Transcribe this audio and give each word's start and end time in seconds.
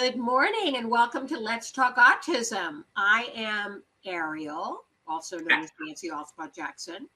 Good 0.00 0.16
morning 0.16 0.78
and 0.78 0.90
welcome 0.90 1.28
to 1.28 1.38
Let's 1.38 1.70
Talk 1.70 1.98
Autism. 1.98 2.84
I 2.96 3.28
am 3.34 3.82
Ariel, 4.06 4.84
also 5.06 5.36
known 5.36 5.64
as 5.64 5.70
Nancy 5.78 6.08
Alspaugh 6.08 6.54
Jackson. 6.54 7.06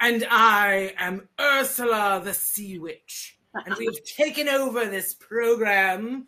And 0.00 0.26
I 0.28 0.92
am 0.98 1.28
Ursula 1.40 2.20
the 2.24 2.34
Sea 2.34 2.80
Witch. 2.80 3.38
And 3.54 3.76
we 3.76 3.84
have 3.84 4.02
taken 4.16 4.48
over 4.48 4.86
this 4.86 5.14
program 5.14 6.26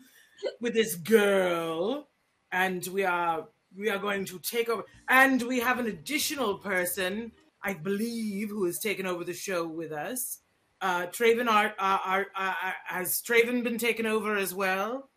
with 0.61 0.73
this 0.73 0.95
girl. 0.95 2.07
And 2.53 2.87
we 2.93 3.03
are 3.03 3.49
we 3.77 3.89
are 3.89 3.99
going 3.99 4.23
to 4.23 4.39
take 4.39 4.69
over. 4.69 4.85
And 5.09 5.41
we 5.41 5.59
have 5.59 5.79
an 5.79 5.87
additional 5.87 6.59
person, 6.59 7.33
I 7.61 7.73
believe, 7.73 8.51
who 8.51 8.63
has 8.63 8.79
taken 8.79 9.05
over 9.05 9.25
the 9.25 9.33
show 9.33 9.67
with 9.67 9.91
us. 9.91 10.39
Uh, 10.79 11.07
Traven, 11.07 11.49
are, 11.49 11.75
uh, 11.77 11.77
are, 11.77 11.99
are, 12.05 12.21
uh, 12.21 12.53
are, 12.63 12.69
uh, 12.69 12.73
has 12.85 13.21
Traven 13.21 13.65
been 13.65 13.77
taken 13.77 14.05
over 14.05 14.37
as 14.37 14.53
well? 14.53 15.08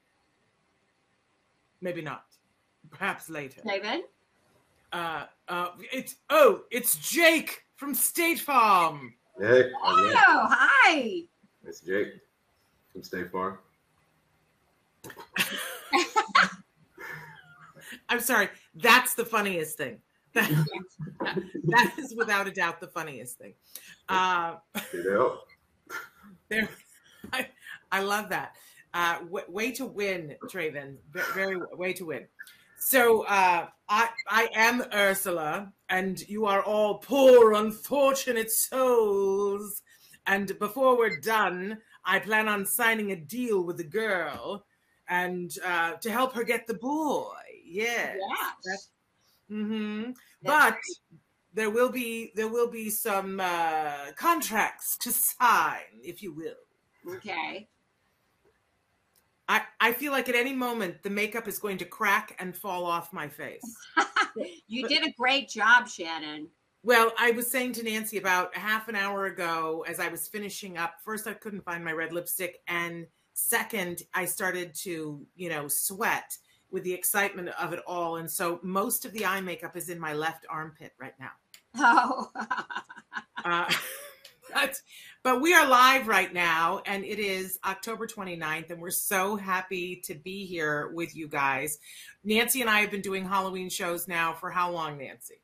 Maybe 1.82 2.00
not. 2.00 2.24
Perhaps 2.90 3.28
later. 3.28 3.60
David? 3.66 4.04
Uh, 4.92 5.24
uh, 5.48 5.68
it's 5.92 6.16
oh, 6.30 6.62
it's 6.70 6.96
Jake 6.96 7.64
from 7.76 7.94
State 7.94 8.38
Farm. 8.40 9.14
Hey, 9.38 9.70
Oh, 9.82 10.46
hi. 10.50 11.22
it's 11.66 11.80
Jake 11.80 12.08
from 12.92 13.02
State 13.02 13.30
Farm. 13.32 13.58
I'm 18.08 18.20
sorry. 18.20 18.48
That's 18.74 19.14
the 19.14 19.24
funniest 19.24 19.76
thing. 19.76 19.98
That, 21.20 21.36
that 21.68 21.94
is 21.98 22.14
without 22.16 22.48
a 22.48 22.50
doubt 22.50 22.80
the 22.80 22.88
funniest 22.88 23.38
thing. 23.38 23.54
Uh, 24.08 24.56
there, 26.48 26.68
I, 27.32 27.46
I 27.92 28.00
love 28.00 28.30
that. 28.30 28.56
Uh, 28.94 29.18
w- 29.20 29.46
way 29.48 29.72
to 29.72 29.86
win, 29.86 30.36
Traven. 30.44 30.96
Ve- 31.12 31.20
Very 31.34 31.56
way 31.72 31.92
to 31.94 32.06
win. 32.06 32.26
So 32.78 33.24
uh, 33.26 33.68
I 33.88 34.08
I 34.28 34.48
am 34.54 34.82
Ursula, 34.92 35.72
and 35.88 36.20
you 36.28 36.46
are 36.46 36.62
all 36.62 36.98
poor, 36.98 37.52
unfortunate 37.54 38.50
souls. 38.50 39.82
And 40.26 40.58
before 40.58 40.96
we're 40.98 41.20
done, 41.20 41.78
I 42.04 42.18
plan 42.18 42.48
on 42.48 42.66
signing 42.66 43.12
a 43.12 43.16
deal 43.16 43.62
with 43.64 43.76
the 43.76 43.84
girl, 43.84 44.64
and 45.08 45.50
uh, 45.64 45.92
to 45.94 46.10
help 46.10 46.34
her 46.34 46.44
get 46.44 46.66
the 46.66 46.74
boy. 46.74 47.32
Yes. 47.64 48.16
Yes. 48.66 48.88
Mm-hmm. 49.50 50.10
But 50.42 50.76
there 51.54 51.70
will 51.70 51.90
be 51.90 52.32
there 52.34 52.48
will 52.48 52.68
be 52.70 52.90
some 52.90 53.40
uh, 53.40 54.12
contracts 54.16 54.96
to 54.98 55.12
sign, 55.12 56.00
if 56.02 56.22
you 56.22 56.32
will. 56.34 57.14
Okay. 57.16 57.68
I, 59.52 59.60
I 59.80 59.92
feel 59.92 60.12
like 60.12 60.30
at 60.30 60.34
any 60.34 60.54
moment 60.54 61.02
the 61.02 61.10
makeup 61.10 61.46
is 61.46 61.58
going 61.58 61.76
to 61.76 61.84
crack 61.84 62.34
and 62.38 62.56
fall 62.56 62.86
off 62.86 63.12
my 63.12 63.28
face. 63.28 63.60
you 64.66 64.88
did 64.88 65.06
a 65.06 65.12
great 65.12 65.50
job, 65.50 65.88
Shannon. 65.88 66.48
Well, 66.82 67.12
I 67.18 67.32
was 67.32 67.50
saying 67.50 67.72
to 67.74 67.82
Nancy 67.82 68.16
about 68.16 68.56
half 68.56 68.88
an 68.88 68.96
hour 68.96 69.26
ago 69.26 69.84
as 69.86 70.00
I 70.00 70.08
was 70.08 70.26
finishing 70.26 70.78
up, 70.78 70.94
first, 71.04 71.26
I 71.26 71.34
couldn't 71.34 71.66
find 71.66 71.84
my 71.84 71.92
red 71.92 72.14
lipstick. 72.14 72.60
And 72.66 73.06
second, 73.34 74.00
I 74.14 74.24
started 74.24 74.74
to, 74.84 75.20
you 75.34 75.48
know, 75.50 75.68
sweat 75.68 76.34
with 76.70 76.82
the 76.84 76.94
excitement 76.94 77.50
of 77.60 77.74
it 77.74 77.80
all. 77.86 78.16
And 78.16 78.30
so 78.30 78.58
most 78.62 79.04
of 79.04 79.12
the 79.12 79.26
eye 79.26 79.42
makeup 79.42 79.76
is 79.76 79.90
in 79.90 80.00
my 80.00 80.14
left 80.14 80.46
armpit 80.48 80.92
right 80.98 81.14
now. 81.20 81.32
Oh. 81.76 82.30
Uh, 83.44 83.68
but, 84.54 84.80
but 85.22 85.40
we 85.40 85.54
are 85.54 85.66
live 85.66 86.08
right 86.08 86.32
now, 86.32 86.82
and 86.86 87.04
it 87.04 87.18
is 87.18 87.58
October 87.64 88.06
29th, 88.06 88.70
and 88.70 88.80
we're 88.80 88.90
so 88.90 89.36
happy 89.36 90.02
to 90.04 90.14
be 90.14 90.46
here 90.46 90.90
with 90.94 91.14
you 91.16 91.28
guys. 91.28 91.78
Nancy 92.24 92.60
and 92.60 92.70
I 92.70 92.80
have 92.80 92.90
been 92.90 93.02
doing 93.02 93.24
Halloween 93.24 93.68
shows 93.68 94.08
now 94.08 94.32
for 94.32 94.50
how 94.50 94.70
long, 94.70 94.98
Nancy? 94.98 95.42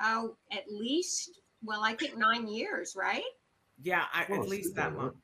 oh, 0.00 0.36
at 0.52 0.64
least, 0.70 1.40
well, 1.62 1.82
I 1.82 1.94
think 1.94 2.16
nine 2.16 2.48
years, 2.48 2.94
right? 2.96 3.24
Yeah, 3.82 4.04
I, 4.12 4.26
Oh, 4.30 4.42
at 4.42 4.48
least 4.48 4.74
that 4.76 4.96
long. 4.96 5.14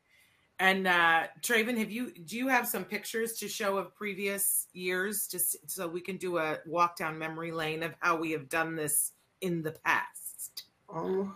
And 0.60 0.86
uh, 0.86 1.24
Traven, 1.42 1.76
have 1.78 1.90
you 1.90 2.12
do 2.12 2.36
you 2.36 2.46
have 2.46 2.68
some 2.68 2.84
pictures 2.84 3.32
to 3.38 3.48
show 3.48 3.76
of 3.76 3.94
previous 3.96 4.68
years, 4.72 5.26
just 5.26 5.56
so 5.68 5.88
we 5.88 6.00
can 6.00 6.16
do 6.16 6.38
a 6.38 6.58
walk 6.64 6.96
down 6.96 7.18
memory 7.18 7.50
lane 7.50 7.82
of 7.82 7.92
how 7.98 8.16
we 8.16 8.30
have 8.30 8.48
done 8.48 8.76
this 8.76 9.12
in 9.40 9.62
the 9.62 9.72
past? 9.72 10.64
Um, 10.88 11.34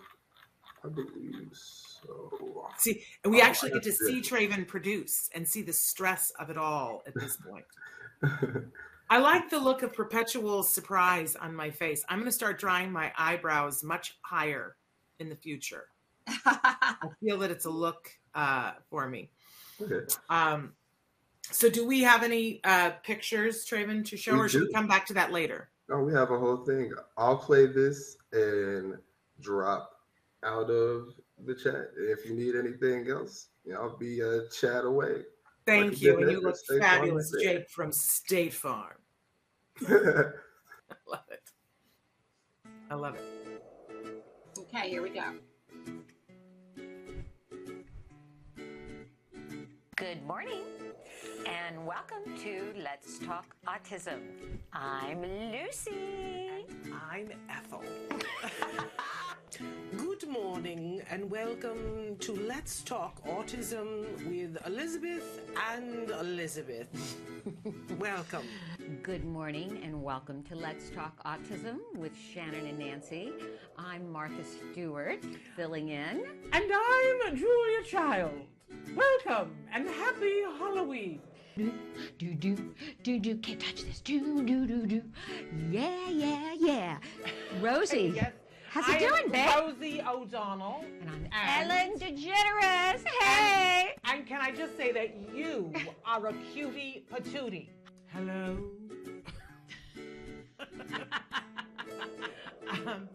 I 0.85 0.89
believe 0.89 1.51
so. 2.07 2.69
See, 2.77 3.03
and 3.25 3.33
we 3.33 3.41
Oh, 3.41 3.45
actually 3.45 3.71
get 3.73 3.83
to 3.85 3.91
that's 3.91 4.07
see 4.07 4.21
good. 4.21 4.25
Traven 4.25 4.67
produce 4.69 5.31
and 5.35 5.47
see 5.47 5.63
the 5.63 5.73
stress 5.73 6.31
of 6.39 6.51
it 6.51 6.57
all 6.57 7.03
at 7.07 7.15
this 7.15 7.37
point. 7.37 7.65
I 9.11 9.19
like 9.19 9.49
the 9.49 9.59
look 9.59 9.83
of 9.83 9.93
perpetual 9.95 10.63
surprise 10.63 11.35
on 11.35 11.55
my 11.55 11.71
face. 11.71 12.05
I'm 12.09 12.19
going 12.19 12.27
to 12.27 12.33
start 12.33 12.59
drawing 12.59 12.93
my 12.93 13.11
eyebrows 13.17 13.83
much 13.83 14.19
higher 14.23 14.77
in 15.19 15.29
the 15.29 15.37
future. 15.37 15.87
I 16.29 16.95
feel 17.25 17.39
that 17.39 17.51
it's 17.51 17.65
a 17.65 17.71
look 17.71 18.11
uh, 18.35 18.73
for 18.91 19.09
me. 19.09 19.31
okay. 19.81 20.07
Um, 20.29 20.75
so, 21.51 21.71
do 21.71 21.87
we 21.87 22.03
have 22.03 22.23
any 22.23 22.61
uh, 22.65 22.91
pictures, 23.03 23.65
Traven, 23.65 24.05
to 24.05 24.17
show, 24.19 24.35
We 24.35 24.41
or 24.41 24.49
should 24.51 24.63
we 24.65 24.73
come 24.75 24.87
back 24.87 25.07
to 25.07 25.15
that 25.15 25.33
later? 25.33 25.71
Oh, 25.91 26.01
we 26.05 26.13
have 26.13 26.31
a 26.31 26.39
whole 26.39 26.59
thing. 26.67 26.93
I'll 27.17 27.39
play 27.39 27.65
this 27.65 28.19
and 28.33 28.99
drop 29.41 30.03
out 30.45 30.69
of 30.69 31.15
the 31.45 31.55
chat. 31.55 31.91
If 31.97 32.27
you 32.27 32.35
need 32.35 32.55
anything 32.57 33.09
else, 33.11 33.49
you 33.65 33.73
know, 33.73 33.81
I'll 33.81 33.97
be 33.97 34.21
a 34.21 34.49
chat 34.49 34.85
away. 34.85 35.23
Thank 35.67 35.93
Like 35.93 36.03
you, 36.03 36.19
and 36.19 36.31
you 36.31 36.41
look 36.41 36.57
State 36.57 36.81
Farm 36.81 37.01
fabulous, 37.01 37.33
is. 37.33 37.43
Jake 37.43 37.71
from 37.71 37.93
State 37.93 38.55
Farm. 38.55 38.97
I 39.87 39.93
love 41.07 41.25
it. 41.31 41.51
I 42.91 42.95
love 42.95 43.15
it. 43.17 44.25
okay, 44.59 44.89
here 44.89 45.03
we 45.03 45.11
go. 45.11 45.25
Good 49.97 50.25
morning 50.27 50.63
and 51.45 51.85
welcome 51.85 52.37
to 52.45 52.73
Let's 52.83 53.19
Talk 53.19 53.57
Autism. 53.67 54.21
I'm 54.73 55.23
Lucy. 55.53 56.65
I'm 57.11 57.31
Ethel. 57.51 57.83
Morning 60.79 61.03
and 61.11 61.29
welcome 61.29 62.17
to 62.21 62.37
Let's 62.37 62.85
Talk 62.85 63.21
Autism 63.27 64.05
with 64.29 64.65
Elizabeth 64.65 65.41
and 65.73 66.09
Elizabeth. 66.09 66.87
welcome. 67.99 68.45
Good 69.03 69.25
morning 69.25 69.81
and 69.83 70.01
welcome 70.01 70.45
to 70.45 70.55
Let's 70.55 70.91
Talk 70.91 71.21
Autism 71.25 71.79
with 71.97 72.13
Shannon 72.17 72.65
and 72.65 72.79
Nancy. 72.79 73.33
I'm 73.77 74.09
Martha 74.13 74.45
Stewart, 74.45 75.25
filling 75.57 75.89
in. 75.89 76.25
And 76.53 76.73
I'm 76.73 77.37
Julia 77.37 77.83
Child. 77.85 78.39
Welcome 78.95 79.57
and 79.75 79.89
happy 79.89 80.43
Halloween. 80.59 81.21
Do 81.57 81.73
do 82.35 82.55
do 83.03 83.19
do 83.19 83.35
can't 83.39 83.59
touch 83.59 83.83
this. 83.83 84.01
Do 84.01 84.45
do 84.45 84.65
do 84.65 84.87
do. 84.87 85.03
Yeah 85.73 86.09
yeah 86.09 86.55
yeah. 86.57 86.99
Rosie, 87.61 88.13
Yes, 88.15 88.33
how's 88.83 88.95
I 88.95 88.99
it 88.99 89.03
am 89.03 89.09
doing, 89.11 89.33
babe? 89.33 89.51
Rosie 89.57 90.03
O'Donnell. 90.03 90.85
And 91.01 91.11
I'm 91.11 91.29
And- 91.33 91.71
Ellen 91.73 91.99
DeGeneres. 91.99 93.07
Hey. 93.21 93.95
And 94.05 94.27
can 94.27 94.41
I 94.41 94.51
just 94.53 94.77
say 94.77 94.93
that 94.93 95.17
you 95.35 95.73
are 96.05 96.27
a 96.29 96.33
cutie 96.53 97.05
patootie. 97.13 97.69
Hello. 98.13 98.71
um, 102.71 103.09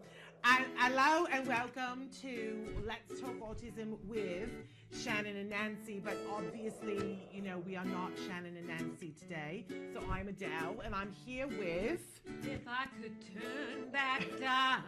and 0.44 0.66
hello 0.76 1.26
and 1.32 1.46
welcome 1.46 2.08
to 2.20 2.66
Let's 2.86 3.20
Talk 3.20 3.38
Autism 3.40 3.96
with 4.04 4.50
Shannon 4.92 5.36
and 5.36 5.50
Nancy. 5.50 6.00
But 6.02 6.16
obviously, 6.32 7.28
you 7.32 7.42
know, 7.42 7.58
we 7.58 7.76
are 7.76 7.84
not 7.84 8.12
Shannon 8.26 8.56
and 8.56 8.66
Nancy 8.66 9.12
today. 9.18 9.64
So 9.92 10.00
I'm 10.10 10.28
Adele 10.28 10.80
and 10.84 10.94
I'm 10.94 11.12
here 11.12 11.46
with 11.46 12.20
If 12.42 12.66
I 12.66 12.86
could 13.00 13.14
turn 13.22 13.90
back 13.90 14.20
time. 14.40 14.82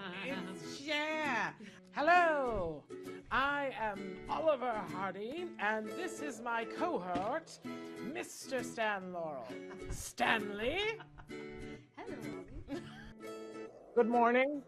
it's 0.55 0.79
Cher. 0.81 1.55
Hello. 1.93 2.83
I 3.31 3.73
am 3.81 4.17
Oliver 4.29 4.81
Hardy, 4.93 5.47
and 5.59 5.89
this 5.89 6.21
is 6.21 6.41
my 6.41 6.65
cohort, 6.65 7.59
Mr. 8.13 8.65
Stan 8.65 9.13
Laurel. 9.13 9.49
Stanley. 9.91 10.79
Hello. 11.97 12.81
Good 13.97 14.09
morning. 14.09 14.63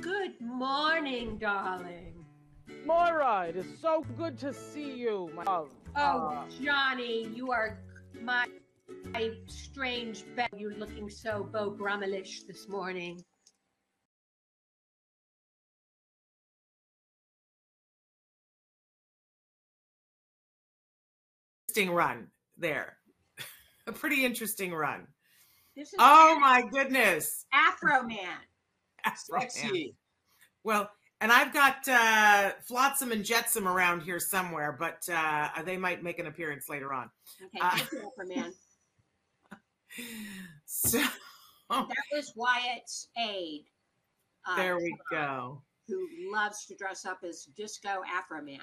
Good 0.00 0.40
morning, 0.40 1.36
darling. 1.38 2.17
Moira, 2.88 3.44
it 3.46 3.56
is 3.56 3.66
so 3.82 4.02
good 4.16 4.38
to 4.38 4.54
see 4.54 4.94
you, 4.94 5.30
my 5.34 5.42
love. 5.42 5.68
Oh, 5.94 6.28
Uh, 6.30 6.44
Johnny, 6.64 7.28
you 7.34 7.50
are 7.52 7.78
my, 8.22 8.46
my 9.12 9.32
strange 9.44 10.24
bet. 10.34 10.48
You're 10.56 10.72
looking 10.72 11.10
so 11.10 11.44
Beau 11.52 11.70
Brummelish 11.70 12.46
this 12.46 12.66
morning. 12.66 13.22
Interesting 21.68 21.94
run 21.94 22.28
there. 22.56 22.96
A 23.86 23.92
pretty 23.92 24.24
interesting 24.24 24.72
run. 24.72 25.06
This 25.76 25.88
is 25.88 25.96
Oh 25.98 26.38
my 26.40 26.62
goodness. 26.72 27.44
Afro 27.52 28.02
Man. 28.04 28.18
Afro 29.04 29.40
Man. 29.40 29.50
Sexy. 29.50 29.94
Well, 30.64 30.90
and 31.20 31.32
I've 31.32 31.52
got 31.52 31.86
uh, 31.88 32.52
Flotsam 32.62 33.12
and 33.12 33.24
Jetsam 33.24 33.66
around 33.66 34.02
here 34.02 34.20
somewhere, 34.20 34.72
but 34.78 35.08
uh, 35.12 35.48
they 35.64 35.76
might 35.76 36.02
make 36.02 36.18
an 36.18 36.26
appearance 36.26 36.68
later 36.68 36.92
on. 36.92 37.10
Okay, 37.44 37.58
Uh, 37.60 37.70
thank 37.76 37.92
you, 37.92 37.98
Afro 37.98 38.26
Man. 38.26 38.52
So 40.66 40.98
That 41.70 41.86
was 42.12 42.32
Wyatt's 42.36 43.08
aide. 43.18 43.64
uh, 44.46 44.56
there 44.56 44.76
we 44.76 44.94
go. 45.10 45.62
Who 45.88 46.06
loves 46.32 46.66
to 46.66 46.74
dress 46.76 47.04
up 47.06 47.20
as 47.26 47.44
Disco 47.56 48.02
Afro 48.08 48.42
Man. 48.42 48.60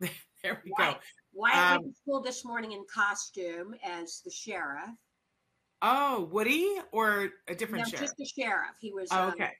There 0.42 0.60
we 0.62 0.72
go. 0.76 0.84
Wyatt, 0.84 1.00
Wyatt 1.32 1.54
went 1.56 1.84
Um, 1.86 1.90
to 1.90 1.96
school 2.02 2.20
this 2.20 2.44
morning 2.44 2.72
in 2.72 2.84
costume 2.92 3.74
as 3.82 4.20
the 4.26 4.30
sheriff. 4.30 4.90
Oh, 5.80 6.28
Woody 6.30 6.76
or 6.92 7.30
a 7.48 7.54
different 7.54 7.86
no, 7.86 7.90
sheriff? 7.90 8.00
just 8.08 8.16
the 8.18 8.26
sheriff. 8.26 8.76
He 8.78 8.92
was 8.92 9.08
Oh, 9.10 9.22
um, 9.22 9.28
okay. 9.30 9.52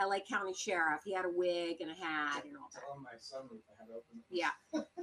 LA 0.00 0.18
County 0.28 0.54
Sheriff. 0.54 1.00
He 1.04 1.12
had 1.12 1.24
a 1.24 1.30
wig 1.30 1.80
and 1.80 1.90
a 1.90 1.94
hat 1.94 2.44
and 2.44 2.56
all 2.56 2.70
that. 2.72 2.82
On 2.94 3.02
my 3.02 3.10
sunroof, 3.16 3.60
I 3.68 3.82
had 3.82 3.90
open. 3.90 4.22
Yeah. 4.30 4.50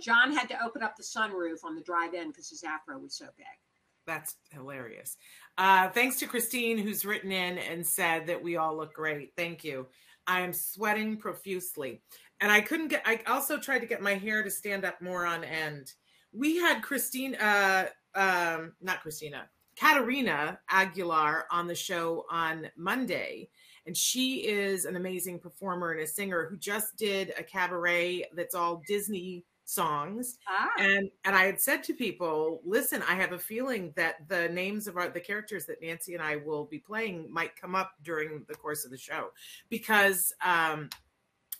John 0.01 0.33
had 0.33 0.47
to 0.49 0.63
open 0.63 0.83
up 0.83 0.95
the 0.95 1.03
sunroof 1.03 1.63
on 1.63 1.75
the 1.75 1.81
drive 1.81 2.13
in 2.13 2.29
because 2.29 2.49
his 2.49 2.63
afro 2.63 2.97
was 2.99 3.15
so 3.15 3.25
big. 3.37 3.45
That's 4.07 4.35
hilarious. 4.51 5.17
Uh, 5.57 5.89
thanks 5.89 6.17
to 6.17 6.27
Christine, 6.27 6.77
who's 6.77 7.05
written 7.05 7.31
in 7.31 7.57
and 7.57 7.85
said 7.85 8.27
that 8.27 8.41
we 8.41 8.57
all 8.57 8.77
look 8.77 8.93
great. 8.93 9.33
Thank 9.35 9.63
you. 9.63 9.87
I 10.27 10.41
am 10.41 10.53
sweating 10.53 11.17
profusely. 11.17 12.01
And 12.41 12.51
I 12.51 12.61
couldn't 12.61 12.89
get, 12.89 13.01
I 13.05 13.21
also 13.27 13.57
tried 13.57 13.79
to 13.79 13.85
get 13.85 14.01
my 14.01 14.15
hair 14.15 14.43
to 14.43 14.51
stand 14.51 14.85
up 14.85 15.01
more 15.01 15.25
on 15.25 15.43
end. 15.43 15.93
We 16.33 16.57
had 16.57 16.81
Christine, 16.81 17.35
uh, 17.35 17.87
um, 18.13 18.73
not 18.81 19.01
Christina, 19.01 19.49
Katerina 19.79 20.59
Aguilar 20.69 21.45
on 21.51 21.67
the 21.67 21.75
show 21.75 22.25
on 22.29 22.67
Monday. 22.77 23.49
And 23.85 23.95
she 23.95 24.47
is 24.47 24.85
an 24.85 24.95
amazing 24.95 25.39
performer 25.39 25.91
and 25.91 26.01
a 26.01 26.07
singer 26.07 26.47
who 26.49 26.57
just 26.57 26.97
did 26.97 27.33
a 27.37 27.43
cabaret 27.43 28.25
that's 28.33 28.55
all 28.55 28.81
Disney 28.87 29.45
songs. 29.65 30.37
Ah, 30.47 30.69
and 30.79 31.09
and 31.25 31.35
I 31.35 31.45
had 31.45 31.59
said 31.59 31.83
to 31.85 31.93
people, 31.93 32.61
listen, 32.63 33.03
I 33.07 33.15
have 33.15 33.33
a 33.33 33.39
feeling 33.39 33.93
that 33.95 34.27
the 34.27 34.47
names 34.49 34.87
of 34.87 34.95
our, 34.95 35.09
the 35.09 35.19
characters 35.19 35.65
that 35.65 35.81
Nancy 35.81 36.13
and 36.13 36.23
I 36.23 36.37
will 36.37 36.65
be 36.65 36.79
playing 36.79 37.31
might 37.31 37.59
come 37.59 37.75
up 37.75 37.93
during 38.03 38.45
the 38.47 38.55
course 38.55 38.85
of 38.85 38.91
the 38.91 38.97
show 38.97 39.31
because 39.69 40.33
um, 40.43 40.89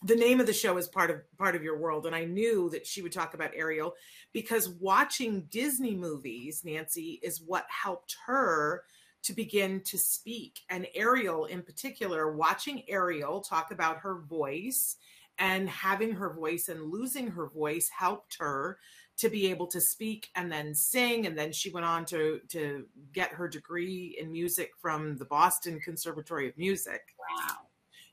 the 0.04 0.16
name 0.16 0.40
of 0.40 0.46
the 0.46 0.52
show 0.52 0.76
is 0.76 0.88
part 0.88 1.10
of 1.10 1.20
part 1.36 1.56
of 1.56 1.62
your 1.62 1.78
world, 1.78 2.06
and 2.06 2.14
I 2.14 2.24
knew 2.24 2.70
that 2.70 2.86
she 2.86 3.02
would 3.02 3.12
talk 3.12 3.34
about 3.34 3.50
Ariel 3.54 3.94
because 4.32 4.68
watching 4.68 5.42
Disney 5.50 5.94
movies, 5.94 6.62
Nancy, 6.64 7.20
is 7.22 7.42
what 7.42 7.66
helped 7.68 8.16
her 8.26 8.84
to 9.26 9.32
begin 9.32 9.80
to 9.82 9.98
speak, 9.98 10.60
and 10.70 10.86
Ariel 10.94 11.46
in 11.46 11.62
particular, 11.62 12.32
watching 12.32 12.82
Ariel 12.88 13.40
talk 13.40 13.72
about 13.72 13.98
her 13.98 14.20
voice 14.20 14.96
and 15.38 15.68
having 15.68 16.12
her 16.12 16.32
voice 16.32 16.68
and 16.68 16.90
losing 16.90 17.26
her 17.28 17.48
voice 17.48 17.88
helped 17.88 18.36
her 18.38 18.78
to 19.18 19.28
be 19.28 19.48
able 19.48 19.66
to 19.66 19.80
speak 19.80 20.30
and 20.36 20.50
then 20.50 20.74
sing. 20.74 21.26
And 21.26 21.36
then 21.36 21.52
she 21.52 21.70
went 21.70 21.86
on 21.86 22.04
to 22.06 22.40
to 22.50 22.86
get 23.12 23.32
her 23.32 23.48
degree 23.48 24.16
in 24.20 24.30
music 24.30 24.72
from 24.80 25.16
the 25.16 25.24
Boston 25.24 25.80
Conservatory 25.80 26.48
of 26.48 26.56
Music. 26.56 27.02
Wow. 27.18 27.56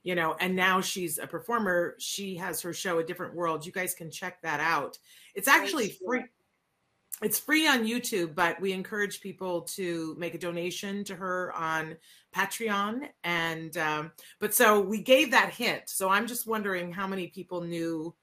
you 0.02 0.16
know 0.16 0.36
and 0.40 0.56
now 0.56 0.82
she's 0.82 1.20
a 1.20 1.28
performer. 1.28 1.96
She 2.00 2.36
has 2.38 2.60
her 2.62 2.74
show 2.74 3.00
a 3.00 3.04
different 3.04 3.36
world. 3.36 3.66
You 3.66 3.72
guys 3.72 3.94
can 3.94 4.10
check 4.10 4.42
that 4.42 4.60
out. 4.60 4.98
It's 5.36 5.48
actually 5.48 5.96
free 6.06 6.24
it's 7.22 7.40
free 7.40 7.68
on 7.68 7.86
YouTube, 7.86 8.36
but 8.36 8.60
we 8.60 8.74
encourage 8.74 9.22
people 9.22 9.62
to 9.62 10.16
make 10.18 10.34
a 10.34 10.38
donation 10.38 11.04
to 11.06 11.16
her 11.16 11.54
on 11.54 11.96
Patreon. 12.36 13.08
And 13.24 13.78
um, 13.78 14.12
but 14.40 14.54
so 14.54 14.82
we 14.82 15.02
gave 15.02 15.32
that 15.32 15.54
hint. 15.54 15.84
So 15.88 16.10
I'm 16.10 16.28
just 16.28 16.48
wondering 16.48 16.92
how 16.92 17.08
many 17.08 17.28
people 17.28 17.62
knew. 17.62 18.14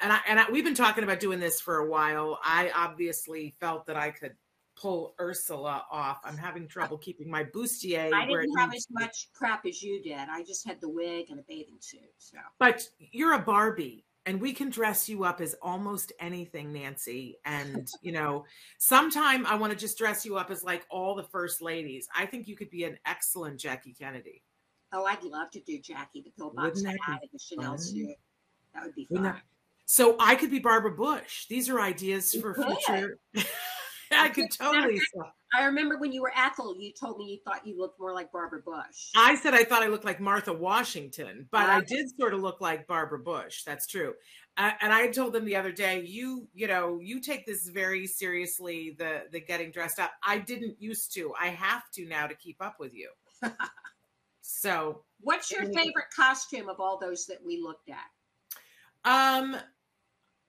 And 0.00 0.12
I, 0.12 0.20
and 0.26 0.40
I, 0.40 0.50
we've 0.50 0.64
been 0.64 0.74
talking 0.74 1.04
about 1.04 1.20
doing 1.20 1.38
this 1.38 1.60
for 1.60 1.78
a 1.78 1.88
while. 1.88 2.38
I 2.42 2.70
obviously 2.74 3.54
felt 3.60 3.86
that 3.86 3.96
I 3.96 4.10
could 4.10 4.32
pull 4.74 5.14
Ursula 5.20 5.84
off. 5.90 6.20
I'm 6.24 6.36
having 6.36 6.66
trouble 6.66 6.98
keeping 6.98 7.30
my 7.30 7.44
bustier. 7.44 8.12
I 8.12 8.26
didn't 8.26 8.56
have 8.56 8.74
as 8.74 8.86
much 8.90 9.28
crap 9.34 9.66
as 9.66 9.82
you 9.82 10.02
did. 10.02 10.18
I 10.30 10.42
just 10.42 10.66
had 10.66 10.80
the 10.80 10.88
wig 10.88 11.26
and 11.30 11.38
a 11.38 11.42
bathing 11.46 11.76
suit. 11.80 12.00
So 12.18 12.38
But 12.58 12.82
you're 12.98 13.34
a 13.34 13.38
Barbie 13.38 14.04
and 14.26 14.40
we 14.40 14.52
can 14.52 14.70
dress 14.70 15.08
you 15.08 15.24
up 15.24 15.40
as 15.40 15.54
almost 15.62 16.12
anything, 16.20 16.72
Nancy. 16.72 17.38
And, 17.44 17.88
you 18.02 18.12
know, 18.12 18.44
sometime 18.78 19.44
I 19.46 19.54
want 19.56 19.72
to 19.72 19.78
just 19.78 19.98
dress 19.98 20.24
you 20.24 20.36
up 20.36 20.50
as 20.50 20.62
like 20.62 20.86
all 20.90 21.14
the 21.14 21.24
first 21.24 21.60
ladies. 21.62 22.08
I 22.16 22.26
think 22.26 22.46
you 22.48 22.56
could 22.56 22.70
be 22.70 22.84
an 22.84 22.98
excellent 23.06 23.58
Jackie 23.58 23.94
Kennedy. 23.98 24.42
oh, 24.92 25.04
I'd 25.06 25.22
love 25.24 25.50
to 25.52 25.60
do 25.60 25.78
Jackie 25.80 26.20
the 26.22 26.30
pillbox 26.30 26.82
hat 26.84 26.96
and 27.06 27.20
the 27.32 27.38
Chanel 27.38 27.78
suit. 27.78 28.10
That 28.74 28.84
would 28.84 28.94
be 28.94 29.06
fun. 29.12 29.22
that- 29.24 29.42
So 29.86 30.16
I 30.20 30.34
could 30.36 30.50
be 30.50 30.58
Barbara 30.60 30.92
Bush. 30.92 31.46
These 31.48 31.68
are 31.68 31.80
ideas 31.80 32.32
You 32.34 32.40
for 32.42 32.54
could. 32.54 32.76
future. 32.86 33.18
I 34.12 34.28
could 34.28 34.50
totally. 34.50 35.00
I 35.54 35.64
remember 35.64 35.98
when 35.98 36.12
you 36.12 36.22
were 36.22 36.32
Ethel, 36.36 36.74
you 36.78 36.92
told 36.92 37.18
me 37.18 37.24
you 37.30 37.38
thought 37.44 37.66
you 37.66 37.78
looked 37.78 38.00
more 38.00 38.14
like 38.14 38.32
Barbara 38.32 38.62
Bush. 38.62 39.10
I 39.16 39.34
said 39.36 39.52
I 39.54 39.64
thought 39.64 39.82
I 39.82 39.88
looked 39.88 40.04
like 40.04 40.18
Martha 40.20 40.52
Washington, 40.52 41.46
but 41.50 41.68
I 41.68 41.78
Ah. 41.78 41.80
did 41.80 42.06
sort 42.18 42.32
of 42.34 42.40
look 42.40 42.60
like 42.60 42.86
Barbara 42.86 43.18
Bush. 43.18 43.62
That's 43.64 43.86
true. 43.86 44.14
Uh, 44.56 44.72
and 44.80 44.92
I 44.92 45.08
told 45.08 45.32
them 45.32 45.44
the 45.44 45.56
other 45.56 45.72
day, 45.72 46.02
you, 46.04 46.48
you 46.54 46.66
know, 46.68 46.98
you 47.00 47.20
take 47.20 47.46
this 47.46 47.68
very 47.68 48.06
seriously. 48.06 48.94
The 48.98 49.24
the 49.30 49.40
getting 49.40 49.70
dressed 49.70 49.98
up. 49.98 50.12
I 50.26 50.38
didn't 50.38 50.80
used 50.80 51.12
to. 51.14 51.32
I 51.40 51.48
have 51.48 51.90
to 51.92 52.06
now 52.06 52.26
to 52.26 52.34
keep 52.34 52.56
up 52.62 52.76
with 52.78 52.94
you. 52.94 53.10
so, 54.42 55.04
What's 55.20 55.50
your 55.50 55.64
favorite 55.66 56.10
costume 56.14 56.68
of 56.68 56.80
all 56.80 56.98
those 56.98 57.26
that 57.26 57.38
we 57.44 57.60
looked 57.62 57.88
at? 57.90 58.08
um, 59.04 59.56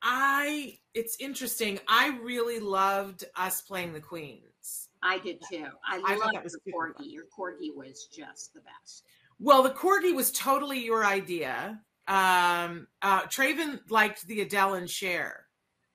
I. 0.02 0.80
It's 0.94 1.18
interesting. 1.20 1.80
I 1.88 2.20
really 2.22 2.60
loved 2.60 3.26
us 3.36 3.62
playing 3.62 3.94
the 3.94 4.00
queens. 4.02 4.53
I 5.04 5.20
did 5.20 5.42
too. 5.50 5.66
I, 5.86 6.02
I 6.06 6.16
loved 6.16 6.36
that 6.36 6.44
was 6.44 6.58
your 6.66 6.76
corgi. 6.76 7.12
Your 7.12 7.26
corgi 7.38 7.76
was 7.76 8.08
just 8.12 8.54
the 8.54 8.62
best. 8.62 9.04
Well, 9.40 9.62
the 9.62 9.72
corgi 9.72 10.16
was 10.16 10.32
totally 10.32 10.80
your 10.84 11.06
idea. 11.06 11.82
Um, 12.08 12.88
uh, 13.02 13.24
Traven 13.24 13.80
liked 13.90 14.26
the 14.28 14.42
Adele 14.42 14.76
and 14.76 14.90
Cher. 14.90 15.48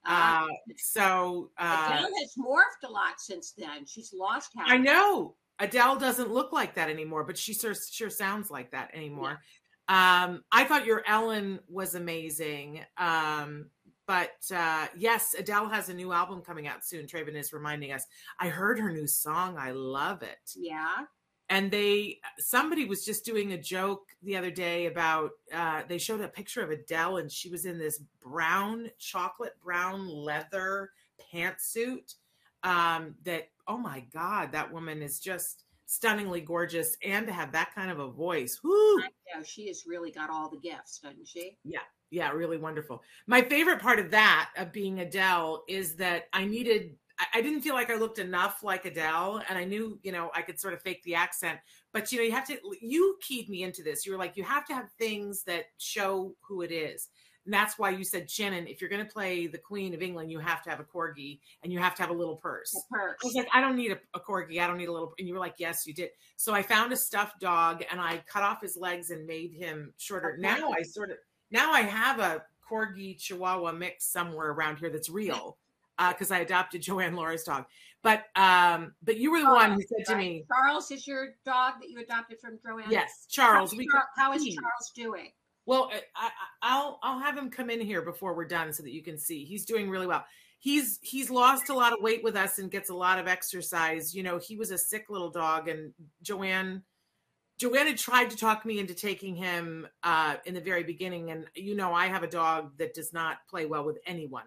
Uh, 0.04 0.10
Uh, 0.10 0.46
so 0.76 1.50
uh, 1.58 1.88
Adele 1.90 2.10
has 2.20 2.34
morphed 2.38 2.88
a 2.88 2.90
lot 2.90 3.18
since 3.18 3.52
then. 3.56 3.86
She's 3.86 4.12
lost 4.12 4.50
half. 4.56 4.66
I 4.68 4.76
know 4.76 5.36
Adele 5.58 5.98
doesn't 5.98 6.32
look 6.32 6.52
like 6.52 6.74
that 6.74 6.88
anymore, 6.88 7.24
but 7.24 7.36
she 7.36 7.54
sure, 7.54 7.74
sure 7.74 8.10
sounds 8.10 8.50
like 8.50 8.70
that 8.72 8.90
anymore. 8.94 9.40
Um, 9.88 10.44
I 10.52 10.64
thought 10.64 10.84
your 10.84 11.02
Ellen 11.06 11.60
was 11.68 11.94
amazing. 11.94 12.84
Um, 12.98 13.70
but 14.08 14.32
uh, 14.52 14.86
yes, 14.96 15.36
Adele 15.38 15.68
has 15.68 15.88
a 15.90 15.94
new 15.94 16.12
album 16.12 16.40
coming 16.40 16.66
out 16.66 16.84
soon. 16.84 17.06
Traven 17.06 17.36
is 17.36 17.52
reminding 17.52 17.92
us. 17.92 18.04
I 18.40 18.48
heard 18.48 18.80
her 18.80 18.90
new 18.90 19.06
song. 19.06 19.56
I 19.56 19.70
love 19.70 20.22
it. 20.24 20.52
Yeah. 20.56 21.04
and 21.50 21.70
they 21.70 22.18
somebody 22.38 22.84
was 22.86 23.04
just 23.04 23.24
doing 23.24 23.52
a 23.52 23.58
joke 23.58 24.08
the 24.22 24.36
other 24.36 24.50
day 24.50 24.86
about 24.86 25.30
uh 25.54 25.82
they 25.88 25.98
showed 25.98 26.20
a 26.20 26.28
picture 26.28 26.62
of 26.62 26.70
Adele 26.70 27.18
and 27.18 27.30
she 27.30 27.48
was 27.48 27.64
in 27.64 27.78
this 27.78 28.00
brown 28.22 28.90
chocolate 28.98 29.54
brown 29.62 30.08
leather 30.08 30.90
pantsuit 31.32 32.14
um 32.64 33.14
that 33.24 33.48
oh 33.66 33.78
my 33.78 34.00
god 34.12 34.52
that 34.52 34.72
woman 34.72 35.00
is 35.02 35.20
just 35.20 35.64
stunningly 35.86 36.40
gorgeous 36.42 36.96
and 37.02 37.26
to 37.26 37.32
have 37.32 37.52
that 37.52 37.74
kind 37.74 37.90
of 37.90 37.98
a 37.98 38.08
voice 38.10 38.60
whoo 38.62 39.00
I 39.00 39.08
know. 39.34 39.42
She 39.44 39.68
has 39.68 39.84
really 39.86 40.10
got 40.10 40.28
all 40.30 40.50
the 40.50 40.58
gifts, 40.58 40.98
doesn't 40.98 41.26
she? 41.28 41.56
yeah 41.64 41.80
really 42.10 42.58
wonderful 42.58 43.02
my 43.26 43.42
favorite 43.42 43.80
part 43.80 43.98
of 43.98 44.10
that 44.10 44.50
of 44.56 44.72
being 44.72 45.00
adele 45.00 45.64
is 45.68 45.94
that 45.96 46.24
i 46.32 46.44
needed 46.44 46.94
I- 47.34 47.42
didn't 47.42 47.62
feel 47.62 47.74
like 47.74 47.90
I 47.90 47.96
looked 47.96 48.18
enough 48.18 48.62
like 48.62 48.84
Adele, 48.84 49.42
and 49.48 49.58
I 49.58 49.64
knew, 49.64 49.98
you 50.02 50.12
know, 50.12 50.30
I 50.34 50.42
could 50.42 50.60
sort 50.60 50.74
of 50.74 50.82
fake 50.82 51.02
the 51.02 51.16
accent. 51.16 51.58
But 51.92 52.12
you 52.12 52.18
know, 52.18 52.24
you 52.24 52.32
have 52.32 52.46
to. 52.46 52.58
You 52.80 53.16
keyed 53.20 53.48
me 53.48 53.62
into 53.62 53.82
this. 53.82 54.06
You 54.06 54.12
were 54.12 54.18
like, 54.18 54.36
you 54.36 54.44
have 54.44 54.64
to 54.66 54.74
have 54.74 54.90
things 54.98 55.42
that 55.44 55.64
show 55.78 56.34
who 56.46 56.62
it 56.62 56.70
is. 56.70 57.08
And 57.48 57.54
that's 57.54 57.78
why 57.78 57.88
you 57.88 58.04
said, 58.04 58.30
Shannon, 58.30 58.66
if 58.66 58.78
you're 58.78 58.90
going 58.90 59.02
to 59.02 59.10
play 59.10 59.46
the 59.46 59.56
Queen 59.56 59.94
of 59.94 60.02
England, 60.02 60.30
you 60.30 60.38
have 60.38 60.62
to 60.64 60.68
have 60.68 60.80
a 60.80 60.84
corgi 60.84 61.38
and 61.62 61.72
you 61.72 61.78
have 61.78 61.94
to 61.94 62.02
have 62.02 62.10
a 62.10 62.14
little 62.14 62.36
purse. 62.36 62.72
The 62.72 62.82
purse. 62.90 63.16
I 63.24 63.26
was 63.26 63.34
like, 63.34 63.48
I 63.54 63.62
don't 63.62 63.74
need 63.74 63.90
a, 63.90 63.98
a 64.12 64.20
corgi. 64.20 64.60
I 64.60 64.66
don't 64.66 64.76
need 64.76 64.88
a 64.88 64.92
little. 64.92 65.14
And 65.18 65.26
you 65.26 65.32
were 65.32 65.40
like, 65.40 65.54
yes, 65.56 65.86
you 65.86 65.94
did. 65.94 66.10
So 66.36 66.52
I 66.52 66.60
found 66.60 66.92
a 66.92 66.96
stuffed 66.96 67.40
dog 67.40 67.82
and 67.90 68.02
I 68.02 68.22
cut 68.30 68.42
off 68.42 68.60
his 68.60 68.76
legs 68.76 69.08
and 69.08 69.26
made 69.26 69.54
him 69.54 69.94
shorter. 69.96 70.34
Okay. 70.34 70.42
Now 70.42 70.72
I 70.72 70.82
sort 70.82 71.10
of, 71.10 71.16
now 71.50 71.72
I 71.72 71.82
have 71.82 72.20
a 72.20 72.42
corgi 72.70 73.18
chihuahua 73.18 73.72
mix 73.72 74.04
somewhere 74.06 74.50
around 74.50 74.78
here 74.78 74.90
that's 74.90 75.08
real 75.08 75.56
because 76.08 76.30
I 76.30 76.38
adopted 76.40 76.82
Joanne 76.82 77.16
Lara's 77.16 77.44
dog. 77.44 77.64
But 78.02 78.24
um, 78.36 78.94
but 79.02 79.16
you 79.16 79.32
were 79.32 79.40
the 79.40 79.46
one 79.46 79.72
who 79.72 79.82
said 79.82 80.06
to 80.12 80.16
me, 80.16 80.44
Charles 80.48 80.90
is 80.90 81.06
your 81.06 81.34
dog 81.44 81.74
that 81.80 81.90
you 81.90 81.98
adopted 81.98 82.38
from 82.40 82.58
Joanne. 82.64 82.90
yes, 82.90 83.26
Charles, 83.28 83.74
we 83.74 83.88
how 84.16 84.32
is 84.32 84.44
Charles 84.44 84.92
doing? 84.94 85.32
Well, 85.66 85.90
I, 85.92 86.00
I, 86.14 86.30
I'll 86.62 86.98
I'll 87.02 87.18
have 87.18 87.36
him 87.36 87.50
come 87.50 87.70
in 87.70 87.80
here 87.80 88.02
before 88.02 88.34
we're 88.34 88.46
done 88.46 88.72
so 88.72 88.82
that 88.84 88.92
you 88.92 89.02
can 89.02 89.18
see. 89.18 89.44
He's 89.44 89.64
doing 89.64 89.90
really 89.90 90.06
well. 90.06 90.24
He's 90.60 91.00
he's 91.02 91.28
lost 91.28 91.70
a 91.70 91.74
lot 91.74 91.92
of 91.92 92.00
weight 92.00 92.22
with 92.22 92.36
us 92.36 92.58
and 92.58 92.70
gets 92.70 92.88
a 92.88 92.94
lot 92.94 93.18
of 93.18 93.26
exercise. 93.26 94.14
You 94.14 94.22
know, 94.22 94.38
he 94.38 94.56
was 94.56 94.70
a 94.70 94.78
sick 94.78 95.06
little 95.10 95.30
dog, 95.30 95.68
and 95.68 95.92
Joanne 96.22 96.84
Joanne 97.58 97.88
had 97.88 97.98
tried 97.98 98.30
to 98.30 98.36
talk 98.36 98.64
me 98.64 98.78
into 98.78 98.94
taking 98.94 99.34
him 99.34 99.86
uh, 100.02 100.36
in 100.46 100.54
the 100.54 100.60
very 100.60 100.84
beginning. 100.84 101.30
And 101.30 101.46
you 101.54 101.74
know, 101.74 101.92
I 101.92 102.06
have 102.06 102.22
a 102.22 102.28
dog 102.28 102.78
that 102.78 102.94
does 102.94 103.12
not 103.12 103.38
play 103.48 103.66
well 103.66 103.84
with 103.84 103.98
anyone. 104.06 104.44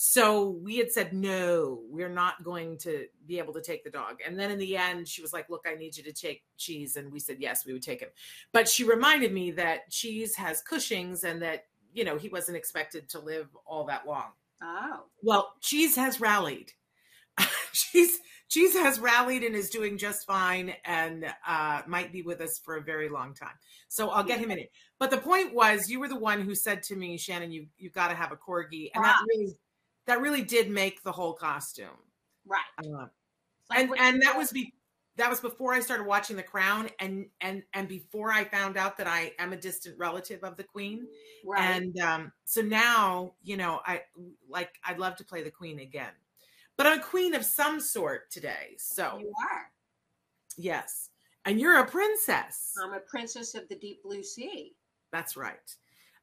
So 0.00 0.50
we 0.50 0.76
had 0.76 0.92
said, 0.92 1.12
no, 1.12 1.80
we're 1.90 2.08
not 2.08 2.44
going 2.44 2.78
to 2.78 3.06
be 3.26 3.38
able 3.38 3.52
to 3.54 3.60
take 3.60 3.82
the 3.82 3.90
dog. 3.90 4.18
And 4.24 4.38
then 4.38 4.52
in 4.52 4.58
the 4.60 4.76
end, 4.76 5.08
she 5.08 5.22
was 5.22 5.32
like, 5.32 5.50
look, 5.50 5.66
I 5.68 5.74
need 5.74 5.96
you 5.96 6.04
to 6.04 6.12
take 6.12 6.44
Cheese. 6.56 6.94
And 6.94 7.12
we 7.12 7.18
said, 7.18 7.38
yes, 7.40 7.66
we 7.66 7.72
would 7.72 7.82
take 7.82 8.00
him. 8.00 8.10
But 8.52 8.68
she 8.68 8.84
reminded 8.84 9.32
me 9.32 9.50
that 9.52 9.90
Cheese 9.90 10.36
has 10.36 10.62
Cushing's 10.62 11.24
and 11.24 11.42
that, 11.42 11.64
you 11.92 12.04
know, 12.04 12.16
he 12.16 12.28
wasn't 12.28 12.56
expected 12.56 13.08
to 13.08 13.18
live 13.18 13.48
all 13.66 13.86
that 13.86 14.06
long. 14.06 14.26
Oh, 14.62 15.00
Well, 15.20 15.54
Cheese 15.60 15.96
has 15.96 16.20
rallied. 16.20 16.74
Cheese 17.72 18.20
Cheese 18.48 18.74
has 18.74 18.98
rallied 18.98 19.42
and 19.42 19.54
is 19.54 19.70
doing 19.70 19.98
just 19.98 20.26
fine 20.26 20.74
and 20.84 21.26
uh, 21.46 21.82
might 21.86 22.12
be 22.12 22.22
with 22.22 22.40
us 22.40 22.58
for 22.58 22.76
a 22.76 22.82
very 22.82 23.08
long 23.08 23.34
time. 23.34 23.54
So 23.88 24.08
I'll 24.08 24.24
get 24.24 24.38
him 24.40 24.50
in 24.50 24.58
it. 24.58 24.70
But 24.98 25.10
the 25.10 25.18
point 25.18 25.54
was, 25.54 25.90
you 25.90 26.00
were 26.00 26.08
the 26.08 26.18
one 26.18 26.40
who 26.40 26.54
said 26.54 26.82
to 26.84 26.96
me, 26.96 27.18
Shannon, 27.18 27.52
you 27.52 27.66
you've 27.76 27.92
got 27.92 28.08
to 28.08 28.14
have 28.14 28.32
a 28.32 28.36
corgi, 28.36 28.90
and 28.94 29.04
that 29.04 29.20
really 29.28 29.54
that 30.06 30.20
really 30.20 30.42
did 30.42 30.70
make 30.70 31.02
the 31.02 31.12
whole 31.12 31.34
costume. 31.34 31.88
right. 32.46 32.60
Uh, 32.78 33.06
Like 33.70 33.80
and 33.80 33.90
and 33.98 34.22
that 34.22 34.36
was 34.36 34.50
be 34.50 34.72
that 35.16 35.28
was 35.28 35.40
before 35.40 35.74
I 35.74 35.80
started 35.80 36.06
watching 36.06 36.36
The 36.36 36.42
Crown, 36.42 36.88
and 36.98 37.26
and 37.40 37.64
and 37.74 37.88
before 37.88 38.32
I 38.32 38.44
found 38.44 38.76
out 38.76 38.96
that 38.98 39.06
I 39.06 39.32
am 39.38 39.52
a 39.52 39.56
distant 39.56 39.98
relative 39.98 40.42
of 40.44 40.56
the 40.56 40.64
Queen. 40.64 41.06
right. 41.44 41.62
And 41.62 41.98
um, 42.00 42.32
so 42.44 42.62
now, 42.62 43.34
you 43.42 43.56
know, 43.56 43.80
I 43.84 44.02
like 44.48 44.70
I'd 44.84 44.98
love 44.98 45.16
to 45.16 45.24
play 45.24 45.42
the 45.42 45.50
queen 45.50 45.80
again. 45.80 46.12
But 46.78 46.86
I'm 46.86 47.00
a 47.00 47.02
queen 47.02 47.34
of 47.34 47.44
some 47.44 47.80
sort 47.80 48.30
today. 48.30 48.76
So 48.78 49.18
you 49.20 49.32
are. 49.52 49.70
yes. 50.56 51.10
And 51.44 51.60
you're 51.60 51.80
a 51.80 51.84
princess. 51.86 52.72
I'm 52.82 52.92
a 52.92 53.00
princess 53.00 53.54
of 53.54 53.68
the 53.68 53.74
deep 53.74 54.02
blue 54.04 54.22
sea. 54.22 54.76
That's 55.12 55.36
right. 55.36 55.56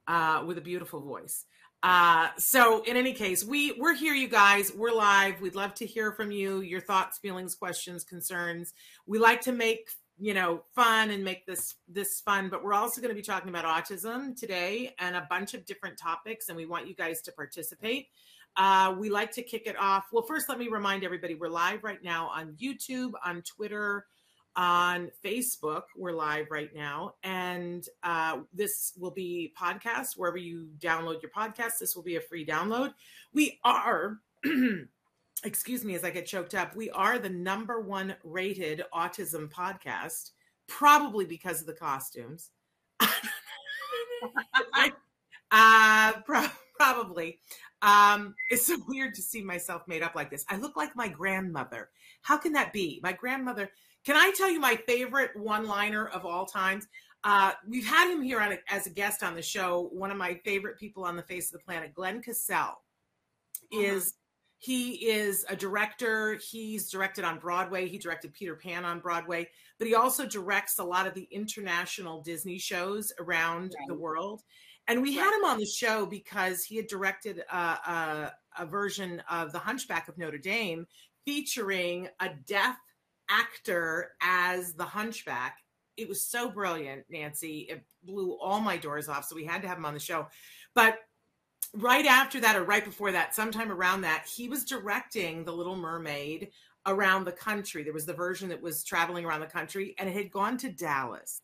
Uh, 0.07 0.43
with 0.45 0.57
a 0.57 0.61
beautiful 0.61 1.01
voice. 1.01 1.45
Uh, 1.83 2.29
so 2.37 2.83
in 2.83 2.95
any 2.95 3.11
case, 3.13 3.43
we 3.43 3.73
we're 3.73 3.93
here, 3.93 4.13
you 4.13 4.27
guys. 4.27 4.71
We're 4.73 4.93
live. 4.93 5.41
We'd 5.41 5.55
love 5.55 5.73
to 5.75 5.85
hear 5.85 6.11
from 6.13 6.31
you, 6.31 6.61
your 6.61 6.81
thoughts, 6.81 7.17
feelings, 7.17 7.53
questions, 7.53 8.03
concerns. 8.03 8.73
We 9.05 9.19
like 9.19 9.41
to 9.41 9.51
make 9.51 9.89
you 10.17 10.33
know 10.33 10.63
fun 10.73 11.11
and 11.11 11.23
make 11.23 11.45
this 11.45 11.75
this 11.87 12.21
fun, 12.21 12.49
but 12.49 12.63
we're 12.63 12.73
also 12.73 13.01
going 13.01 13.13
to 13.13 13.15
be 13.15 13.21
talking 13.21 13.49
about 13.49 13.65
autism 13.65 14.39
today 14.39 14.95
and 14.99 15.15
a 15.15 15.27
bunch 15.29 15.53
of 15.53 15.65
different 15.65 15.97
topics, 15.97 16.49
and 16.49 16.55
we 16.55 16.65
want 16.65 16.87
you 16.87 16.95
guys 16.95 17.21
to 17.23 17.31
participate. 17.31 18.07
Uh, 18.57 18.95
we 18.97 19.09
like 19.09 19.31
to 19.31 19.41
kick 19.41 19.67
it 19.67 19.77
off. 19.77 20.05
Well, 20.11 20.23
first, 20.23 20.47
let 20.47 20.57
me 20.57 20.69
remind 20.69 21.03
everybody 21.03 21.35
we're 21.35 21.49
live 21.49 21.83
right 21.83 22.01
now 22.01 22.29
on 22.29 22.53
YouTube, 22.53 23.11
on 23.25 23.41
Twitter, 23.41 24.05
on 24.55 25.11
Facebook. 25.23 25.83
We're 25.97 26.13
live 26.13 26.47
right 26.49 26.73
now, 26.73 27.15
and 27.23 27.85
uh, 28.03 28.39
this 28.53 28.93
will 28.97 29.11
be 29.11 29.53
podcast 29.59 30.13
wherever 30.15 30.37
you 30.37 30.69
download 30.79 31.21
your 31.21 31.31
podcast. 31.31 31.79
This 31.79 31.95
will 31.95 32.03
be 32.03 32.15
a 32.15 32.21
free 32.21 32.45
download. 32.45 32.93
We 33.33 33.59
are, 33.65 34.19
excuse 35.43 35.83
me, 35.83 35.95
as 35.95 36.05
I 36.05 36.09
get 36.09 36.25
choked 36.25 36.55
up. 36.55 36.77
We 36.77 36.89
are 36.91 37.19
the 37.19 37.29
number 37.29 37.81
one 37.81 38.15
rated 38.23 38.83
autism 38.93 39.51
podcast, 39.51 40.31
probably 40.67 41.25
because 41.25 41.59
of 41.59 41.67
the 41.67 41.73
costumes. 41.73 42.51
uh, 45.51 46.13
pro- 46.25 46.47
probably. 46.77 47.39
Um, 47.85 48.35
it's 48.49 48.65
so 48.67 48.77
weird 48.87 49.13
to 49.15 49.21
see 49.21 49.41
myself 49.41 49.83
made 49.87 50.03
up 50.03 50.15
like 50.15 50.29
this. 50.29 50.43
I 50.49 50.57
look 50.57 50.75
like 50.75 50.95
my 50.95 51.07
grandmother. 51.07 51.89
How 52.21 52.37
can 52.37 52.51
that 52.53 52.73
be? 52.73 52.99
My 53.01 53.13
grandmother. 53.13 53.69
Can 54.03 54.15
I 54.15 54.31
tell 54.35 54.51
you 54.51 54.59
my 54.59 54.75
favorite 54.87 55.31
one-liner 55.35 56.07
of 56.07 56.25
all 56.25 56.45
times? 56.45 56.87
Uh, 57.23 57.53
we've 57.67 57.87
had 57.87 58.11
him 58.11 58.21
here 58.21 58.39
on 58.39 58.51
a, 58.51 58.57
as 58.69 58.85
a 58.85 58.91
guest 58.91 59.23
on 59.23 59.33
the 59.33 59.41
show. 59.41 59.89
One 59.91 60.11
of 60.11 60.17
my 60.17 60.39
favorite 60.45 60.77
people 60.77 61.03
on 61.05 61.15
the 61.15 61.23
face 61.23 61.47
of 61.47 61.53
the 61.53 61.65
planet, 61.65 61.93
Glenn 61.95 62.21
Casale, 62.21 62.83
is 63.71 64.13
he 64.57 65.09
is 65.09 65.43
a 65.49 65.55
director. 65.55 66.35
He's 66.35 66.89
directed 66.89 67.25
on 67.25 67.39
Broadway. 67.39 67.87
He 67.87 67.97
directed 67.97 68.33
Peter 68.33 68.55
Pan 68.55 68.85
on 68.85 68.99
Broadway, 68.99 69.49
but 69.79 69.87
he 69.87 69.95
also 69.95 70.25
directs 70.25 70.77
a 70.77 70.83
lot 70.83 71.07
of 71.07 71.13
the 71.13 71.27
international 71.31 72.21
Disney 72.21 72.59
shows 72.59 73.11
around 73.19 73.75
the 73.87 73.93
world. 73.95 74.43
And 74.87 75.01
we 75.01 75.15
had 75.15 75.35
him 75.35 75.45
on 75.45 75.57
the 75.57 75.65
show 75.65 76.05
because 76.05 76.63
he 76.63 76.75
had 76.75 76.87
directed 76.87 77.43
a, 77.51 77.57
a, 77.57 78.33
a 78.59 78.65
version 78.65 79.21
of 79.29 79.51
The 79.51 79.59
Hunchback 79.59 80.07
of 80.07 80.17
Notre 80.17 80.37
Dame 80.37 80.85
featuring 81.25 82.07
a 82.19 82.29
deaf 82.45 82.77
actor 83.29 84.11
as 84.21 84.73
the 84.73 84.85
Hunchback. 84.85 85.57
It 85.97 86.07
was 86.07 86.21
so 86.21 86.49
brilliant, 86.49 87.05
Nancy. 87.09 87.67
It 87.69 87.83
blew 88.03 88.37
all 88.39 88.59
my 88.59 88.77
doors 88.77 89.09
off. 89.09 89.25
So 89.25 89.35
we 89.35 89.45
had 89.45 89.61
to 89.63 89.67
have 89.67 89.77
him 89.77 89.85
on 89.85 89.93
the 89.93 89.99
show. 89.99 90.27
But 90.75 90.99
right 91.73 92.05
after 92.05 92.39
that, 92.41 92.55
or 92.55 92.63
right 92.63 92.85
before 92.85 93.11
that, 93.11 93.33
sometime 93.33 93.71
around 93.71 94.01
that, 94.01 94.25
he 94.27 94.47
was 94.47 94.65
directing 94.65 95.43
The 95.43 95.53
Little 95.53 95.75
Mermaid 95.75 96.49
around 96.85 97.23
the 97.23 97.31
country. 97.31 97.83
There 97.83 97.93
was 97.93 98.05
the 98.05 98.13
version 98.13 98.49
that 98.49 98.61
was 98.61 98.83
traveling 98.83 99.25
around 99.25 99.39
the 99.39 99.47
country, 99.47 99.95
and 99.97 100.07
it 100.07 100.15
had 100.15 100.31
gone 100.31 100.57
to 100.57 100.69
Dallas. 100.69 101.41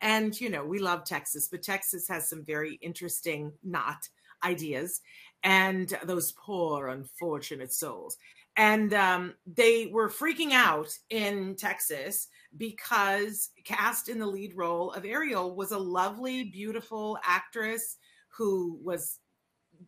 And, 0.00 0.38
you 0.40 0.48
know, 0.48 0.64
we 0.64 0.78
love 0.78 1.04
Texas, 1.04 1.48
but 1.48 1.62
Texas 1.62 2.08
has 2.08 2.28
some 2.28 2.44
very 2.44 2.78
interesting 2.80 3.52
not 3.62 4.08
ideas. 4.42 5.00
And 5.42 5.94
those 6.04 6.32
poor, 6.32 6.88
unfortunate 6.88 7.72
souls. 7.72 8.16
And 8.56 8.92
um, 8.94 9.34
they 9.46 9.86
were 9.86 10.08
freaking 10.08 10.52
out 10.52 10.88
in 11.08 11.54
Texas 11.56 12.28
because 12.56 13.50
cast 13.64 14.08
in 14.08 14.18
the 14.18 14.26
lead 14.26 14.54
role 14.56 14.90
of 14.92 15.04
Ariel 15.04 15.54
was 15.54 15.72
a 15.72 15.78
lovely, 15.78 16.44
beautiful 16.44 17.18
actress 17.24 17.96
who 18.28 18.78
was 18.82 19.18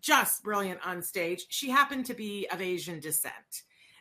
just 0.00 0.42
brilliant 0.42 0.80
on 0.86 1.02
stage. 1.02 1.44
She 1.48 1.70
happened 1.70 2.06
to 2.06 2.14
be 2.14 2.46
of 2.52 2.60
Asian 2.60 3.00
descent. 3.00 3.34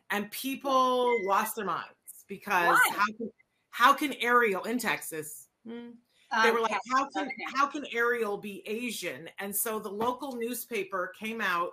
And 0.09 0.29
people 0.31 1.09
lost 1.25 1.55
their 1.55 1.65
minds 1.65 1.89
because 2.27 2.77
how 2.91 3.05
can, 3.17 3.31
how 3.69 3.93
can 3.93 4.13
Ariel 4.21 4.63
in 4.63 4.77
Texas? 4.77 5.40
Hmm, 5.67 5.91
they 6.43 6.51
were 6.51 6.61
like, 6.61 6.77
how 6.91 7.09
can 7.09 7.29
how 7.55 7.67
can 7.67 7.85
Ariel 7.93 8.37
be 8.37 8.63
Asian? 8.65 9.29
And 9.39 9.55
so 9.55 9.79
the 9.79 9.89
local 9.89 10.35
newspaper 10.35 11.11
came 11.19 11.41
out 11.41 11.71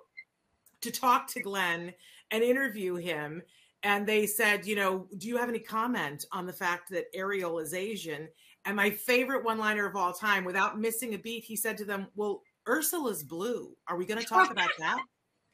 to 0.81 0.91
talk 0.91 1.29
to 1.29 1.41
Glenn 1.41 1.93
and 2.31 2.43
interview 2.43 2.97
him. 2.97 3.43
And 3.85 4.07
they 4.07 4.27
said, 4.27 4.67
you 4.67 4.75
know, 4.75 5.07
do 5.19 5.29
you 5.29 5.37
have 5.37 5.49
any 5.49 5.61
comment 5.61 6.25
on 6.33 6.47
the 6.47 6.53
fact 6.53 6.91
that 6.91 7.07
Ariel 7.15 7.61
is 7.61 7.75
Asian? 7.75 8.29
And 8.65 8.77
my 8.77 8.91
favorite 8.91 9.45
one 9.45 9.59
liner 9.59 9.87
of 9.87 9.97
all 9.97 10.13
time, 10.13 10.45
without 10.45 10.79
missing 10.79 11.15
a 11.15 11.19
beat, 11.19 11.45
he 11.45 11.57
said 11.57 11.79
to 11.79 11.85
them, 11.85 12.09
Well, 12.17 12.43
Ursula's 12.69 13.23
blue. 13.23 13.75
Are 13.87 13.97
we 13.97 14.05
going 14.05 14.21
to 14.21 14.27
talk 14.27 14.51
about 14.51 14.71
that? 14.79 14.99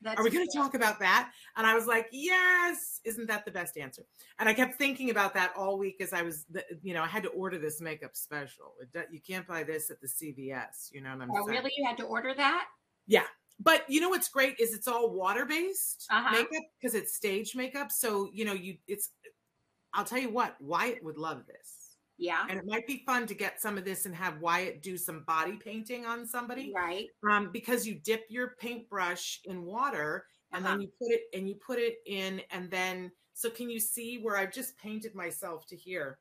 That's 0.05 0.21
Are 0.21 0.23
we 0.23 0.31
going 0.31 0.47
to 0.47 0.57
talk 0.57 0.75
about 0.75 0.99
that? 1.01 1.31
And 1.57 1.67
I 1.67 1.75
was 1.75 1.87
like, 1.87 2.09
yes. 2.13 3.01
Isn't 3.05 3.27
that 3.29 3.45
the 3.47 3.51
best 3.51 3.77
answer? 3.79 4.03
And 4.39 4.49
I 4.49 4.53
kept 4.55 4.77
thinking 4.77 5.11
about 5.11 5.33
that 5.35 5.53
all 5.57 5.79
week 5.79 5.97
as 6.01 6.13
I 6.13 6.23
was, 6.23 6.45
the- 6.51 6.65
you 6.83 6.93
know, 6.95 7.03
I 7.03 7.07
had 7.07 7.23
to 7.23 7.31
order 7.31 7.59
this 7.59 7.81
makeup 7.81 8.11
special. 8.15 8.75
You 9.11 9.21
can't 9.27 9.47
buy 9.47 9.63
this 9.65 9.91
at 9.91 10.01
the 10.01 10.07
CVS. 10.07 10.93
You 10.93 11.01
know 11.01 11.11
what 11.11 11.23
I'm 11.23 11.29
saying? 11.31 11.31
Oh, 11.43 11.47
saying? 11.47 11.59
really? 11.59 11.73
You 11.77 11.87
had 11.87 11.97
to 11.99 12.05
order 12.05 12.35
that? 12.35 12.67
Yeah. 13.07 13.25
But 13.61 13.85
you 13.89 14.01
know 14.01 14.09
what's 14.11 14.29
great 14.29 14.59
is 14.61 14.75
it's 14.75 14.89
all 14.89 15.11
water 15.11 15.47
based 15.47 16.07
Uh-huh. 16.11 16.31
makeup 16.33 16.65
because 16.81 16.95
it's 16.95 17.15
stage 17.15 17.55
makeup. 17.57 17.91
So, 17.91 18.29
you 18.33 18.45
know, 18.45 18.53
you, 18.53 18.77
it's, 18.87 19.11
I'll 19.95 20.05
tell 20.05 20.19
you 20.19 20.31
what, 20.31 20.57
Wyatt 20.61 21.03
would 21.05 21.17
love 21.19 21.47
this. 21.47 21.84
Yeah. 22.17 22.47
And 22.49 22.59
it 22.59 22.65
might 22.67 22.87
be 22.87 23.03
fun 23.05 23.27
to 23.27 23.35
get 23.35 23.61
some 23.61 23.77
of 23.77 23.85
this 23.85 24.07
and 24.07 24.15
have 24.15 24.41
Wyatt 24.41 24.83
do 24.83 24.97
some 24.97 25.25
body 25.25 25.57
painting 25.57 26.07
on 26.07 26.27
somebody 26.27 26.73
Right. 26.75 27.07
um, 27.29 27.51
because 27.53 27.87
you 27.87 27.97
dip 27.97 28.25
your 28.29 28.55
paintbrush 28.61 29.41
in 29.45 29.65
water 29.65 30.27
and 30.53 30.65
Uh-huh. 30.65 30.75
then 30.75 30.83
you 30.83 30.89
put 31.01 31.11
it 31.11 31.23
and 31.35 31.49
you 31.49 31.57
put 31.57 31.79
it 31.79 31.97
in 32.07 32.41
and 32.51 32.71
then 32.71 33.11
so 33.33 33.51
can 33.51 33.69
you 33.69 33.81
see 33.81 34.19
where 34.23 34.37
I've 34.37 34.53
just 34.53 34.79
painted 34.79 35.15
myself 35.17 35.67
to 35.67 35.77
here? 35.77 36.21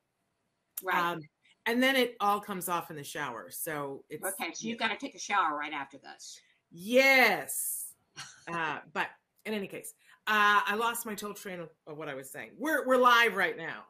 Right. 0.81 0.97
Um, 0.97 1.21
and 1.67 1.81
then 1.81 1.95
it 1.95 2.15
all 2.19 2.41
comes 2.41 2.67
off 2.67 2.89
in 2.89 2.95
the 2.95 3.03
shower. 3.03 3.51
So 3.51 4.03
it's 4.09 4.25
okay. 4.25 4.51
So 4.53 4.67
you've 4.67 4.79
got 4.79 4.89
to 4.89 4.97
take 4.97 5.13
a 5.13 5.19
shower 5.19 5.55
right 5.55 5.73
after 5.73 5.99
this. 5.99 6.39
Yes. 6.71 7.93
Uh, 8.51 8.79
but 8.93 9.07
in 9.45 9.53
any 9.53 9.67
case, 9.67 9.93
uh, 10.27 10.61
I 10.65 10.75
lost 10.75 11.05
my 11.05 11.13
total 11.15 11.35
train 11.35 11.59
of, 11.59 11.69
of 11.87 11.97
what 11.97 12.09
I 12.09 12.15
was 12.15 12.31
saying. 12.31 12.51
We're 12.57 12.85
we're 12.87 12.97
live 12.97 13.35
right 13.35 13.55
now, 13.55 13.83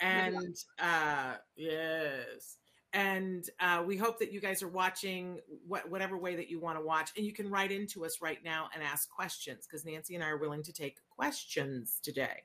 and 0.00 0.56
uh, 0.78 1.34
yes, 1.56 2.56
and 2.92 3.48
uh, 3.60 3.82
we 3.86 3.96
hope 3.96 4.18
that 4.18 4.32
you 4.32 4.40
guys 4.40 4.62
are 4.62 4.68
watching 4.68 5.38
what, 5.66 5.90
whatever 5.90 6.16
way 6.16 6.36
that 6.36 6.48
you 6.48 6.58
want 6.60 6.78
to 6.78 6.84
watch, 6.84 7.10
and 7.16 7.26
you 7.26 7.32
can 7.32 7.50
write 7.50 7.70
into 7.70 8.04
us 8.04 8.22
right 8.22 8.42
now 8.44 8.68
and 8.74 8.82
ask 8.82 9.10
questions 9.10 9.66
because 9.66 9.84
Nancy 9.84 10.14
and 10.14 10.24
I 10.24 10.28
are 10.28 10.38
willing 10.38 10.62
to 10.64 10.72
take 10.72 10.98
questions 11.10 12.00
today. 12.02 12.44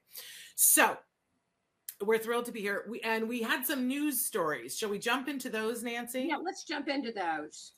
So 0.55 0.97
we're 2.01 2.17
thrilled 2.17 2.45
to 2.45 2.51
be 2.51 2.61
here. 2.61 2.85
We 2.89 2.99
and 3.01 3.27
we 3.29 3.41
had 3.41 3.65
some 3.65 3.87
news 3.87 4.25
stories. 4.25 4.77
Shall 4.77 4.89
we 4.89 4.99
jump 4.99 5.27
into 5.27 5.49
those, 5.49 5.83
Nancy? 5.83 6.27
Yeah, 6.29 6.37
let's 6.43 6.65
jump 6.65 6.87
into 6.89 7.11
those. 7.11 7.71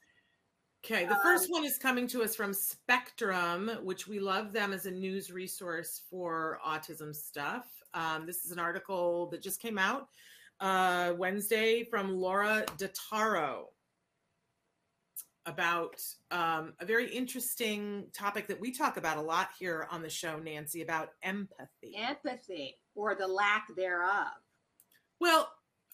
Okay, 0.83 1.05
the 1.05 1.17
first 1.23 1.49
one 1.49 1.65
is 1.65 1.79
coming 1.79 2.07
to 2.09 2.21
us 2.21 2.35
from 2.35 2.53
Spectrum, 2.53 3.71
which 3.81 4.07
we 4.07 4.19
love 4.19 4.53
them 4.53 4.71
as 4.71 4.85
a 4.85 4.91
news 4.91 5.31
resource 5.31 6.01
for 6.11 6.59
autism 6.65 7.15
stuff. 7.15 7.65
Um, 7.95 8.25
this 8.27 8.45
is 8.45 8.51
an 8.51 8.59
article 8.59 9.27
that 9.31 9.41
just 9.41 9.61
came 9.61 9.77
out 9.77 10.07
uh, 10.59 11.13
Wednesday 11.17 11.83
from 11.83 12.15
Laura 12.15 12.65
Dattaro 12.77 13.63
about 15.45 16.01
um, 16.31 16.73
a 16.79 16.85
very 16.85 17.09
interesting 17.13 18.05
topic 18.13 18.47
that 18.47 18.59
we 18.59 18.71
talk 18.71 18.97
about 18.97 19.17
a 19.17 19.21
lot 19.21 19.49
here 19.59 19.87
on 19.91 20.01
the 20.01 20.09
show, 20.09 20.39
Nancy, 20.39 20.81
about 20.81 21.09
empathy. 21.23 21.95
Empathy 21.95 22.75
or 22.95 23.15
the 23.15 23.27
lack 23.27 23.67
thereof. 23.75 24.27
Well, 25.19 25.47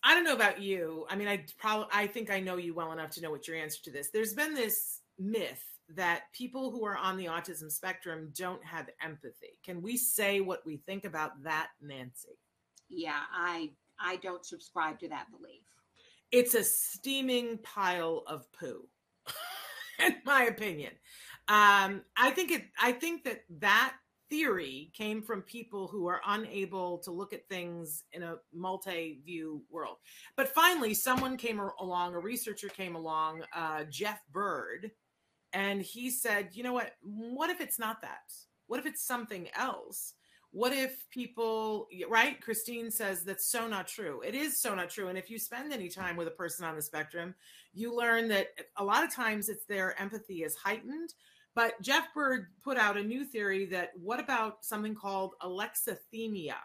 I 0.03 0.15
don't 0.15 0.23
know 0.23 0.33
about 0.33 0.61
you. 0.61 1.05
I 1.09 1.15
mean, 1.15 1.27
I 1.27 1.45
probably 1.59 1.87
I 1.93 2.07
think 2.07 2.31
I 2.31 2.39
know 2.39 2.57
you 2.57 2.73
well 2.73 2.91
enough 2.91 3.11
to 3.11 3.21
know 3.21 3.29
what 3.29 3.47
your 3.47 3.57
answer 3.57 3.83
to 3.83 3.91
this. 3.91 4.09
There's 4.09 4.33
been 4.33 4.55
this 4.55 5.01
myth 5.19 5.63
that 5.95 6.23
people 6.33 6.71
who 6.71 6.85
are 6.85 6.97
on 6.97 7.17
the 7.17 7.25
autism 7.25 7.71
spectrum 7.71 8.31
don't 8.35 8.63
have 8.63 8.89
empathy. 9.03 9.59
Can 9.63 9.81
we 9.81 9.97
say 9.97 10.41
what 10.41 10.65
we 10.65 10.77
think 10.77 11.05
about 11.05 11.43
that, 11.43 11.69
Nancy? 11.81 12.37
Yeah, 12.89 13.19
I 13.33 13.71
I 13.99 14.17
don't 14.17 14.45
subscribe 14.45 14.99
to 14.99 15.09
that 15.09 15.27
belief. 15.31 15.63
It's 16.31 16.55
a 16.55 16.63
steaming 16.63 17.59
pile 17.59 18.23
of 18.27 18.51
poo, 18.51 18.87
in 19.99 20.15
my 20.25 20.43
opinion. 20.43 20.93
Um, 21.47 22.03
I 22.17 22.31
think 22.33 22.51
it. 22.51 22.63
I 22.81 22.91
think 22.91 23.23
that 23.25 23.41
that 23.59 23.93
theory 24.31 24.89
came 24.93 25.21
from 25.21 25.41
people 25.41 25.87
who 25.87 26.07
are 26.07 26.21
unable 26.25 26.97
to 26.99 27.11
look 27.11 27.33
at 27.33 27.47
things 27.49 28.05
in 28.13 28.23
a 28.23 28.37
multi-view 28.53 29.61
world. 29.69 29.97
But 30.37 30.47
finally, 30.47 30.93
someone 30.93 31.35
came 31.35 31.59
along, 31.59 32.15
a 32.15 32.19
researcher 32.19 32.69
came 32.69 32.95
along, 32.95 33.43
uh, 33.53 33.83
Geoff 33.89 34.21
Bird, 34.31 34.91
and 35.53 35.81
he 35.81 36.09
said, 36.09 36.49
"You 36.53 36.63
know 36.63 36.73
what? 36.73 36.95
What 37.01 37.49
if 37.49 37.61
it's 37.61 37.79
not 37.79 38.01
that? 38.01 38.33
What 38.67 38.79
if 38.79 38.85
it's 38.85 39.03
something 39.03 39.49
else?" 39.55 40.13
what 40.51 40.73
if 40.73 41.09
people 41.09 41.87
right 42.09 42.41
christine 42.41 42.91
says 42.91 43.23
that's 43.23 43.45
so 43.45 43.67
not 43.67 43.87
true 43.87 44.21
it 44.25 44.35
is 44.35 44.61
so 44.61 44.75
not 44.75 44.89
true 44.89 45.07
and 45.07 45.17
if 45.17 45.29
you 45.29 45.39
spend 45.39 45.71
any 45.71 45.87
time 45.87 46.17
with 46.17 46.27
a 46.27 46.31
person 46.31 46.65
on 46.65 46.75
the 46.75 46.81
spectrum 46.81 47.33
you 47.73 47.95
learn 47.95 48.27
that 48.27 48.47
a 48.77 48.83
lot 48.83 49.03
of 49.03 49.13
times 49.13 49.47
it's 49.47 49.65
their 49.65 49.99
empathy 49.99 50.43
is 50.43 50.55
heightened 50.55 51.13
but 51.55 51.81
geoff 51.81 52.05
bird 52.13 52.47
put 52.63 52.77
out 52.77 52.97
a 52.97 53.03
new 53.03 53.23
theory 53.23 53.65
that 53.65 53.91
what 53.95 54.19
about 54.19 54.63
something 54.63 54.93
called 54.93 55.35
alexithymia 55.41 56.55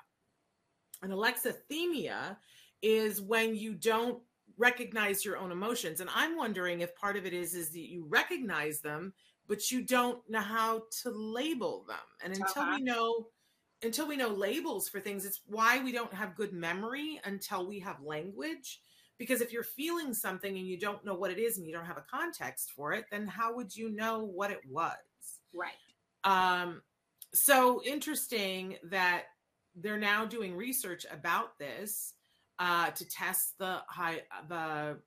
and 1.02 1.12
alexithymia 1.12 2.36
is 2.82 3.20
when 3.20 3.54
you 3.54 3.72
don't 3.72 4.20
recognize 4.58 5.24
your 5.24 5.36
own 5.36 5.52
emotions. 5.52 6.00
And 6.00 6.10
i'm 6.14 6.36
wondering 6.36 6.80
if 6.80 6.94
part 6.96 7.16
of 7.16 7.26
it 7.26 7.32
is 7.32 7.54
is 7.54 7.70
that 7.70 7.90
you 7.90 8.06
recognize 8.08 8.80
them 8.80 9.12
but 9.48 9.70
you 9.70 9.82
don't 9.82 10.18
know 10.28 10.40
how 10.40 10.82
to 11.02 11.10
label 11.10 11.84
them. 11.86 11.96
And 12.22 12.32
until 12.32 12.62
uh-huh. 12.62 12.76
we 12.76 12.82
know 12.82 13.28
until 13.82 14.08
we 14.08 14.16
know 14.16 14.28
labels 14.28 14.88
for 14.88 15.00
things 15.00 15.24
it's 15.26 15.42
why 15.46 15.82
we 15.82 15.92
don't 15.92 16.12
have 16.12 16.34
good 16.34 16.52
memory 16.52 17.20
until 17.24 17.66
we 17.66 17.78
have 17.80 18.00
language. 18.02 18.80
Because 19.18 19.40
if 19.40 19.52
you're 19.52 19.62
feeling 19.62 20.12
something 20.12 20.58
and 20.58 20.66
you 20.66 20.78
don't 20.78 21.04
know 21.04 21.14
what 21.14 21.30
it 21.30 21.38
is 21.38 21.56
and 21.56 21.66
you 21.66 21.72
don't 21.72 21.86
have 21.86 21.96
a 21.96 22.04
context 22.10 22.72
for 22.74 22.92
it 22.92 23.06
then 23.10 23.26
how 23.26 23.54
would 23.54 23.74
you 23.74 23.90
know 23.90 24.24
what 24.24 24.50
it 24.50 24.60
was? 24.68 24.96
Right. 25.54 25.72
Um 26.24 26.82
so 27.34 27.82
interesting 27.84 28.76
that 28.84 29.24
they're 29.74 29.98
now 29.98 30.24
doing 30.24 30.56
research 30.56 31.04
about 31.10 31.58
this 31.58 32.14
uh 32.58 32.90
to 32.90 33.08
test 33.08 33.58
the 33.58 33.78
high 33.88 34.22
the 34.48 34.98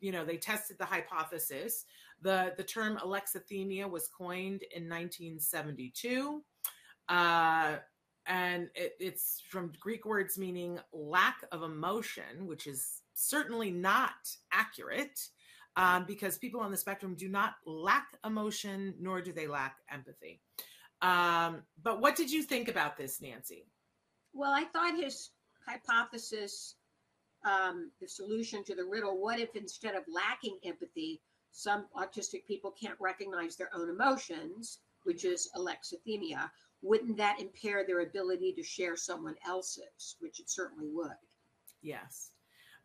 you 0.00 0.12
know 0.12 0.24
they 0.24 0.36
tested 0.36 0.76
the 0.78 0.84
hypothesis 0.84 1.84
the 2.22 2.52
the 2.56 2.64
term 2.64 2.96
alexithymia 2.98 3.88
was 3.88 4.08
coined 4.08 4.62
in 4.74 4.88
1972 4.88 6.42
uh, 7.08 7.76
and 8.26 8.68
it, 8.74 8.94
it's 8.98 9.42
from 9.48 9.72
Greek 9.78 10.04
words 10.04 10.36
meaning 10.36 10.78
lack 10.92 11.44
of 11.52 11.62
emotion, 11.62 12.46
which 12.46 12.66
is 12.66 13.02
certainly 13.14 13.70
not 13.70 14.12
accurate 14.52 15.18
um, 15.76 16.04
because 16.06 16.38
people 16.38 16.60
on 16.60 16.70
the 16.70 16.76
spectrum 16.76 17.14
do 17.14 17.28
not 17.28 17.54
lack 17.64 18.08
emotion, 18.24 18.94
nor 19.00 19.20
do 19.20 19.32
they 19.32 19.46
lack 19.46 19.76
empathy. 19.90 20.40
Um, 21.02 21.62
but 21.82 22.00
what 22.00 22.16
did 22.16 22.30
you 22.30 22.42
think 22.42 22.68
about 22.68 22.96
this, 22.96 23.20
Nancy? 23.20 23.66
Well, 24.32 24.52
I 24.52 24.64
thought 24.64 24.96
his 24.96 25.30
hypothesis, 25.66 26.76
um, 27.44 27.90
the 28.00 28.08
solution 28.08 28.64
to 28.64 28.74
the 28.74 28.84
riddle, 28.84 29.20
what 29.20 29.38
if 29.38 29.54
instead 29.54 29.94
of 29.94 30.02
lacking 30.12 30.58
empathy, 30.64 31.20
some 31.52 31.86
autistic 31.96 32.44
people 32.46 32.74
can't 32.78 32.98
recognize 33.00 33.56
their 33.56 33.70
own 33.74 33.88
emotions, 33.88 34.80
which 35.04 35.24
is 35.24 35.48
alexithymia, 35.56 36.50
wouldn't 36.82 37.16
that 37.16 37.40
impair 37.40 37.84
their 37.86 38.00
ability 38.00 38.52
to 38.52 38.62
share 38.62 38.96
someone 38.96 39.36
else's, 39.46 40.16
which 40.20 40.40
it 40.40 40.50
certainly 40.50 40.88
would? 40.92 41.16
Yes. 41.82 42.30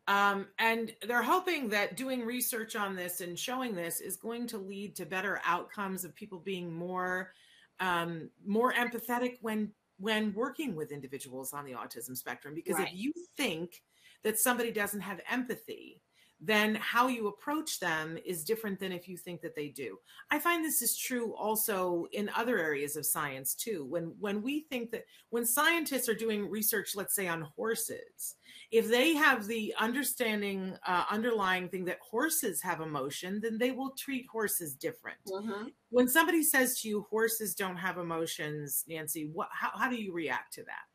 Um, 0.08 0.48
and 0.58 0.92
they're 1.06 1.22
hoping 1.22 1.68
that 1.68 1.96
doing 1.96 2.24
research 2.24 2.74
on 2.74 2.96
this 2.96 3.20
and 3.20 3.38
showing 3.38 3.74
this 3.74 4.00
is 4.00 4.16
going 4.16 4.48
to 4.48 4.58
lead 4.58 4.96
to 4.96 5.06
better 5.06 5.40
outcomes 5.44 6.04
of 6.04 6.14
people 6.14 6.40
being 6.40 6.72
more 6.72 7.32
um, 7.80 8.30
more 8.46 8.72
empathetic 8.72 9.38
when 9.40 9.72
when 10.02 10.34
working 10.34 10.74
with 10.74 10.90
individuals 10.90 11.52
on 11.52 11.64
the 11.64 11.72
autism 11.72 12.16
spectrum. 12.16 12.54
Because 12.54 12.76
right. 12.76 12.88
if 12.88 12.94
you 12.94 13.12
think 13.36 13.82
that 14.24 14.38
somebody 14.38 14.72
doesn't 14.72 15.00
have 15.00 15.20
empathy, 15.30 16.02
then 16.40 16.74
how 16.74 17.06
you 17.06 17.28
approach 17.28 17.78
them 17.78 18.18
is 18.26 18.42
different 18.42 18.80
than 18.80 18.90
if 18.90 19.08
you 19.08 19.16
think 19.16 19.40
that 19.40 19.54
they 19.54 19.68
do. 19.68 19.96
I 20.28 20.40
find 20.40 20.64
this 20.64 20.82
is 20.82 20.98
true 20.98 21.36
also 21.36 22.08
in 22.10 22.28
other 22.36 22.58
areas 22.58 22.96
of 22.96 23.06
science 23.06 23.54
too. 23.54 23.86
When 23.88 24.12
when 24.18 24.42
we 24.42 24.66
think 24.68 24.90
that 24.90 25.04
when 25.30 25.46
scientists 25.46 26.08
are 26.08 26.14
doing 26.14 26.50
research, 26.50 26.96
let's 26.96 27.14
say 27.14 27.28
on 27.28 27.42
horses, 27.56 28.34
if 28.72 28.88
they 28.88 29.14
have 29.14 29.46
the 29.46 29.74
understanding 29.78 30.76
uh, 30.86 31.04
underlying 31.10 31.68
thing 31.68 31.84
that 31.84 31.98
horses 32.00 32.62
have 32.62 32.80
emotion, 32.80 33.38
then 33.42 33.58
they 33.58 33.70
will 33.70 33.90
treat 33.90 34.26
horses 34.26 34.74
different. 34.74 35.18
Mm-hmm. 35.28 35.68
When 35.90 36.08
somebody 36.08 36.42
says 36.42 36.80
to 36.80 36.88
you, 36.88 37.06
"Horses 37.10 37.54
don't 37.54 37.76
have 37.76 37.98
emotions," 37.98 38.84
Nancy, 38.88 39.28
what 39.30 39.48
how, 39.52 39.70
how 39.74 39.90
do 39.90 39.96
you 39.96 40.12
react 40.12 40.54
to 40.54 40.64
that? 40.64 40.86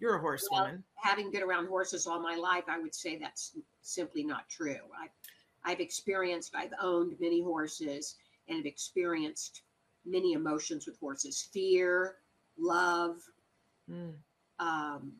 You're 0.00 0.16
a 0.16 0.20
horsewoman. 0.20 0.82
Well, 0.96 1.12
having 1.12 1.30
been 1.30 1.42
around 1.42 1.68
horses 1.68 2.06
all 2.06 2.20
my 2.20 2.34
life, 2.34 2.64
I 2.68 2.80
would 2.80 2.94
say 2.94 3.16
that's 3.16 3.56
simply 3.82 4.24
not 4.24 4.48
true. 4.48 4.80
I, 4.98 5.70
I've 5.70 5.80
experienced, 5.80 6.54
I've 6.56 6.72
owned 6.82 7.14
many 7.20 7.42
horses 7.42 8.16
and 8.48 8.56
have 8.56 8.66
experienced 8.66 9.62
many 10.06 10.32
emotions 10.32 10.86
with 10.86 10.98
horses 10.98 11.48
fear, 11.52 12.16
love, 12.58 13.18
mm. 13.90 14.14
um, 14.58 15.12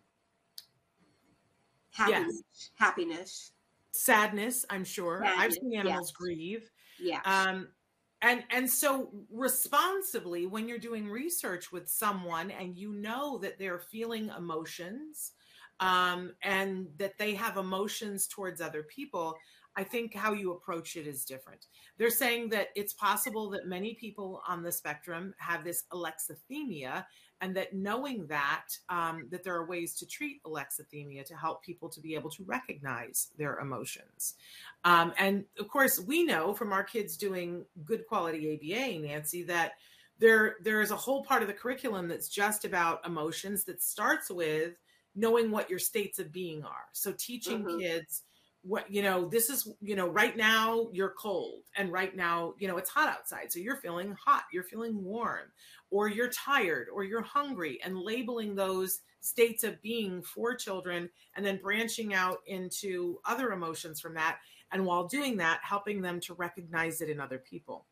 happiness, 1.90 2.42
yes. 2.52 2.70
happiness, 2.74 3.52
sadness. 3.92 4.64
I'm 4.70 4.84
sure 4.84 5.22
sadness, 5.24 5.44
I've 5.44 5.52
seen 5.52 5.74
animals 5.74 6.08
yes. 6.08 6.12
grieve. 6.12 6.70
Yeah. 6.98 7.20
Um, 7.24 7.68
and 8.22 8.44
and 8.50 8.68
so 8.68 9.10
responsibly 9.30 10.46
when 10.46 10.68
you're 10.68 10.78
doing 10.78 11.08
research 11.08 11.72
with 11.72 11.88
someone 11.88 12.50
and 12.50 12.76
you 12.76 12.92
know 12.92 13.38
that 13.38 13.58
they're 13.58 13.78
feeling 13.78 14.30
emotions 14.36 15.32
um, 15.80 16.32
and 16.42 16.86
that 16.98 17.18
they 17.18 17.34
have 17.34 17.56
emotions 17.56 18.26
towards 18.26 18.60
other 18.60 18.82
people 18.82 19.36
i 19.76 19.84
think 19.84 20.14
how 20.14 20.32
you 20.32 20.52
approach 20.52 20.96
it 20.96 21.06
is 21.06 21.24
different. 21.24 21.66
They're 21.96 22.10
saying 22.10 22.48
that 22.50 22.68
it's 22.74 22.92
possible 22.92 23.50
that 23.50 23.66
many 23.66 23.94
people 23.94 24.42
on 24.46 24.62
the 24.62 24.72
spectrum 24.72 25.34
have 25.38 25.64
this 25.64 25.84
alexithymia 25.92 27.04
and 27.40 27.56
that 27.56 27.74
knowing 27.74 28.26
that 28.26 28.66
um, 28.88 29.26
that 29.30 29.42
there 29.42 29.54
are 29.54 29.66
ways 29.66 29.94
to 29.96 30.06
treat 30.06 30.42
alexithymia 30.44 31.24
to 31.24 31.34
help 31.34 31.62
people 31.62 31.88
to 31.88 32.00
be 32.00 32.14
able 32.14 32.30
to 32.30 32.44
recognize 32.44 33.28
their 33.38 33.58
emotions. 33.58 34.34
Um, 34.84 35.12
and 35.18 35.44
of 35.58 35.68
course 35.68 36.00
we 36.00 36.24
know 36.24 36.52
from 36.52 36.72
our 36.72 36.84
kids 36.84 37.16
doing 37.16 37.64
good 37.84 38.06
quality 38.06 38.54
aba 38.54 38.98
nancy 38.98 39.42
that 39.44 39.72
there 40.18 40.56
there 40.62 40.82
is 40.82 40.90
a 40.90 40.96
whole 40.96 41.24
part 41.24 41.42
of 41.42 41.48
the 41.48 41.54
curriculum 41.54 42.08
that's 42.08 42.28
just 42.28 42.64
about 42.64 43.06
emotions 43.06 43.64
that 43.64 43.82
starts 43.82 44.30
with 44.30 44.74
knowing 45.14 45.50
what 45.50 45.70
your 45.70 45.78
states 45.78 46.18
of 46.18 46.32
being 46.32 46.64
are. 46.64 46.88
So 46.92 47.12
teaching 47.16 47.64
mm-hmm. 47.64 47.78
kids 47.78 48.22
what 48.62 48.90
you 48.92 49.00
know 49.00 49.26
this 49.26 49.48
is 49.48 49.72
you 49.80 49.96
know 49.96 50.06
right 50.06 50.36
now 50.36 50.88
you're 50.92 51.14
cold 51.18 51.62
and 51.76 51.90
right 51.90 52.14
now 52.14 52.52
you 52.58 52.68
know 52.68 52.76
it's 52.76 52.90
hot 52.90 53.08
outside. 53.08 53.50
So 53.50 53.58
you're 53.58 53.76
feeling 53.76 54.14
hot 54.22 54.44
you're 54.52 54.64
feeling 54.64 55.02
warm 55.02 55.50
or 55.90 56.08
you're 56.08 56.28
tired 56.28 56.88
or 56.92 57.02
you're 57.04 57.22
hungry 57.22 57.80
and 57.82 57.98
labeling 57.98 58.54
those 58.54 59.00
states 59.20 59.64
of 59.64 59.80
being 59.82 60.22
for 60.22 60.54
children 60.54 61.08
and 61.36 61.44
then 61.44 61.60
branching 61.62 62.14
out 62.14 62.38
into 62.46 63.18
other 63.24 63.52
emotions 63.52 64.00
from 64.00 64.14
that. 64.14 64.38
And 64.72 64.84
while 64.84 65.08
doing 65.08 65.38
that 65.38 65.60
helping 65.62 66.02
them 66.02 66.20
to 66.20 66.34
recognize 66.34 67.00
it 67.00 67.08
in 67.08 67.18
other 67.18 67.38
people 67.38 67.86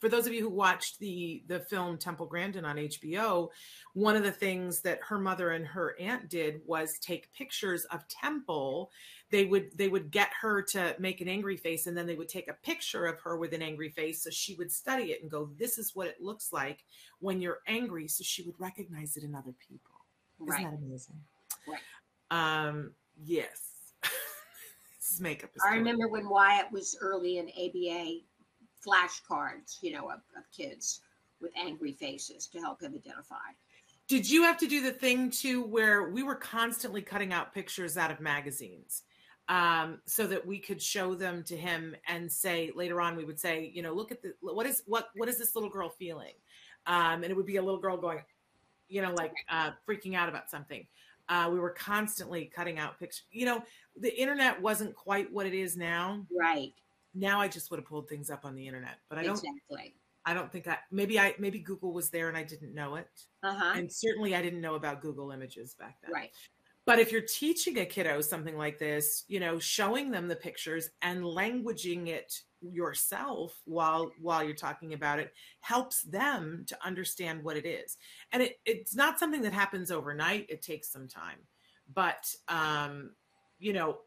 for 0.00 0.08
those 0.08 0.26
of 0.26 0.32
you 0.32 0.40
who 0.40 0.48
watched 0.48 0.98
the 0.98 1.44
the 1.46 1.60
film 1.60 1.98
Temple 1.98 2.26
Grandin 2.26 2.64
on 2.64 2.76
HBO, 2.76 3.50
one 3.92 4.16
of 4.16 4.22
the 4.22 4.32
things 4.32 4.80
that 4.80 4.98
her 5.06 5.18
mother 5.18 5.50
and 5.50 5.66
her 5.66 5.94
aunt 6.00 6.30
did 6.30 6.62
was 6.66 6.98
take 6.98 7.32
pictures 7.34 7.84
of 7.86 8.08
Temple. 8.08 8.90
They 9.30 9.44
would 9.44 9.76
they 9.76 9.88
would 9.88 10.10
get 10.10 10.30
her 10.40 10.62
to 10.62 10.96
make 10.98 11.20
an 11.20 11.28
angry 11.28 11.58
face, 11.58 11.86
and 11.86 11.96
then 11.96 12.06
they 12.06 12.14
would 12.14 12.30
take 12.30 12.48
a 12.48 12.54
picture 12.54 13.04
of 13.04 13.20
her 13.20 13.36
with 13.36 13.52
an 13.52 13.62
angry 13.62 13.90
face, 13.90 14.24
so 14.24 14.30
she 14.30 14.54
would 14.54 14.72
study 14.72 15.12
it 15.12 15.20
and 15.20 15.30
go, 15.30 15.50
"This 15.58 15.76
is 15.76 15.94
what 15.94 16.08
it 16.08 16.20
looks 16.20 16.50
like 16.50 16.82
when 17.18 17.40
you're 17.40 17.60
angry," 17.66 18.08
so 18.08 18.24
she 18.24 18.42
would 18.42 18.58
recognize 18.58 19.18
it 19.18 19.22
in 19.22 19.34
other 19.34 19.54
people. 19.68 20.06
Right. 20.38 20.60
Isn't 20.60 20.70
that 20.70 20.86
amazing? 20.86 21.20
Right. 21.68 22.66
Um. 22.68 22.92
Yes. 23.22 23.92
this 24.02 25.20
makeup 25.20 25.50
is. 25.54 25.62
I 25.62 25.70
cool. 25.70 25.78
remember 25.78 26.08
when 26.08 26.26
Wyatt 26.26 26.72
was 26.72 26.96
early 27.02 27.36
in 27.36 27.50
ABA 27.50 28.29
flashcards, 28.86 29.78
you 29.82 29.92
know, 29.92 30.10
of, 30.10 30.20
of 30.36 30.44
kids 30.56 31.00
with 31.40 31.52
angry 31.56 31.92
faces 31.92 32.46
to 32.46 32.58
help 32.60 32.82
him 32.82 32.94
identify. 32.94 33.36
Did 34.08 34.28
you 34.28 34.42
have 34.42 34.58
to 34.58 34.66
do 34.66 34.82
the 34.82 34.90
thing 34.90 35.30
too 35.30 35.62
where 35.62 36.10
we 36.10 36.22
were 36.22 36.34
constantly 36.34 37.00
cutting 37.00 37.32
out 37.32 37.54
pictures 37.54 37.96
out 37.96 38.10
of 38.10 38.20
magazines 38.20 39.02
um, 39.48 40.00
so 40.06 40.26
that 40.26 40.44
we 40.44 40.58
could 40.58 40.82
show 40.82 41.14
them 41.14 41.42
to 41.44 41.56
him 41.56 41.94
and 42.08 42.30
say 42.30 42.70
later 42.74 43.00
on 43.00 43.16
we 43.16 43.24
would 43.24 43.38
say, 43.38 43.70
you 43.74 43.82
know, 43.82 43.92
look 43.92 44.10
at 44.12 44.22
the 44.22 44.32
what 44.40 44.66
is 44.66 44.82
what 44.86 45.10
what 45.14 45.28
is 45.28 45.38
this 45.38 45.54
little 45.54 45.70
girl 45.70 45.88
feeling? 45.88 46.34
Um, 46.86 47.22
and 47.22 47.26
it 47.26 47.36
would 47.36 47.46
be 47.46 47.56
a 47.56 47.62
little 47.62 47.80
girl 47.80 47.96
going, 47.96 48.20
you 48.88 49.02
know, 49.02 49.12
like 49.12 49.32
uh, 49.48 49.70
freaking 49.88 50.14
out 50.14 50.28
about 50.28 50.50
something. 50.50 50.86
Uh, 51.28 51.48
we 51.52 51.60
were 51.60 51.70
constantly 51.70 52.46
cutting 52.46 52.78
out 52.78 52.98
pictures. 52.98 53.22
You 53.30 53.46
know, 53.46 53.62
the 53.96 54.16
internet 54.20 54.60
wasn't 54.60 54.94
quite 54.96 55.32
what 55.32 55.46
it 55.46 55.54
is 55.54 55.76
now. 55.76 56.26
Right. 56.36 56.72
Now 57.14 57.40
I 57.40 57.48
just 57.48 57.70
would 57.70 57.80
have 57.80 57.86
pulled 57.86 58.08
things 58.08 58.30
up 58.30 58.44
on 58.44 58.54
the 58.54 58.66
internet, 58.66 58.98
but 59.08 59.18
I 59.18 59.22
don't. 59.22 59.32
exactly. 59.32 59.94
I 60.24 60.34
don't 60.34 60.52
think 60.52 60.68
I. 60.68 60.78
Maybe 60.90 61.18
I. 61.18 61.34
Maybe 61.38 61.58
Google 61.58 61.92
was 61.92 62.10
there 62.10 62.28
and 62.28 62.36
I 62.36 62.42
didn't 62.42 62.74
know 62.74 62.96
it 62.96 63.08
Uh 63.42 63.54
huh. 63.54 63.72
and 63.76 63.90
certainly 63.90 64.34
I 64.34 64.42
didn't 64.42 64.60
know 64.60 64.74
about 64.74 65.00
Google 65.00 65.30
Images 65.30 65.74
back 65.74 65.96
then. 66.02 66.12
Right. 66.12 66.30
But 66.86 66.98
if 66.98 67.12
you're 67.12 67.20
teaching 67.22 67.78
a 67.78 67.86
kiddo 67.86 68.20
something 68.20 68.56
like 68.56 68.78
this, 68.78 69.24
you 69.28 69.38
know, 69.38 69.58
showing 69.58 70.10
them 70.10 70.28
the 70.28 70.36
pictures 70.36 70.90
and 71.02 71.22
languaging 71.22 72.08
it 72.08 72.42
yourself 72.62 73.60
while 73.64 74.10
while 74.20 74.42
you're 74.44 74.54
talking 74.54 74.92
about 74.92 75.18
it 75.18 75.32
helps 75.60 76.02
them 76.02 76.64
to 76.68 76.76
understand 76.84 77.42
what 77.42 77.56
it 77.56 77.64
is. 77.64 77.96
And 78.32 78.42
it, 78.42 78.56
it's 78.66 78.94
not 78.94 79.18
something 79.18 79.42
that 79.42 79.52
happens 79.52 79.90
overnight. 79.90 80.46
It 80.48 80.62
takes 80.62 80.90
some 80.90 81.08
time. 81.08 81.38
But 81.94 82.34
um, 82.48 83.12
you 83.58 83.72
know, 83.72 83.98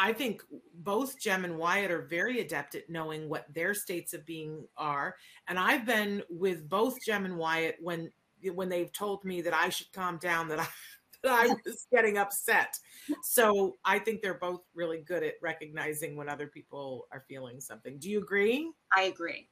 I 0.00 0.12
think 0.12 0.42
both 0.74 1.18
Jem 1.18 1.44
and 1.44 1.58
Wyatt 1.58 1.90
are 1.90 2.02
very 2.02 2.40
adept 2.40 2.76
at 2.76 2.88
knowing 2.88 3.28
what 3.28 3.52
their 3.52 3.74
states 3.74 4.14
of 4.14 4.24
being 4.24 4.64
are. 4.76 5.16
And 5.48 5.58
I've 5.58 5.84
been 5.84 6.22
with 6.30 6.68
both 6.68 7.04
Jem 7.04 7.24
and 7.24 7.36
Wyatt 7.36 7.76
when 7.80 8.10
when 8.54 8.68
they've 8.68 8.92
told 8.92 9.24
me 9.24 9.40
that 9.42 9.52
I 9.52 9.68
should 9.68 9.92
calm 9.92 10.16
down, 10.18 10.46
that 10.48 10.60
I 10.60 10.68
that 11.24 11.32
I 11.32 11.48
was 11.48 11.88
getting 11.92 12.16
upset. 12.16 12.78
So 13.22 13.76
I 13.84 13.98
think 13.98 14.22
they're 14.22 14.34
both 14.34 14.60
really 14.72 14.98
good 14.98 15.24
at 15.24 15.34
recognizing 15.42 16.16
when 16.16 16.28
other 16.28 16.46
people 16.46 17.08
are 17.10 17.24
feeling 17.28 17.60
something. 17.60 17.98
Do 17.98 18.08
you 18.08 18.18
agree? 18.18 18.70
I 18.96 19.02
agree. 19.02 19.48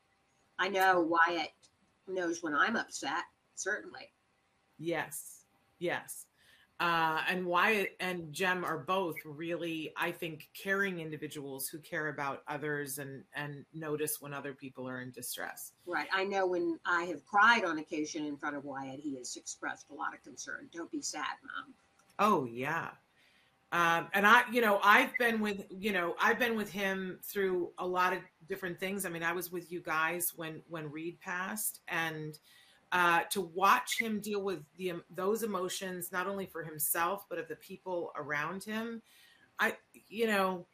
I 0.60 0.68
know 0.68 1.00
Wyatt 1.00 1.50
knows 2.06 2.40
when 2.40 2.54
I'm 2.54 2.76
upset, 2.76 3.24
certainly. 3.56 4.12
Yes. 4.78 5.42
Yes. 5.80 6.26
Uh, 6.78 7.22
and 7.30 7.46
Wyatt 7.46 7.96
and 8.00 8.30
Jem 8.34 8.62
are 8.62 8.76
both 8.76 9.16
really, 9.24 9.92
I 9.96 10.10
think, 10.10 10.50
caring 10.52 11.00
individuals 11.00 11.68
who 11.68 11.78
care 11.78 12.08
about 12.08 12.42
others 12.48 12.98
and 12.98 13.24
and 13.34 13.64
notice 13.72 14.20
when 14.20 14.34
other 14.34 14.52
people 14.52 14.86
are 14.86 15.00
in 15.00 15.10
distress. 15.10 15.72
Right. 15.86 16.08
I 16.12 16.24
know 16.24 16.46
when 16.46 16.78
I 16.84 17.04
have 17.04 17.24
cried 17.24 17.64
on 17.64 17.78
occasion 17.78 18.26
in 18.26 18.36
front 18.36 18.56
of 18.56 18.64
Wyatt, 18.64 19.00
he 19.00 19.16
has 19.16 19.36
expressed 19.36 19.86
a 19.90 19.94
lot 19.94 20.12
of 20.12 20.22
concern. 20.22 20.68
Don't 20.70 20.90
be 20.90 21.00
sad, 21.00 21.24
mom. 21.42 21.72
Oh 22.18 22.44
yeah. 22.44 22.90
Um, 23.72 24.08
and 24.12 24.26
I, 24.26 24.44
you 24.52 24.60
know, 24.60 24.78
I've 24.82 25.16
been 25.18 25.40
with, 25.40 25.64
you 25.70 25.92
know, 25.92 26.14
I've 26.20 26.38
been 26.38 26.56
with 26.56 26.70
him 26.70 27.18
through 27.22 27.72
a 27.78 27.86
lot 27.86 28.12
of 28.12 28.20
different 28.48 28.78
things. 28.78 29.04
I 29.04 29.08
mean, 29.08 29.24
I 29.24 29.32
was 29.32 29.50
with 29.50 29.72
you 29.72 29.80
guys 29.80 30.32
when 30.36 30.62
when 30.68 30.90
Reed 30.90 31.20
passed, 31.20 31.80
and 31.88 32.38
uh, 32.92 33.22
to 33.30 33.40
watch 33.40 33.98
him 34.00 34.20
deal 34.20 34.42
with 34.42 34.60
the 34.76 34.94
those 35.10 35.42
emotions, 35.42 36.12
not 36.12 36.26
only 36.26 36.46
for 36.46 36.62
himself 36.62 37.26
but 37.28 37.38
of 37.38 37.48
the 37.48 37.56
people 37.56 38.12
around 38.16 38.64
him. 38.64 39.02
I, 39.58 39.76
you 40.08 40.26
know, 40.26 40.66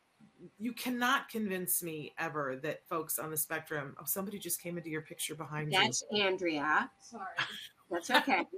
you 0.58 0.72
cannot 0.72 1.28
convince 1.28 1.82
me 1.82 2.14
ever 2.18 2.56
that 2.62 2.86
folks 2.88 3.18
on 3.18 3.30
the 3.30 3.36
spectrum. 3.36 3.94
Oh, 4.00 4.04
somebody 4.04 4.38
just 4.38 4.60
came 4.60 4.76
into 4.76 4.90
your 4.90 5.02
picture 5.02 5.34
behind 5.34 5.72
you. 5.72 5.78
That's 5.78 6.02
Andrea. 6.16 6.90
Sorry. 7.00 7.24
That's 7.90 8.10
okay. 8.10 8.44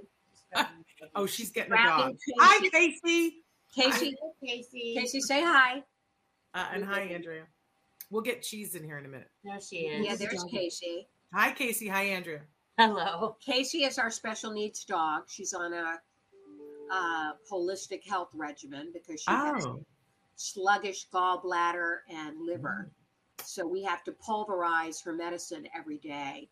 Oh, 1.13 1.25
she's 1.25 1.51
getting 1.51 1.73
a 1.73 1.75
Wrapping 1.75 2.05
dog. 2.07 2.17
Hi, 2.39 2.69
Casey. 2.69 3.43
Casey. 3.73 3.89
Casey, 3.89 4.15
Casey. 4.43 4.95
Casey, 4.97 5.21
say 5.21 5.41
hi. 5.41 5.83
Uh, 6.53 6.67
and 6.73 6.83
hi, 6.83 7.01
Andrea. 7.01 7.43
We'll 8.09 8.21
get 8.21 8.41
cheese 8.41 8.75
in 8.75 8.83
here 8.83 8.97
in 8.97 9.05
a 9.05 9.09
minute. 9.09 9.29
There 9.43 9.59
she 9.61 9.87
is. 9.87 10.05
Yeah, 10.05 10.15
there's 10.15 10.43
Casey. 10.45 11.07
Hi, 11.33 11.51
Casey. 11.51 11.87
Hi, 11.87 12.03
Andrea. 12.03 12.41
Hello. 12.77 13.37
Casey 13.39 13.83
is 13.85 13.97
our 13.97 14.11
special 14.11 14.51
needs 14.51 14.83
dog. 14.83 15.23
She's 15.27 15.53
on 15.53 15.73
a 15.73 15.99
uh, 16.91 17.31
holistic 17.49 18.03
health 18.05 18.29
regimen 18.33 18.89
because 18.93 19.21
she 19.21 19.31
has 19.31 19.65
Oh. 19.65 19.83
sluggish 20.35 21.07
gallbladder 21.09 21.99
and 22.09 22.45
liver. 22.45 22.89
So 23.43 23.65
we 23.65 23.81
have 23.83 24.03
to 24.03 24.11
pulverize 24.11 25.01
her 25.01 25.13
medicine 25.13 25.67
every 25.73 25.97
day, 25.97 26.49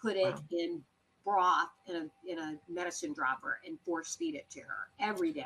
put 0.00 0.16
it 0.16 0.34
Wow. 0.34 0.42
in 0.50 0.84
broth 1.24 1.68
in 1.86 1.96
a 1.96 2.30
in 2.30 2.38
a 2.38 2.58
medicine 2.68 3.12
dropper, 3.12 3.60
and 3.66 3.78
force 3.80 4.16
feed 4.16 4.34
it 4.34 4.48
to 4.50 4.60
her 4.60 4.88
every 4.98 5.32
day. 5.32 5.44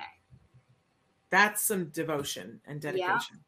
That's 1.31 1.63
some 1.63 1.87
devotion 1.87 2.61
and 2.67 2.81
dedication. 2.81 3.43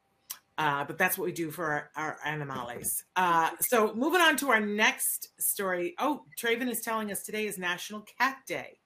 Uh, 0.58 0.84
but 0.84 0.98
that's 0.98 1.16
what 1.16 1.24
we 1.24 1.32
do 1.32 1.50
for 1.50 1.64
our, 1.64 1.90
our 1.96 2.18
animales. 2.26 3.04
Uh, 3.16 3.50
so 3.60 3.94
moving 3.94 4.20
on 4.20 4.36
to 4.36 4.50
our 4.50 4.60
next 4.60 5.28
story. 5.40 5.94
Oh, 5.98 6.24
Traven 6.38 6.68
is 6.70 6.82
telling 6.82 7.10
us 7.10 7.22
today 7.22 7.46
is 7.46 7.58
National 7.58 8.02
Cat 8.18 8.38
Day. 8.46 8.78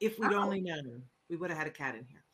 If 0.00 0.18
we'd 0.18 0.32
Oh. 0.32 0.42
only 0.42 0.60
known, 0.62 1.02
we 1.28 1.36
would 1.36 1.50
have 1.50 1.58
had 1.58 1.66
a 1.66 1.70
cat 1.70 1.94
in 1.94 2.04
here. 2.06 2.24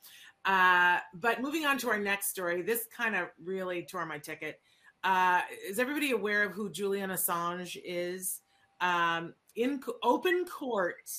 Uh, 0.44 1.00
but 1.12 1.42
moving 1.42 1.66
on 1.66 1.76
to 1.78 1.90
our 1.90 1.98
next 1.98 2.28
story, 2.28 2.62
this 2.62 2.86
kind 2.96 3.14
of 3.16 3.28
really 3.44 3.82
tore 3.84 4.06
my 4.06 4.18
ticket. 4.18 4.60
Uh, 5.04 5.42
is 5.66 5.78
everybody 5.78 6.12
aware 6.12 6.44
of 6.44 6.52
who 6.52 6.70
Julian 6.70 7.10
Assange 7.10 7.76
is? 7.84 8.40
Um, 8.80 9.34
in 9.56 9.80
open 10.04 10.44
court 10.46 11.10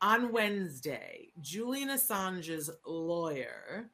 on 0.00 0.32
Wednesday, 0.32 1.28
Julian 1.40 1.90
Assange's 1.90 2.70
lawyer, 2.86 3.90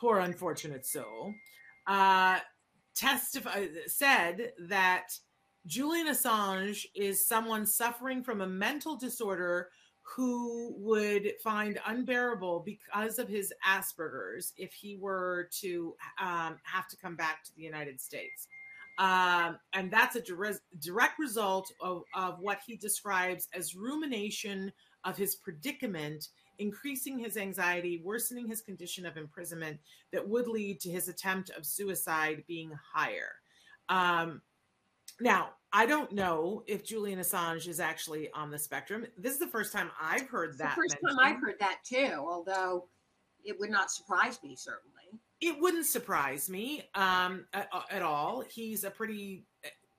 poor 0.00 0.20
unfortunate 0.20 0.86
soul, 0.86 1.34
uh, 1.86 2.38
testified 2.94 3.70
said 3.86 4.52
that 4.68 5.08
Julian 5.66 6.08
Assange 6.08 6.86
is 6.94 7.26
someone 7.26 7.66
suffering 7.66 8.22
from 8.22 8.40
a 8.40 8.46
mental 8.46 8.96
disorder 8.96 9.68
who 10.02 10.72
would 10.78 11.32
find 11.42 11.80
unbearable 11.86 12.60
because 12.64 13.18
of 13.18 13.28
his 13.28 13.52
Asperger's 13.66 14.52
if 14.56 14.72
he 14.72 14.96
were 14.96 15.48
to 15.60 15.96
um, 16.20 16.56
have 16.62 16.86
to 16.88 16.96
come 16.96 17.16
back 17.16 17.42
to 17.44 17.50
the 17.56 17.62
United 17.62 18.00
States. 18.00 18.46
Um, 18.98 19.58
and 19.74 19.90
that's 19.90 20.16
a 20.16 20.20
dire- 20.20 20.60
direct 20.78 21.18
result 21.18 21.70
of, 21.80 22.04
of 22.14 22.38
what 22.38 22.60
he 22.64 22.76
describes 22.76 23.48
as 23.52 23.74
rumination 23.74 24.72
of 25.04 25.16
his 25.16 25.34
predicament, 25.34 26.28
increasing 26.58 27.18
his 27.18 27.36
anxiety, 27.36 28.00
worsening 28.04 28.46
his 28.48 28.60
condition 28.60 29.06
of 29.06 29.16
imprisonment 29.16 29.78
that 30.12 30.26
would 30.26 30.46
lead 30.46 30.80
to 30.80 30.90
his 30.90 31.08
attempt 31.08 31.50
of 31.50 31.64
suicide 31.64 32.44
being 32.46 32.72
higher. 32.94 33.32
Um, 33.88 34.42
now, 35.20 35.50
I 35.72 35.86
don't 35.86 36.12
know 36.12 36.62
if 36.66 36.84
Julian 36.84 37.18
Assange 37.18 37.68
is 37.68 37.80
actually 37.80 38.30
on 38.32 38.50
the 38.50 38.58
spectrum. 38.58 39.06
This 39.16 39.32
is 39.32 39.38
the 39.38 39.46
first 39.46 39.72
time 39.72 39.90
I've 40.00 40.28
heard 40.28 40.58
that. 40.58 40.74
first 40.74 40.96
time. 41.06 41.18
I've 41.20 41.40
heard 41.40 41.56
that 41.60 41.78
too, 41.84 42.12
although 42.18 42.88
it 43.44 43.58
would 43.58 43.70
not 43.70 43.90
surprise 43.90 44.38
me 44.42 44.56
certainly. 44.56 45.20
it 45.40 45.60
wouldn't 45.60 45.86
surprise 45.86 46.50
me 46.50 46.88
um, 46.94 47.46
at, 47.52 47.68
at 47.90 48.02
all. 48.02 48.42
He's 48.48 48.84
a 48.84 48.90
pretty 48.90 49.44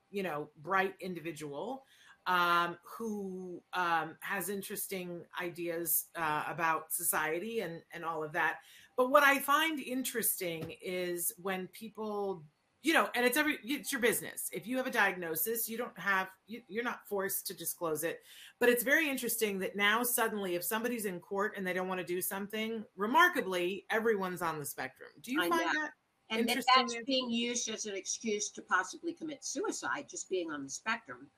you 0.10 0.24
know, 0.24 0.50
bright 0.62 0.96
individual 1.00 1.84
um, 2.28 2.78
who 2.84 3.62
um, 3.74 4.16
has 4.20 4.50
interesting 4.50 5.24
ideas 5.42 6.06
uh, 6.16 6.44
about 6.48 6.92
society 6.92 7.62
and 7.62 7.82
and 7.94 8.06
all 8.06 8.24
of 8.24 8.34
that. 8.34 8.58
But 8.96 9.10
what 9.10 9.24
I 9.24 9.40
find 9.40 9.80
interesting 9.80 10.74
is 10.82 11.34
when 11.42 11.68
people 11.68 12.44
you 12.84 12.94
know 12.94 13.10
and 13.16 13.26
it's 13.26 13.38
every 13.38 13.58
it's 13.64 13.92
your 13.92 14.00
business 14.00 14.50
if 14.54 14.68
you 14.68 14.78
have 14.78 14.86
a 14.86 14.92
diagnosis 14.92 15.68
you 15.68 15.80
don't 15.80 15.98
have 15.98 16.28
you, 16.46 16.62
you're 16.68 16.84
not 16.84 17.00
forced 17.10 17.48
to 17.48 17.56
disclose 17.56 18.04
it 18.04 18.20
but 18.60 18.70
it's 18.70 18.84
very 18.84 19.10
interesting 19.10 19.58
that 19.58 19.76
now 19.76 20.04
suddenly 20.04 20.54
if 20.54 20.64
somebody's 20.64 21.06
in 21.06 21.20
court 21.20 21.54
and 21.58 21.66
they 21.66 21.74
don't 21.74 21.88
want 21.88 22.00
to 22.00 22.06
do 22.06 22.22
something 22.22 22.84
remarkably 22.96 23.84
everyone's 23.90 24.44
on 24.44 24.60
the 24.60 24.66
spectrum 24.66 25.10
do 25.24 25.32
you 25.32 25.42
I 25.42 25.50
find 25.50 25.66
know. 25.66 25.82
that 25.82 25.90
and 26.30 26.48
that 26.50 26.64
that's 26.76 26.96
being 27.06 27.30
used 27.30 27.70
as 27.70 27.86
an 27.86 27.96
excuse 27.96 28.50
to 28.52 28.62
possibly 28.62 29.14
commit 29.14 29.46
suicide, 29.46 30.08
just 30.10 30.30
being 30.30 30.52
on 30.52 30.64
the 30.64 30.70
spectrum. 30.70 31.30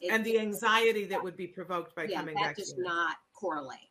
It- 0.00 0.10
and 0.10 0.24
the 0.24 0.38
anxiety 0.38 1.06
that 1.06 1.22
would 1.22 1.36
be 1.36 1.46
provoked 1.46 1.94
by 1.94 2.04
yeah, 2.04 2.18
coming 2.20 2.34
that 2.34 2.42
back 2.42 2.56
does 2.56 2.72
to 2.72 2.78
you. 2.78 2.84
not 2.84 3.16
correlate. 3.34 3.90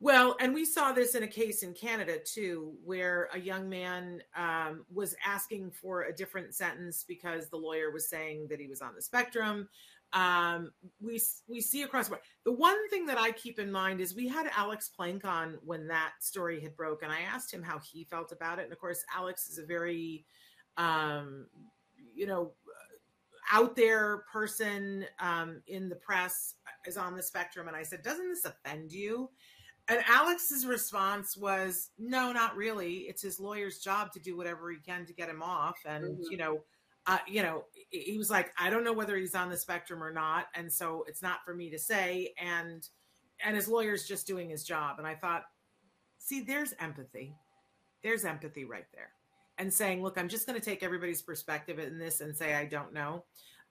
Well, 0.00 0.36
and 0.40 0.52
we 0.52 0.64
saw 0.64 0.90
this 0.90 1.14
in 1.14 1.22
a 1.22 1.28
case 1.28 1.62
in 1.62 1.74
Canada 1.74 2.18
too, 2.18 2.74
where 2.84 3.28
a 3.32 3.38
young 3.38 3.68
man 3.68 4.20
um, 4.36 4.84
was 4.92 5.14
asking 5.24 5.70
for 5.70 6.02
a 6.02 6.12
different 6.12 6.56
sentence 6.56 7.04
because 7.06 7.48
the 7.48 7.56
lawyer 7.56 7.92
was 7.92 8.08
saying 8.08 8.48
that 8.50 8.58
he 8.58 8.66
was 8.66 8.82
on 8.82 8.96
the 8.96 9.00
spectrum. 9.02 9.68
Um, 10.12 10.72
we 11.00 11.20
we 11.46 11.60
see 11.60 11.84
across 11.84 12.06
the 12.06 12.10
board. 12.10 12.22
The 12.44 12.52
one 12.52 12.88
thing 12.90 13.06
that 13.06 13.16
I 13.16 13.30
keep 13.30 13.60
in 13.60 13.70
mind 13.70 14.00
is 14.00 14.12
we 14.12 14.26
had 14.26 14.50
Alex 14.56 14.88
Plank 14.88 15.24
on 15.24 15.58
when 15.64 15.86
that 15.86 16.14
story 16.18 16.60
had 16.60 16.76
broke, 16.76 17.04
and 17.04 17.12
I 17.12 17.20
asked 17.20 17.54
him 17.54 17.62
how 17.62 17.78
he 17.78 18.02
felt 18.02 18.32
about 18.32 18.58
it. 18.58 18.64
And 18.64 18.72
of 18.72 18.80
course, 18.80 19.04
Alex 19.16 19.48
is 19.48 19.58
a 19.58 19.64
very, 19.64 20.26
um, 20.78 21.46
you 22.12 22.26
know, 22.26 22.52
out 23.52 23.76
there 23.76 24.24
person 24.32 25.06
um, 25.20 25.62
in 25.68 25.88
the 25.88 25.96
press 25.96 26.54
is 26.86 26.96
on 26.96 27.16
the 27.16 27.22
spectrum, 27.22 27.68
and 27.68 27.76
I 27.76 27.82
said, 27.84 28.02
"Doesn't 28.02 28.28
this 28.28 28.44
offend 28.44 28.92
you?" 28.92 29.30
And 29.88 30.02
Alex's 30.08 30.66
response 30.66 31.36
was, 31.36 31.90
"No, 31.98 32.32
not 32.32 32.56
really. 32.56 33.00
It's 33.08 33.22
his 33.22 33.38
lawyer's 33.38 33.80
job 33.80 34.12
to 34.12 34.20
do 34.20 34.36
whatever 34.36 34.70
he 34.70 34.78
can 34.78 35.06
to 35.06 35.12
get 35.12 35.28
him 35.28 35.42
off." 35.42 35.78
And 35.84 36.18
Mhm. 36.18 36.30
you 36.30 36.36
know, 36.38 36.64
uh, 37.06 37.18
you 37.28 37.42
know, 37.42 37.66
he 37.90 38.18
was 38.18 38.30
like, 38.30 38.52
"I 38.58 38.70
don't 38.70 38.84
know 38.84 38.92
whether 38.92 39.16
he's 39.16 39.34
on 39.34 39.50
the 39.50 39.56
spectrum 39.56 40.02
or 40.02 40.12
not, 40.12 40.46
and 40.54 40.72
so 40.72 41.04
it's 41.08 41.22
not 41.22 41.44
for 41.44 41.54
me 41.54 41.70
to 41.70 41.78
say." 41.78 42.34
And 42.38 42.88
and 43.44 43.56
his 43.56 43.68
lawyer's 43.68 44.06
just 44.06 44.26
doing 44.26 44.48
his 44.50 44.64
job. 44.64 44.98
And 44.98 45.06
I 45.06 45.14
thought, 45.14 45.44
see, 46.18 46.42
there's 46.42 46.72
empathy. 46.78 47.34
There's 48.02 48.24
empathy 48.24 48.64
right 48.64 48.86
there, 48.92 49.12
and 49.58 49.72
saying, 49.72 50.02
"Look, 50.02 50.18
I'm 50.18 50.28
just 50.28 50.46
going 50.46 50.58
to 50.58 50.64
take 50.64 50.82
everybody's 50.82 51.22
perspective 51.22 51.78
in 51.78 51.98
this 51.98 52.20
and 52.20 52.36
say 52.36 52.54
I 52.54 52.64
don't 52.64 52.92
know." 52.92 53.24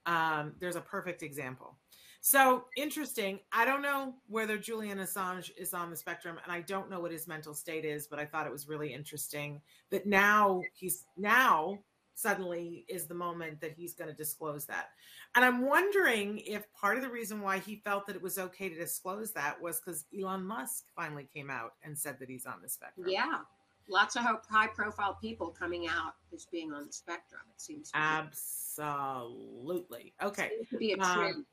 Um, 0.05 0.53
there's 0.59 0.75
a 0.75 0.81
perfect 0.81 1.23
example. 1.23 1.77
So 2.21 2.65
interesting. 2.77 3.39
I 3.51 3.65
don't 3.65 3.81
know 3.81 4.13
whether 4.27 4.57
Julian 4.57 4.99
Assange 4.99 5.51
is 5.57 5.73
on 5.73 5.89
the 5.89 5.95
spectrum, 5.95 6.37
and 6.43 6.51
I 6.51 6.61
don't 6.61 6.89
know 6.89 6.99
what 6.99 7.11
his 7.11 7.27
mental 7.27 7.55
state 7.55 7.83
is, 7.83 8.07
but 8.07 8.19
I 8.19 8.25
thought 8.25 8.45
it 8.45 8.51
was 8.51 8.67
really 8.67 8.93
interesting 8.93 9.59
that 9.89 10.05
now 10.05 10.61
he's 10.73 11.05
now 11.17 11.79
suddenly 12.13 12.85
is 12.87 13.07
the 13.07 13.15
moment 13.15 13.59
that 13.61 13.71
he's 13.71 13.93
going 13.93 14.09
to 14.09 14.15
disclose 14.15 14.65
that. 14.65 14.89
And 15.33 15.43
I'm 15.43 15.65
wondering 15.65 16.39
if 16.39 16.71
part 16.73 16.97
of 16.97 17.03
the 17.03 17.09
reason 17.09 17.41
why 17.41 17.57
he 17.57 17.77
felt 17.77 18.05
that 18.05 18.15
it 18.15 18.21
was 18.21 18.37
okay 18.37 18.69
to 18.69 18.75
disclose 18.75 19.31
that 19.31 19.59
was 19.59 19.79
because 19.79 20.05
Elon 20.17 20.45
Musk 20.45 20.85
finally 20.95 21.27
came 21.33 21.49
out 21.49 21.73
and 21.83 21.97
said 21.97 22.19
that 22.19 22.29
he's 22.29 22.45
on 22.45 22.61
the 22.61 22.69
spectrum. 22.69 23.07
Yeah, 23.09 23.39
lots 23.87 24.15
of 24.15 24.23
high 24.49 24.67
profile 24.67 25.17
people 25.21 25.49
coming 25.49 25.87
out 25.87 26.15
as 26.33 26.45
being 26.45 26.71
on 26.73 26.87
the 26.87 26.93
spectrum. 26.93 27.41
It 27.53 27.61
seems 27.61 27.91
to 27.91 27.97
be, 27.97 28.03
Absolutely. 28.03 30.13
Okay. 30.21 30.51
to 30.69 30.77
be 30.77 30.93
a 30.93 30.97
Um, 30.97 31.17
trend. 31.19 31.45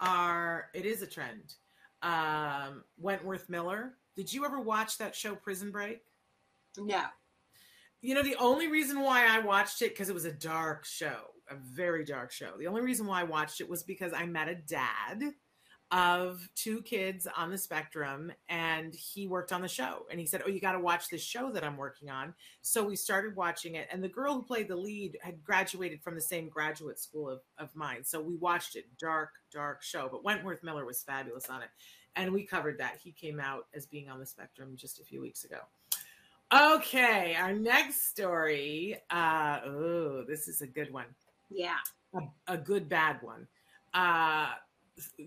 are 0.00 0.70
it 0.74 0.84
is 0.86 1.02
a 1.02 1.06
trend. 1.06 1.54
Um, 2.02 2.84
Wentworth 2.98 3.48
Miller. 3.48 3.96
Did 4.14 4.30
you 4.32 4.44
ever 4.44 4.60
watch 4.60 4.98
that 4.98 5.14
show 5.16 5.34
Prison 5.34 5.70
Break? 5.70 6.02
no, 6.76 7.04
You 8.02 8.14
know, 8.14 8.22
the 8.22 8.36
only 8.36 8.68
reason 8.68 9.00
why 9.00 9.26
I 9.26 9.40
watched 9.40 9.82
it 9.82 9.90
because 9.90 10.08
it 10.08 10.14
was 10.14 10.24
a 10.26 10.32
dark 10.32 10.84
show, 10.84 11.32
a 11.48 11.56
very 11.56 12.04
dark 12.04 12.30
show. 12.30 12.56
The 12.56 12.68
only 12.68 12.82
reason 12.82 13.04
why 13.06 13.20
I 13.20 13.24
watched 13.24 13.60
it 13.60 13.68
was 13.68 13.82
because 13.82 14.12
I 14.12 14.26
met 14.26 14.48
a 14.48 14.54
dad 14.54 15.34
of 15.90 16.46
two 16.54 16.82
kids 16.82 17.26
on 17.36 17.50
the 17.50 17.56
spectrum 17.56 18.30
and 18.50 18.94
he 18.94 19.26
worked 19.26 19.52
on 19.52 19.62
the 19.62 19.68
show 19.68 20.04
and 20.10 20.20
he 20.20 20.26
said, 20.26 20.42
"Oh, 20.44 20.50
you 20.50 20.60
got 20.60 20.72
to 20.72 20.80
watch 20.80 21.08
this 21.08 21.22
show 21.22 21.50
that 21.52 21.64
I'm 21.64 21.76
working 21.78 22.10
on." 22.10 22.34
So 22.60 22.84
we 22.84 22.94
started 22.94 23.34
watching 23.36 23.76
it 23.76 23.88
and 23.90 24.04
the 24.04 24.08
girl 24.08 24.34
who 24.34 24.42
played 24.42 24.68
the 24.68 24.76
lead 24.76 25.16
had 25.22 25.42
graduated 25.42 26.02
from 26.02 26.14
the 26.14 26.20
same 26.20 26.48
graduate 26.48 26.98
school 26.98 27.28
of, 27.30 27.40
of 27.56 27.74
mine. 27.74 28.04
So 28.04 28.20
we 28.20 28.36
watched 28.36 28.76
it. 28.76 28.84
Dark, 28.98 29.30
dark 29.50 29.82
show, 29.82 30.08
but 30.10 30.24
Wentworth 30.24 30.62
Miller 30.62 30.84
was 30.84 31.02
fabulous 31.02 31.48
on 31.48 31.62
it. 31.62 31.68
And 32.16 32.32
we 32.32 32.44
covered 32.44 32.78
that. 32.78 32.98
He 33.02 33.12
came 33.12 33.40
out 33.40 33.66
as 33.74 33.86
being 33.86 34.10
on 34.10 34.18
the 34.18 34.26
spectrum 34.26 34.74
just 34.76 35.00
a 35.00 35.04
few 35.04 35.20
weeks 35.20 35.44
ago. 35.44 35.58
Okay, 36.52 37.34
our 37.34 37.52
next 37.52 38.08
story. 38.08 38.96
Uh, 39.10 39.60
oh, 39.64 40.24
this 40.26 40.48
is 40.48 40.62
a 40.62 40.66
good 40.66 40.92
one. 40.92 41.04
yeah, 41.50 41.76
A, 42.14 42.54
a 42.54 42.56
good 42.58 42.88
bad 42.88 43.20
one. 43.22 43.46
Uh, 43.94 44.48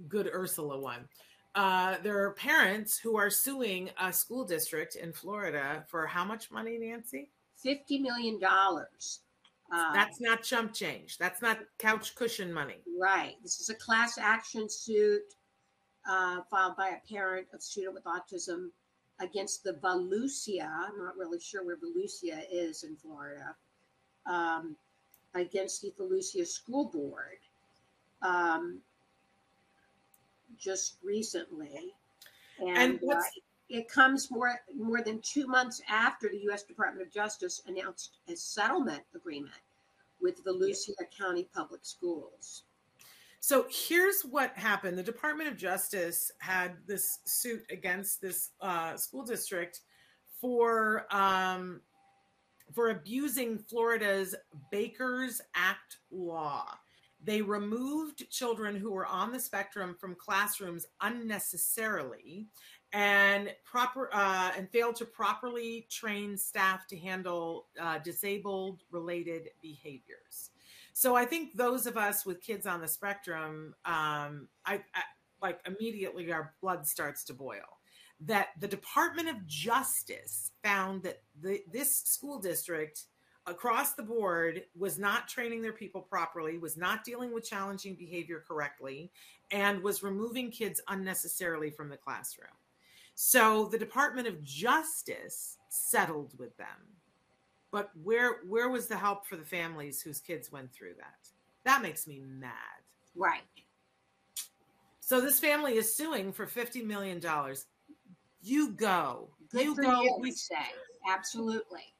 good 0.08 0.30
Ursula 0.34 0.80
one. 0.80 1.08
Uh, 1.56 1.98
there 2.04 2.24
are 2.24 2.32
parents 2.32 2.98
who 2.98 3.18
are 3.18 3.30
suing 3.30 3.90
a 4.00 4.12
school 4.14 4.46
district 4.46 4.96
in 4.96 5.12
Florida 5.12 5.84
for 5.88 6.08
how 6.08 6.24
much 6.24 6.52
money, 6.52 6.78
Nancy? 6.78 7.30
fifty 7.58 8.00
million 8.00 8.40
dollars. 8.40 9.20
Uh, 9.74 9.94
That's 9.94 10.20
not 10.20 10.44
chump 10.44 10.74
change. 10.74 11.18
That's 11.18 11.42
not 11.42 11.60
couch 11.78 12.16
cushion 12.16 12.52
money. 12.52 12.82
Right. 13.00 13.36
This 13.44 13.60
is 13.60 13.70
a 13.70 13.76
class 13.76 14.18
action 14.18 14.70
suit 14.70 15.22
uh, 16.10 16.42
filed 16.50 16.76
by 16.76 16.90
a 16.90 17.14
parent 17.14 17.48
of 17.54 17.62
student 17.62 17.94
with 17.94 18.04
autism 18.04 18.70
against 19.20 19.64
the 19.64 19.74
Volusia. 19.74 20.68
I'm 20.68 20.98
not 20.98 21.16
really 21.18 21.40
sure 21.40 21.64
where 21.64 21.78
Volusia 21.78 22.44
is 22.52 22.84
in 22.84 22.96
Florida. 22.96 23.56
Um, 24.26 24.76
against 25.34 25.82
the 25.82 25.94
Volusia 25.98 26.46
School 26.46 26.86
Board. 26.86 27.40
Um, 28.22 28.82
just 30.58 30.98
recently, 31.04 31.94
and, 32.60 33.00
And 33.00 33.00
uh, 33.12 33.22
it 33.70 33.88
comes 33.88 34.30
more 34.30 34.60
more 34.78 35.02
than 35.02 35.22
two 35.22 35.48
months 35.48 35.82
after 35.90 36.30
the 36.30 36.40
U.S. 36.44 36.64
Department 36.64 37.06
of 37.08 37.14
Justice 37.14 37.62
announced 37.68 38.18
a 38.28 38.36
settlement 38.36 39.04
agreement 39.16 39.54
with 40.22 40.44
Volusia 40.44 40.94
County 41.18 41.48
Public 41.54 41.82
Schools. 41.84 42.64
So 43.40 43.66
here's 43.72 44.22
what 44.22 44.56
happened. 44.56 44.98
The 44.98 45.04
Department 45.04 45.50
of 45.50 45.58
Justice 45.58 46.32
had 46.38 46.74
this 46.86 47.20
suit 47.26 47.64
against 47.72 48.22
this 48.22 48.52
uh, 48.62 48.96
school 48.98 49.24
district 49.24 49.82
for 50.40 51.08
um, 51.10 51.82
for 52.74 52.90
abusing 52.90 53.58
Florida's 53.58 54.36
Bakers 54.72 55.42
Act 55.56 55.98
law. 56.12 56.78
They 57.24 57.42
removed 57.42 58.30
children 58.30 58.76
who 58.76 58.92
were 58.92 59.06
on 59.06 59.32
the 59.32 59.40
spectrum 59.40 59.96
from 60.00 60.16
classrooms 60.16 60.88
unnecessarily 61.02 62.48
and 62.94 63.54
proper 63.64 64.10
uh, 64.14 64.52
and 64.58 64.70
failed 64.70 64.96
to 64.98 65.06
properly 65.06 65.88
train 65.90 66.38
staff 66.38 66.88
to 66.88 66.98
handle 66.98 67.68
uh, 67.80 68.00
disabled 68.00 68.82
related 68.92 69.50
behaviors. 69.62 70.50
So 70.94 71.16
I 71.16 71.26
think 71.26 71.56
those 71.56 71.86
of 71.86 71.96
us 71.96 72.26
with 72.26 72.42
kids 72.42 72.68
on 72.68 72.82
the 72.82 72.88
spectrum, 72.88 73.76
um, 73.86 74.48
I, 74.66 74.82
I 74.94 75.04
like 75.42 75.60
immediately 75.66 76.32
our 76.32 76.54
blood 76.62 76.86
starts 76.86 77.24
to 77.26 77.34
boil. 77.34 77.80
That 78.20 78.50
the 78.60 78.68
Department 78.68 79.30
of 79.30 79.48
Justice 79.48 80.52
found 80.64 81.02
that 81.04 81.22
the, 81.42 81.62
this 81.72 81.96
school 82.06 82.40
district 82.40 83.06
across 83.48 83.94
the 83.94 84.04
board 84.04 84.64
was 84.78 85.00
not 85.00 85.28
training 85.28 85.62
their 85.62 85.74
people 85.74 86.02
properly, 86.02 86.58
was 86.58 86.78
not 86.78 87.04
dealing 87.04 87.34
with 87.34 87.44
challenging 87.44 87.96
behavior 87.96 88.44
correctly, 88.48 89.12
and 89.52 89.82
was 89.82 90.04
removing 90.04 90.52
kids 90.52 90.82
unnecessarily 90.88 91.70
from 91.70 91.90
the 91.90 91.98
classroom. 91.98 92.48
So 93.16 93.66
the 93.66 93.78
Department 93.78 94.28
of 94.28 94.42
Justice 94.42 95.58
settled 95.70 96.38
with 96.38 96.56
them. 96.58 96.68
But 97.72 97.92
where 98.04 98.40
where 98.48 98.70
was 98.70 98.88
the 98.88 98.98
help 98.98 99.26
for 99.26 99.38
the 99.38 99.46
families 99.46 100.02
whose 100.02 100.20
kids 100.20 100.52
went 100.52 100.74
through 100.74 100.96
that? 100.98 101.30
That 101.64 101.82
makes 101.82 102.08
me 102.08 102.22
mad. 102.26 102.52
Right. 103.16 103.42
So 105.00 105.22
this 105.22 105.40
family 105.40 105.76
is 105.76 105.96
suing 105.96 106.34
for 106.34 106.46
fifty 106.46 106.82
million 106.82 107.20
dollars. 107.20 107.66
You 108.42 108.72
go. 108.72 109.30
Good 109.52 109.64
you 109.64 109.76
go. 109.76 110.02
you, 110.02 110.18
we 110.20 110.32
say. 110.32 110.56
Absolutely. 111.10 111.94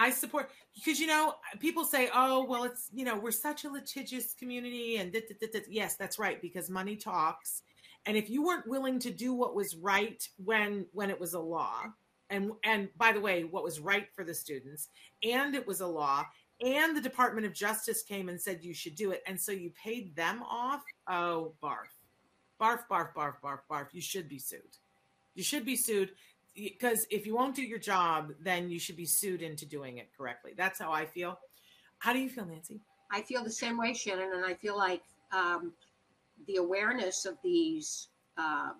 I 0.00 0.10
support 0.10 0.50
because 0.74 0.98
you 0.98 1.06
know 1.06 1.34
people 1.58 1.84
say, 1.84 2.08
"Oh, 2.14 2.44
well, 2.44 2.64
it's 2.64 2.88
you 2.92 3.04
know 3.04 3.18
we're 3.18 3.30
such 3.30 3.64
a 3.64 3.68
litigious 3.68 4.32
community," 4.32 4.96
and 4.96 5.14
yes, 5.68 5.96
that's 5.96 6.18
right 6.18 6.40
because 6.40 6.70
money 6.70 6.96
talks. 6.96 7.62
And 8.06 8.16
if 8.16 8.30
you 8.30 8.42
weren't 8.42 8.66
willing 8.66 8.98
to 9.00 9.10
do 9.10 9.34
what 9.34 9.54
was 9.54 9.76
right 9.76 10.26
when 10.42 10.86
when 10.92 11.10
it 11.10 11.20
was 11.20 11.34
a 11.34 11.38
law, 11.38 11.84
and 12.30 12.52
and 12.64 12.88
by 12.96 13.12
the 13.12 13.20
way, 13.20 13.44
what 13.44 13.62
was 13.62 13.78
right 13.78 14.08
for 14.14 14.24
the 14.24 14.34
students, 14.34 14.88
and 15.22 15.54
it 15.54 15.66
was 15.66 15.80
a 15.80 15.86
law, 15.86 16.24
and 16.62 16.96
the 16.96 17.02
Department 17.02 17.46
of 17.46 17.52
Justice 17.52 18.02
came 18.02 18.30
and 18.30 18.40
said 18.40 18.64
you 18.64 18.72
should 18.72 18.94
do 18.94 19.10
it, 19.10 19.22
and 19.26 19.38
so 19.38 19.52
you 19.52 19.70
paid 19.70 20.16
them 20.16 20.42
off. 20.48 20.82
Oh, 21.08 21.52
barf, 21.62 21.92
barf, 22.58 22.84
barf, 22.90 23.12
barf, 23.14 23.34
barf, 23.44 23.60
barf. 23.70 23.88
You 23.92 24.00
should 24.00 24.30
be 24.30 24.38
sued. 24.38 24.78
You 25.34 25.42
should 25.42 25.66
be 25.66 25.76
sued 25.76 26.10
because 26.60 27.06
if 27.10 27.26
you 27.26 27.34
won't 27.34 27.54
do 27.54 27.62
your 27.62 27.78
job, 27.78 28.32
then 28.40 28.70
you 28.70 28.78
should 28.78 28.96
be 28.96 29.06
sued 29.06 29.42
into 29.42 29.66
doing 29.66 29.98
it 29.98 30.08
correctly. 30.16 30.52
That's 30.56 30.78
how 30.78 30.92
I 30.92 31.06
feel. 31.06 31.38
How 31.98 32.12
do 32.12 32.18
you 32.18 32.28
feel, 32.28 32.46
Nancy? 32.46 32.80
I 33.10 33.22
feel 33.22 33.42
the 33.42 33.50
same 33.50 33.76
way, 33.76 33.94
Shannon, 33.94 34.32
and 34.34 34.44
I 34.44 34.54
feel 34.54 34.76
like 34.76 35.02
um, 35.32 35.72
the 36.46 36.56
awareness 36.56 37.26
of 37.26 37.36
these 37.42 38.08
uh, 38.38 38.70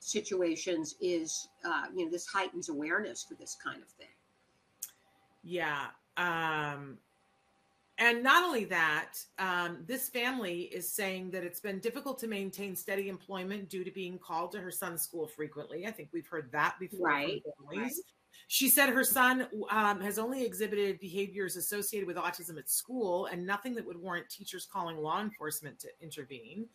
situations 0.00 0.94
is, 1.00 1.48
uh, 1.64 1.84
you 1.94 2.04
know, 2.04 2.10
this 2.10 2.26
heightens 2.26 2.68
awareness 2.68 3.24
for 3.28 3.34
this 3.34 3.56
kind 3.62 3.82
of 3.82 3.88
thing. 3.88 4.06
Yeah. 5.42 5.86
Um, 6.16 6.98
and 7.98 8.22
not 8.22 8.44
only 8.44 8.64
that, 8.66 9.14
um, 9.38 9.78
this 9.86 10.08
family 10.08 10.62
is 10.62 10.92
saying 10.92 11.30
that 11.30 11.44
it's 11.44 11.60
been 11.60 11.78
difficult 11.78 12.18
to 12.18 12.26
maintain 12.26 12.76
steady 12.76 13.08
employment 13.08 13.70
due 13.70 13.84
to 13.84 13.90
being 13.90 14.18
called 14.18 14.52
to 14.52 14.60
her 14.60 14.70
son's 14.70 15.02
school 15.02 15.26
frequently. 15.26 15.86
I 15.86 15.90
think 15.90 16.10
we've 16.12 16.26
heard 16.26 16.52
that 16.52 16.76
before. 16.78 17.08
Right, 17.08 17.42
right. 17.72 17.92
She 18.48 18.68
said 18.68 18.90
her 18.90 19.02
son 19.02 19.48
um, 19.70 20.00
has 20.00 20.18
only 20.18 20.44
exhibited 20.44 21.00
behaviors 21.00 21.56
associated 21.56 22.06
with 22.06 22.16
autism 22.16 22.58
at 22.58 22.68
school 22.68 23.26
and 23.26 23.44
nothing 23.44 23.74
that 23.74 23.86
would 23.86 23.96
warrant 23.96 24.28
teachers 24.28 24.68
calling 24.70 24.98
law 24.98 25.20
enforcement 25.20 25.80
to 25.80 25.88
intervene. 26.00 26.66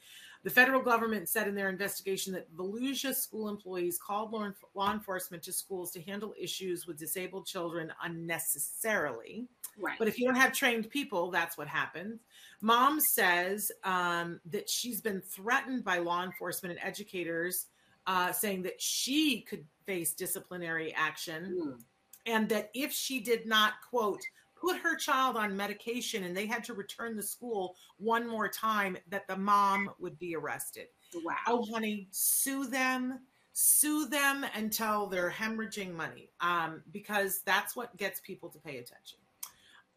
The 0.44 0.50
federal 0.50 0.82
government 0.82 1.30
said 1.30 1.48
in 1.48 1.54
their 1.54 1.70
investigation 1.70 2.34
that 2.34 2.52
Volusia 2.56 3.14
school 3.14 3.48
employees 3.48 4.00
called 4.00 4.34
law, 4.74 4.92
enforcement 4.92 5.44
to 5.44 5.54
schools 5.54 5.92
to 5.92 6.02
handle 6.02 6.34
issues 6.40 6.88
with 6.88 6.98
disabled 6.98 7.46
children 7.46 7.94
unnecessarily. 8.04 9.46
Right. 9.78 10.00
But 10.00 10.08
if 10.08 10.18
you 10.18 10.26
don't 10.26 10.36
have 10.36 10.52
trained 10.52 10.90
people, 10.90 11.30
that's 11.30 11.58
what 11.58 11.68
happens. 11.68 12.22
Mom 12.62 13.00
says 13.00 13.72
um, 13.84 14.40
that 14.52 14.70
she's 14.70 15.00
been 15.00 15.22
threatened 15.22 15.84
by 15.84 16.00
law 16.00 16.24
enforcement 16.24 16.78
and 16.78 16.88
educators, 16.88 17.68
uh, 18.08 18.32
saying 18.32 18.64
that 18.64 18.82
she 18.82 19.42
could 19.42 19.66
face 19.86 20.14
disciplinary 20.14 20.94
action, 20.96 21.56
Mm. 21.62 21.84
and 22.26 22.50
that 22.50 22.72
if 22.74 22.92
she 22.92 23.20
did 23.20 23.46
not, 23.46 23.74
quote, 23.88 24.22
put 24.62 24.78
her 24.78 24.96
child 24.96 25.36
on 25.36 25.58
medication 25.58 26.24
and 26.24 26.38
they 26.38 26.46
had 26.46 26.64
to 26.66 26.74
return 26.74 27.16
the 27.16 27.24
school 27.24 27.76
one 27.98 28.30
more 28.30 28.48
time, 28.48 28.96
that 29.10 29.28
the 29.28 29.36
mom 29.36 29.90
would 30.00 30.20
be 30.20 30.36
arrested. 30.36 30.88
Wow. 31.16 31.36
Oh, 31.48 31.66
honey, 31.74 32.08
sue 32.12 32.68
them, 32.68 33.20
sue 33.54 34.08
them 34.08 34.46
until 34.56 35.08
they're 35.08 35.32
hemorrhaging 35.32 35.94
money, 35.94 36.30
um, 36.40 36.84
because 36.92 37.42
that's 37.46 37.76
what 37.76 37.98
gets 37.98 38.20
people 38.20 38.50
to 38.50 38.60
pay 38.60 38.78
attention. 38.78 39.18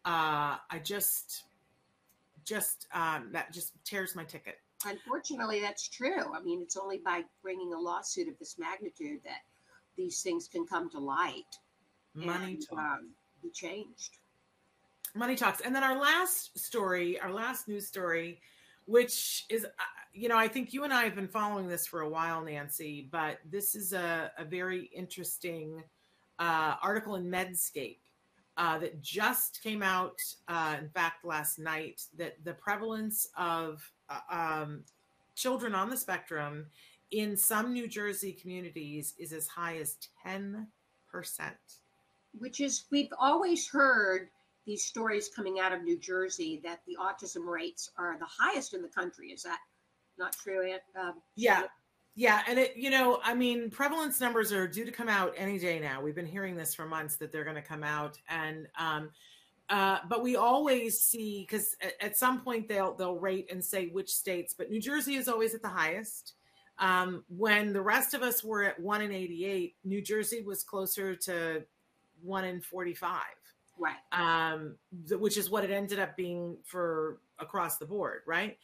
Uh, 0.03 0.57
I 0.69 0.79
just, 0.83 1.43
just 2.43 2.87
um, 2.93 3.29
that 3.31 3.53
just 3.53 3.73
tears 3.85 4.15
my 4.15 4.23
ticket. 4.23 4.57
Unfortunately, 4.85 5.61
that's 5.61 5.87
true. 5.87 6.33
I 6.35 6.41
mean, 6.41 6.61
it's 6.61 6.77
only 6.77 6.97
by 6.97 7.23
bringing 7.41 7.73
a 7.73 7.79
lawsuit 7.79 8.27
of 8.27 8.37
this 8.39 8.57
magnitude 8.59 9.21
that 9.23 9.41
these 9.95 10.21
things 10.21 10.47
can 10.47 10.65
come 10.67 10.89
to 10.89 10.99
light 10.99 11.43
Money 12.13 12.59
and 12.71 12.79
um, 12.79 13.09
be 13.41 13.49
changed. 13.49 14.17
Money 15.15 15.35
talks. 15.35 15.61
And 15.61 15.73
then 15.73 15.83
our 15.83 15.97
last 15.97 16.59
story, 16.59 17.19
our 17.21 17.31
last 17.31 17.67
news 17.69 17.87
story, 17.87 18.41
which 18.85 19.45
is, 19.49 19.63
uh, 19.63 19.69
you 20.13 20.27
know, 20.27 20.37
I 20.37 20.47
think 20.47 20.73
you 20.73 20.83
and 20.83 20.93
I 20.93 21.03
have 21.03 21.15
been 21.15 21.27
following 21.27 21.67
this 21.67 21.87
for 21.87 22.01
a 22.01 22.09
while, 22.09 22.43
Nancy, 22.43 23.07
but 23.11 23.39
this 23.49 23.75
is 23.75 23.93
a, 23.93 24.31
a 24.37 24.43
very 24.43 24.91
interesting 24.93 25.81
uh, 26.37 26.75
article 26.81 27.15
in 27.15 27.25
Medscape 27.29 27.99
uh, 28.57 28.77
that 28.79 29.01
just 29.01 29.61
came 29.63 29.81
out, 29.81 30.19
uh, 30.49 30.75
in 30.79 30.89
fact, 30.89 31.23
last 31.23 31.59
night, 31.59 32.03
that 32.17 32.35
the 32.43 32.53
prevalence 32.53 33.29
of 33.37 33.89
uh, 34.09 34.19
um, 34.29 34.83
children 35.35 35.73
on 35.73 35.89
the 35.89 35.97
spectrum 35.97 36.65
in 37.11 37.37
some 37.37 37.73
New 37.73 37.87
Jersey 37.87 38.33
communities 38.33 39.13
is 39.17 39.31
as 39.31 39.47
high 39.47 39.77
as 39.77 39.97
10%. 40.25 40.65
Which 42.37 42.59
is, 42.59 42.83
we've 42.91 43.13
always 43.17 43.67
heard 43.69 44.27
these 44.65 44.83
stories 44.83 45.29
coming 45.35 45.59
out 45.59 45.71
of 45.71 45.83
New 45.83 45.97
Jersey 45.97 46.61
that 46.63 46.81
the 46.87 46.97
autism 46.99 47.45
rates 47.45 47.91
are 47.97 48.17
the 48.19 48.25
highest 48.25 48.73
in 48.73 48.81
the 48.81 48.87
country. 48.87 49.29
Is 49.29 49.43
that 49.43 49.59
not 50.17 50.35
true? 50.35 50.71
Aunt? 50.71 50.81
Um, 50.99 51.13
Yeah. 51.35 51.63
Yeah, 52.17 52.43
and 52.47 52.57
it, 52.57 52.77
you 52.77 52.89
know, 52.89 53.19
I 53.25 53.33
mean, 53.33 53.69
prevalence 53.69 54.21
numbers 54.21 54.53
are 54.53 54.67
due 54.69 54.85
to 54.85 54.91
come 54.91 55.09
out 55.09 55.33
any 55.35 55.59
day 55.59 55.81
now. 55.81 56.01
We've 56.01 56.15
been 56.15 56.25
hearing 56.25 56.55
this 56.55 56.73
for 56.73 56.85
months 56.85 57.17
that 57.17 57.29
they're 57.29 57.43
going 57.43 57.57
to 57.57 57.61
come 57.61 57.83
out, 57.83 58.17
and 58.29 58.69
um, 58.79 59.09
uh, 59.69 59.97
but 60.07 60.23
we 60.23 60.37
always 60.37 60.97
see 60.97 61.41
because 61.41 61.75
at, 61.81 61.91
at 61.99 62.17
some 62.17 62.39
point 62.39 62.69
they'll 62.69 62.95
they'll 62.95 63.17
rate 63.17 63.51
and 63.51 63.61
say 63.61 63.87
which 63.87 64.15
states, 64.15 64.55
but 64.57 64.69
New 64.71 64.79
Jersey 64.79 65.15
is 65.15 65.27
always 65.27 65.53
at 65.53 65.61
the 65.61 65.67
highest. 65.67 66.35
Um, 66.79 67.25
when 67.27 67.73
the 67.73 67.81
rest 67.81 68.13
of 68.13 68.21
us 68.21 68.45
were 68.45 68.63
at 68.63 68.79
one 68.79 69.01
in 69.01 69.11
eighty-eight, 69.11 69.75
New 69.83 70.01
Jersey 70.01 70.41
was 70.41 70.63
closer 70.63 71.17
to 71.17 71.65
one 72.23 72.45
in 72.45 72.61
forty-five 72.61 73.35
Right. 73.77 73.95
um, 74.11 74.77
th- 75.07 75.19
which 75.19 75.37
is 75.37 75.49
what 75.49 75.63
it 75.63 75.71
ended 75.71 75.99
up 75.99 76.15
being 76.15 76.57
for 76.63 77.19
across 77.39 77.77
the 77.77 77.85
board, 77.85 78.21
right? 78.25 78.57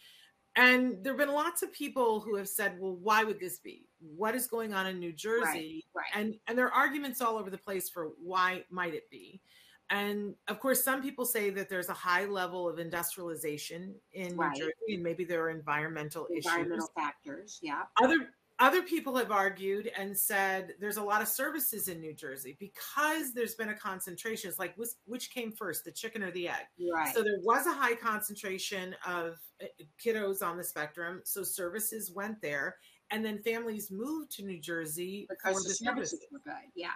And 0.55 1.03
there 1.03 1.13
have 1.13 1.17
been 1.17 1.31
lots 1.33 1.63
of 1.63 1.71
people 1.71 2.19
who 2.19 2.35
have 2.35 2.47
said, 2.49 2.77
"Well, 2.79 2.95
why 2.95 3.23
would 3.23 3.39
this 3.39 3.59
be? 3.59 3.87
What 3.99 4.35
is 4.35 4.47
going 4.47 4.73
on 4.73 4.85
in 4.87 4.99
New 4.99 5.13
Jersey?" 5.13 5.85
Right. 5.95 6.05
And 6.13 6.35
and 6.47 6.57
there 6.57 6.65
are 6.67 6.73
arguments 6.73 7.21
all 7.21 7.37
over 7.37 7.49
the 7.49 7.57
place 7.57 7.89
for 7.89 8.11
why 8.21 8.65
might 8.69 8.93
it 8.93 9.09
be. 9.09 9.41
And 9.89 10.35
of 10.47 10.59
course, 10.59 10.83
some 10.83 11.01
people 11.01 11.25
say 11.25 11.49
that 11.51 11.67
there's 11.69 11.89
a 11.89 11.93
high 11.93 12.25
level 12.25 12.67
of 12.67 12.79
industrialization 12.79 13.95
in 14.13 14.35
Right. 14.37 14.51
New 14.53 14.59
Jersey, 14.63 14.95
and 14.95 15.03
maybe 15.03 15.23
there 15.25 15.41
are 15.43 15.49
environmental, 15.49 16.25
Environmental 16.27 16.77
issues 16.77 16.89
factors. 16.95 17.59
Yeah. 17.61 17.83
other 18.01 18.33
other 18.61 18.83
people 18.83 19.15
have 19.15 19.31
argued 19.31 19.91
and 19.97 20.17
said 20.17 20.75
there's 20.79 20.97
a 20.97 21.03
lot 21.03 21.21
of 21.21 21.27
services 21.27 21.87
in 21.87 21.99
New 21.99 22.13
Jersey 22.13 22.55
because 22.59 23.33
there's 23.33 23.55
been 23.55 23.69
a 23.69 23.75
concentration. 23.75 24.49
It's 24.49 24.59
like 24.59 24.75
which, 24.77 24.89
which 25.05 25.33
came 25.33 25.51
first, 25.51 25.83
the 25.83 25.91
chicken 25.91 26.21
or 26.21 26.31
the 26.31 26.47
egg? 26.47 26.67
Right. 26.93 27.13
So 27.13 27.23
there 27.23 27.39
was 27.41 27.65
a 27.65 27.73
high 27.73 27.95
concentration 27.95 28.95
of 29.05 29.39
uh, 29.61 29.65
kiddos 30.03 30.43
on 30.43 30.57
the 30.57 30.63
spectrum, 30.63 31.21
so 31.25 31.41
services 31.43 32.11
went 32.13 32.39
there, 32.41 32.75
and 33.09 33.25
then 33.25 33.41
families 33.41 33.89
moved 33.91 34.31
to 34.33 34.45
New 34.45 34.61
Jersey 34.61 35.25
because 35.27 35.57
for 35.57 35.63
the 35.63 35.69
the 35.69 35.73
services 35.73 36.11
services. 36.11 36.27
were 36.31 36.39
good. 36.45 36.69
Yeah. 36.75 36.89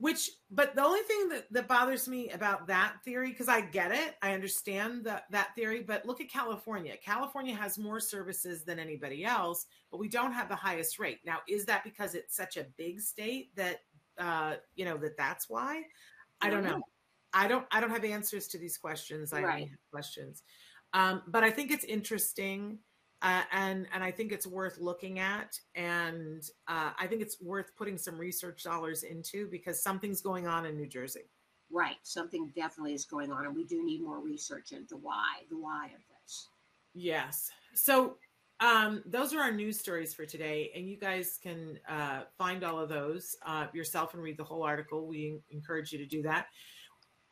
Which, 0.00 0.30
but 0.50 0.74
the 0.74 0.82
only 0.82 1.02
thing 1.02 1.28
that, 1.28 1.44
that 1.52 1.68
bothers 1.68 2.08
me 2.08 2.30
about 2.30 2.66
that 2.68 2.94
theory, 3.04 3.32
because 3.32 3.48
I 3.48 3.60
get 3.60 3.92
it, 3.92 4.16
I 4.22 4.32
understand 4.32 5.04
that 5.04 5.24
that 5.30 5.54
theory, 5.54 5.82
but 5.82 6.06
look 6.06 6.22
at 6.22 6.30
California. 6.30 6.94
California 7.04 7.54
has 7.54 7.76
more 7.76 8.00
services 8.00 8.64
than 8.64 8.78
anybody 8.78 9.26
else, 9.26 9.66
but 9.90 9.98
we 9.98 10.08
don't 10.08 10.32
have 10.32 10.48
the 10.48 10.56
highest 10.56 10.98
rate. 10.98 11.18
Now, 11.26 11.40
is 11.46 11.66
that 11.66 11.84
because 11.84 12.14
it's 12.14 12.34
such 12.34 12.56
a 12.56 12.64
big 12.78 13.02
state 13.02 13.54
that 13.56 13.80
uh, 14.16 14.54
you 14.74 14.86
know 14.86 14.96
that 14.96 15.18
that's 15.18 15.50
why? 15.50 15.82
I 16.40 16.48
don't 16.48 16.64
know. 16.64 16.80
I 17.34 17.46
don't. 17.46 17.66
I 17.70 17.78
don't 17.80 17.90
have 17.90 18.04
answers 18.04 18.48
to 18.48 18.58
these 18.58 18.78
questions. 18.78 19.34
I 19.34 19.42
Right. 19.42 19.68
have 19.68 19.78
questions, 19.90 20.42
um, 20.94 21.22
but 21.26 21.44
I 21.44 21.50
think 21.50 21.70
it's 21.70 21.84
interesting. 21.84 22.78
Uh, 23.22 23.42
and 23.52 23.86
and 23.92 24.02
I 24.02 24.10
think 24.10 24.32
it's 24.32 24.46
worth 24.46 24.78
looking 24.78 25.18
at, 25.18 25.58
and 25.74 26.42
uh, 26.68 26.90
I 26.98 27.06
think 27.06 27.20
it's 27.20 27.40
worth 27.42 27.76
putting 27.76 27.98
some 27.98 28.16
research 28.16 28.62
dollars 28.62 29.02
into 29.02 29.46
because 29.50 29.82
something's 29.82 30.22
going 30.22 30.46
on 30.46 30.64
in 30.64 30.76
New 30.76 30.86
Jersey. 30.86 31.28
Right. 31.70 31.96
Something 32.02 32.50
definitely 32.56 32.94
is 32.94 33.04
going 33.04 33.30
on, 33.30 33.44
and 33.44 33.54
we 33.54 33.64
do 33.64 33.84
need 33.84 34.02
more 34.02 34.20
research 34.20 34.72
into 34.72 34.96
why, 34.96 35.42
the 35.50 35.56
why 35.56 35.86
of 35.86 36.00
this. 36.22 36.48
Yes. 36.94 37.50
So 37.74 38.16
um, 38.60 39.02
those 39.06 39.32
are 39.32 39.40
our 39.40 39.52
news 39.52 39.78
stories 39.78 40.12
for 40.12 40.26
today, 40.26 40.70
and 40.74 40.88
you 40.88 40.96
guys 40.96 41.38
can 41.42 41.78
uh, 41.88 42.22
find 42.36 42.64
all 42.64 42.78
of 42.78 42.88
those 42.88 43.36
uh, 43.46 43.66
yourself 43.72 44.14
and 44.14 44.22
read 44.22 44.36
the 44.36 44.44
whole 44.44 44.62
article. 44.62 45.06
We 45.06 45.40
encourage 45.50 45.92
you 45.92 45.98
to 45.98 46.06
do 46.06 46.22
that. 46.22 46.46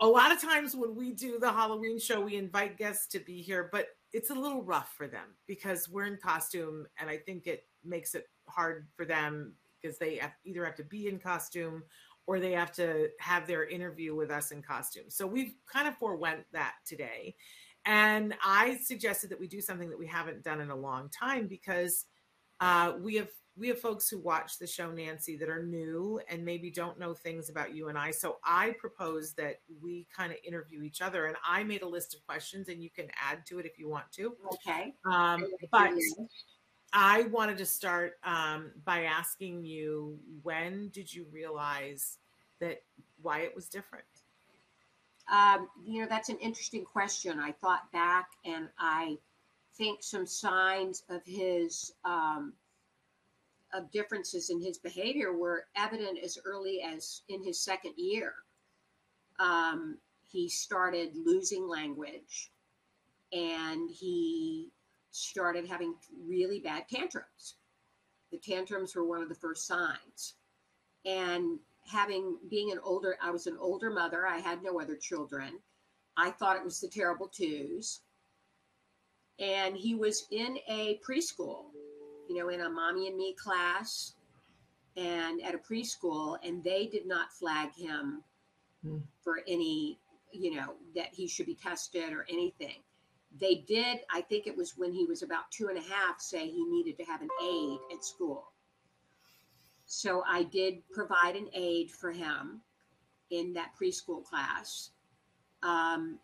A 0.01 0.07
lot 0.07 0.32
of 0.32 0.41
times 0.41 0.76
when 0.76 0.95
we 0.95 1.12
do 1.12 1.39
the 1.39 1.51
Halloween 1.51 1.99
show, 1.99 2.20
we 2.20 2.36
invite 2.36 2.78
guests 2.78 3.07
to 3.09 3.18
be 3.18 3.43
here, 3.43 3.68
but 3.72 3.89
it's 4.12 4.30
a 4.30 4.34
little 4.34 4.62
rough 4.62 4.92
for 4.96 5.06
them 5.06 5.36
because 5.46 5.88
we're 5.88 6.06
in 6.06 6.18
costume, 6.22 6.86
and 6.98 7.11
I 7.11 7.18
think 7.18 7.46
it 7.46 7.64
makes 7.84 8.14
it 8.14 8.24
hard 8.48 8.88
for 8.96 9.04
them 9.04 9.54
because 9.80 9.98
they 9.98 10.16
have, 10.16 10.32
either 10.44 10.64
have 10.64 10.76
to 10.76 10.84
be 10.84 11.09
in 11.09 11.18
costume 11.18 11.82
or 12.26 12.40
they 12.40 12.52
have 12.52 12.72
to 12.72 13.09
have 13.20 13.46
their 13.46 13.66
interview 13.66 14.14
with 14.14 14.30
us 14.30 14.50
in 14.50 14.62
costume. 14.62 15.04
So 15.09 15.26
we've 15.26 15.54
kind 15.70 15.88
of 15.88 15.96
forewent 15.96 16.44
that 16.52 16.74
today. 16.86 17.34
And 17.86 18.34
I 18.44 18.78
suggested 18.84 19.30
that 19.30 19.40
we 19.40 19.46
do 19.46 19.61
something 19.61 19.88
that 19.88 19.98
we 19.98 20.06
haven't 20.06 20.44
done 20.44 20.61
in 20.61 20.70
a 20.70 20.76
long 20.76 21.09
time 21.09 21.46
because 21.46 22.04
uh, 22.61 22.94
we 23.00 23.14
have 23.14 23.28
we 23.59 23.68
have 23.68 23.80
folks 23.80 24.09
who 24.09 24.18
watch 24.18 24.59
the 24.59 24.66
show, 24.66 24.90
Nancy, 24.90 25.36
that 25.36 25.48
are 25.48 25.62
new 25.62 26.20
and 26.28 26.44
maybe 26.44 26.70
don't 26.70 26.98
know 26.98 27.12
things 27.12 27.48
about 27.48 27.74
you 27.74 27.88
and 27.88 27.98
I. 27.98 28.11
So 28.12 28.38
I 28.44 28.74
propose 28.78 29.32
that 29.34 29.61
we 29.82 30.06
kind 30.14 30.30
of 30.30 30.38
interview 30.46 30.82
each 30.82 31.02
other, 31.02 31.26
and 31.26 31.36
I 31.46 31.64
made 31.64 31.82
a 31.82 31.88
list 31.88 32.14
of 32.14 32.24
questions, 32.26 32.68
and 32.68 32.82
you 32.82 32.90
can 32.90 33.06
add 33.20 33.44
to 33.46 33.59
it 33.59 33.66
if 33.66 33.78
you 33.78 33.88
want 33.88 34.11
to. 34.12 34.36
Okay. 34.54 34.94
Um, 35.04 35.44
but 35.72 35.90
I 36.92 37.22
wanted 37.24 37.59
to 37.59 37.66
start 37.66 38.14
um, 38.24 38.70
by 38.84 39.04
asking 39.04 39.64
you 39.64 40.18
when 40.42 40.88
did 40.90 41.12
you 41.12 41.26
realize 41.30 42.18
that 42.61 42.82
Wyatt 43.22 43.54
was 43.54 43.68
different? 43.68 44.04
Um, 45.30 45.68
you 45.84 46.00
know, 46.00 46.06
that's 46.09 46.30
an 46.30 46.38
interesting 46.38 46.84
question. 46.84 47.38
I 47.38 47.52
thought 47.52 47.90
back 47.92 48.30
and 48.44 48.68
I 48.78 49.18
think 49.76 50.02
some 50.02 50.26
signs 50.26 51.04
of 51.11 51.20
his 51.26 51.92
um, 52.04 52.54
of 53.73 53.91
differences 53.91 54.51
in 54.51 54.61
his 54.61 54.79
behavior 54.79 55.33
were 55.33 55.66
evident 55.77 56.19
as 56.23 56.39
early 56.45 56.81
as 56.83 57.23
in 57.29 57.43
his 57.43 57.61
second 57.61 57.95
year. 57.97 58.35
Um, 59.39 59.99
he 60.23 60.49
started 60.49 61.11
losing 61.14 61.69
language 61.69 62.51
and 63.33 63.91
he 63.91 64.71
started 65.11 65.66
having 65.66 65.95
really 66.27 66.61
bad 66.61 66.89
tantrums. 66.89 67.57
The 68.31 68.39
tantrums 68.39 68.95
were 68.95 69.07
one 69.07 69.23
of 69.23 69.29
the 69.29 69.35
first 69.35 69.66
signs. 69.66 70.35
And 71.05 71.59
having 71.87 72.39
being 72.51 72.71
an 72.73 72.79
older, 72.83 73.16
I 73.23 73.31
was 73.31 73.47
an 73.47 73.57
older 73.59 73.91
mother, 73.91 74.27
I 74.27 74.39
had 74.39 74.62
no 74.62 74.81
other 74.81 74.97
children. 74.97 75.59
I 76.16 76.31
thought 76.31 76.57
it 76.57 76.64
was 76.64 76.81
the 76.81 76.89
terrible 76.89 77.29
twos. 77.29 78.01
And 79.39 79.77
he 79.77 79.95
was 79.95 80.27
in 80.31 80.59
a 80.69 80.99
preschool, 81.09 81.66
you 82.29 82.37
know, 82.37 82.49
in 82.51 82.61
a 82.61 82.68
mommy 82.68 83.09
and 83.09 83.16
me 83.16 83.35
class 83.35 84.14
and 84.97 85.43
at 85.43 85.55
a 85.55 85.59
preschool, 85.59 86.37
and 86.43 86.62
they 86.62 86.87
did 86.87 87.07
not 87.07 87.33
flag 87.33 87.74
him 87.74 88.22
Hmm. 88.83 88.99
for 89.24 89.41
any, 89.49 89.99
you 90.33 90.55
know, 90.55 90.74
that 90.95 91.09
he 91.12 91.26
should 91.26 91.47
be 91.47 91.55
tested 91.57 92.12
or 92.12 92.24
anything. 92.29 92.76
They 93.41 93.57
did, 93.66 93.99
I 94.12 94.20
think 94.20 94.47
it 94.47 94.57
was 94.57 94.76
when 94.76 94.93
he 94.93 95.05
was 95.05 95.22
about 95.22 95.51
two 95.51 95.68
and 95.68 95.76
a 95.76 95.83
half, 95.83 96.20
say 96.20 96.49
he 96.49 96.64
needed 96.64 96.97
to 96.99 97.05
have 97.05 97.20
an 97.20 97.29
aide 97.43 97.79
at 97.93 98.05
school. 98.05 98.53
So 99.87 100.22
I 100.26 100.45
did 100.45 100.89
provide 100.91 101.35
an 101.35 101.49
aide 101.53 101.91
for 101.91 102.12
him 102.12 102.61
in 103.31 103.53
that 103.55 103.72
preschool 103.81 104.24
class. 104.24 104.91
Um, 105.62 106.20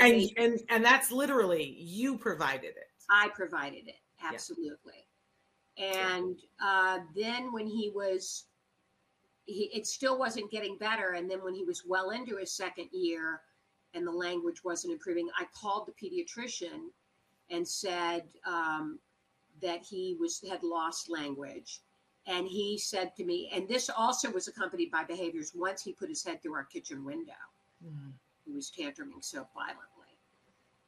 And 0.00 0.30
and 0.36 0.60
and 0.68 0.84
that's 0.84 1.12
literally 1.12 1.76
you 1.78 2.16
provided 2.16 2.76
it. 2.76 2.90
I 3.10 3.28
provided 3.34 3.88
it 3.88 3.96
absolutely. 4.22 5.03
And 5.76 6.36
uh, 6.62 7.00
then 7.16 7.52
when 7.52 7.66
he 7.66 7.90
was, 7.94 8.44
he, 9.46 9.70
it 9.74 9.86
still 9.86 10.18
wasn't 10.18 10.50
getting 10.50 10.78
better. 10.78 11.12
And 11.12 11.30
then 11.30 11.42
when 11.42 11.54
he 11.54 11.64
was 11.64 11.84
well 11.86 12.10
into 12.10 12.36
his 12.36 12.52
second 12.52 12.88
year, 12.92 13.40
and 13.94 14.06
the 14.06 14.12
language 14.12 14.64
wasn't 14.64 14.92
improving, 14.92 15.28
I 15.38 15.46
called 15.54 15.86
the 15.86 15.92
pediatrician 15.92 16.88
and 17.50 17.66
said 17.66 18.24
um, 18.44 18.98
that 19.62 19.82
he 19.84 20.16
was 20.18 20.42
had 20.48 20.62
lost 20.62 21.08
language. 21.08 21.80
And 22.26 22.46
he 22.46 22.78
said 22.78 23.14
to 23.16 23.24
me, 23.24 23.50
and 23.54 23.68
this 23.68 23.90
also 23.90 24.30
was 24.30 24.48
accompanied 24.48 24.90
by 24.90 25.04
behaviors. 25.04 25.52
Once 25.54 25.82
he 25.82 25.92
put 25.92 26.08
his 26.08 26.24
head 26.24 26.42
through 26.42 26.54
our 26.54 26.64
kitchen 26.64 27.04
window 27.04 27.32
he 28.44 28.52
was 28.52 28.70
tantruming 28.70 29.22
so 29.22 29.46
violently. 29.54 29.93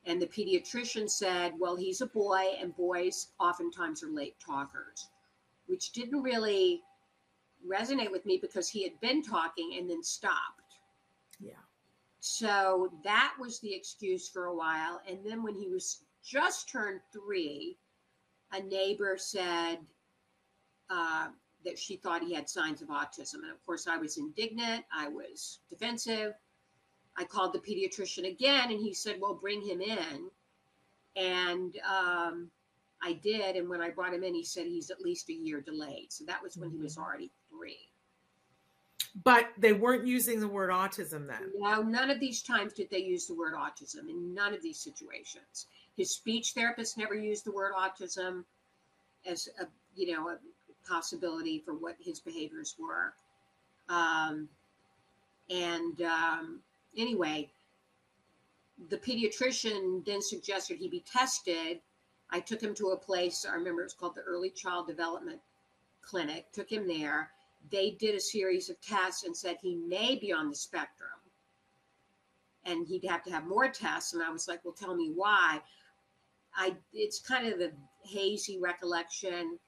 And 0.07 0.23
the 0.23 0.27
pediatrician 0.27 1.11
said, 1.11 1.53
Well, 1.59 1.77
he's 1.77 2.01
a 2.01 2.07
boy, 2.07 2.55
and 2.61 2.75
boys 2.77 3.29
oftentimes 3.41 4.03
are 4.03 4.11
late 4.11 4.37
talkers, 4.39 5.09
which 5.67 5.93
didn't 5.93 6.23
really 6.23 6.83
resonate 7.69 8.13
with 8.13 8.25
me 8.25 8.39
because 8.41 8.69
he 8.69 8.83
had 8.85 8.99
been 9.01 9.23
talking 9.23 9.75
and 9.77 9.91
then 9.91 10.03
stopped. 10.03 10.79
Yeah. 11.41 11.55
So 12.21 12.93
that 13.05 13.35
was 13.39 13.61
the 13.61 13.75
excuse 13.75 14.29
for 14.29 14.47
a 14.47 14.55
while. 14.55 15.01
And 15.09 15.19
then 15.25 15.43
when 15.43 15.55
he 15.55 15.69
was 15.69 16.03
just 16.25 16.69
turned 16.69 17.01
three, 17.13 17.77
a 18.53 18.63
neighbor 18.63 19.17
said 19.19 19.79
uh, 20.89 21.29
that 21.65 21.79
she 21.79 21.97
thought 21.97 22.23
he 22.23 22.35
had 22.35 22.49
signs 22.49 22.83
of 22.83 22.89
autism. 22.89 23.43
And 23.43 23.51
of 23.51 23.65
course, 23.65 23.87
I 23.87 23.97
was 23.97 24.19
indignant, 24.19 24.85
I 24.97 25.09
was 25.09 25.61
defensive. 25.69 26.35
I 27.19 27.25
called 27.25 27.53
the 27.53 27.59
pediatrician 27.59 28.29
again 28.29 28.71
and 28.71 28.81
he 28.81 28.93
said, 28.93 29.17
Well, 29.21 29.35
bring 29.35 29.63
him 29.63 29.81
in. 29.81 30.31
And 31.17 31.77
um, 31.89 32.51
I 33.03 33.15
did. 33.15 33.57
And 33.57 33.69
when 33.69 33.81
I 33.81 33.91
brought 33.91 34.13
him 34.13 34.23
in, 34.23 34.35
he 34.35 34.45
said 34.45 34.67
he's 34.67 34.91
at 34.91 35.01
least 35.01 35.31
a 35.31 35.33
year 35.33 35.61
delayed. 35.61 36.13
So 36.13 36.25
that 36.27 36.43
was 36.43 36.57
when 36.57 36.71
he 36.71 36.79
was 36.79 36.99
already 36.99 37.31
three. 37.51 37.89
But 39.25 39.49
they 39.57 39.73
weren't 39.73 40.07
using 40.07 40.41
the 40.41 40.49
word 40.49 40.71
autism 40.71 41.27
then. 41.27 41.51
No, 41.57 41.81
none 41.83 42.11
of 42.11 42.21
these 42.21 42.43
times 42.43 42.75
did 42.75 42.91
they 42.91 42.99
use 42.99 43.27
the 43.27 43.35
word 43.35 43.55
autism 43.55 44.11
in 44.11 44.35
none 44.35 44.53
of 44.53 44.63
these 44.63 44.79
situations. 44.79 45.67
His 45.97 46.11
speech 46.11 46.53
therapist 46.53 46.99
never 46.99 47.15
used 47.15 47.47
the 47.47 47.53
word 47.53 47.73
autism 47.79 48.45
as 49.25 49.49
a 49.61 49.67
you 49.95 50.13
know 50.13 50.29
a 50.29 50.39
possibility 50.87 51.63
for 51.65 51.73
what 51.73 51.97
his 51.99 52.21
behaviors 52.21 52.77
were. 52.79 53.15
Um, 53.89 54.49
and 55.49 56.03
um, 56.03 56.61
anyway, 56.97 57.51
the 58.89 58.99
pediatrician 58.99 60.05
then 60.05 60.23
suggested 60.23 60.79
he 60.79 60.89
be 60.89 61.05
tested. 61.11 61.81
I 62.31 62.41
took 62.41 62.61
him 62.61 62.75
to 62.75 62.89
a 62.89 62.97
place, 62.97 63.47
I 63.49 63.55
remember 63.55 63.83
it's 63.83 63.95
called 63.95 64.15
the 64.15 64.23
Early 64.23 64.51
Child 64.51 64.89
Development 64.89 65.41
Clinic, 66.03 66.47
took 66.53 66.71
him 66.71 66.87
there. 66.87 67.31
They 67.71 67.93
did 67.93 68.15
a 68.15 68.21
series 68.21 68.69
of 68.69 68.81
tests 68.81 69.25
and 69.25 69.37
said 69.37 69.57
he 69.61 69.77
may 69.77 70.17
be 70.17 70.33
on 70.33 70.49
the 70.49 70.55
spectrum. 70.55 71.11
And 72.65 72.87
he'd 72.87 73.05
have 73.05 73.23
to 73.25 73.31
have 73.31 73.47
more 73.47 73.69
tests. 73.69 74.13
And 74.13 74.23
I 74.23 74.31
was 74.31 74.49
like, 74.49 74.65
well, 74.65 74.75
tell 74.75 74.95
me 74.95 75.13
why. 75.15 75.61
I 76.57 76.75
it's 76.93 77.21
kind 77.21 77.53
of 77.53 77.61
a 77.61 77.71
hazy 78.03 78.59
recollection. 78.59 79.59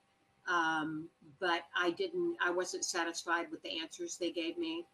Um, 0.49 1.09
but 1.39 1.63
I 1.77 1.91
didn't 1.91 2.37
I 2.45 2.51
wasn't 2.51 2.85
satisfied 2.85 3.51
with 3.51 3.63
the 3.63 3.79
answers 3.81 4.17
they 4.17 4.33
gave 4.33 4.59
me. 4.59 4.85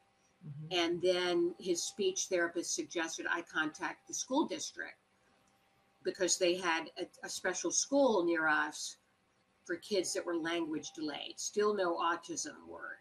And 0.70 1.00
then 1.00 1.54
his 1.58 1.82
speech 1.82 2.26
therapist 2.28 2.74
suggested 2.74 3.26
I 3.30 3.42
contact 3.42 4.08
the 4.08 4.14
school 4.14 4.46
district 4.46 4.96
because 6.04 6.38
they 6.38 6.56
had 6.56 6.90
a, 6.98 7.06
a 7.24 7.28
special 7.28 7.70
school 7.70 8.24
near 8.24 8.46
us 8.46 8.96
for 9.64 9.76
kids 9.76 10.12
that 10.12 10.24
were 10.24 10.36
language 10.36 10.90
delayed. 10.94 11.34
Still 11.38 11.74
no 11.74 11.96
autism 11.96 12.68
word, 12.68 12.98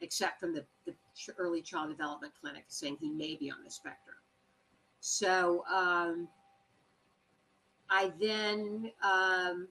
except 0.00 0.38
from 0.38 0.54
the, 0.54 0.64
the 0.84 0.94
early 1.38 1.62
child 1.62 1.90
development 1.90 2.32
clinic 2.40 2.64
saying 2.68 2.98
he 3.00 3.10
may 3.10 3.34
be 3.34 3.50
on 3.50 3.64
the 3.64 3.70
spectrum. 3.70 4.16
So 5.00 5.64
um, 5.72 6.28
I 7.90 8.12
then 8.20 8.92
um, 9.02 9.68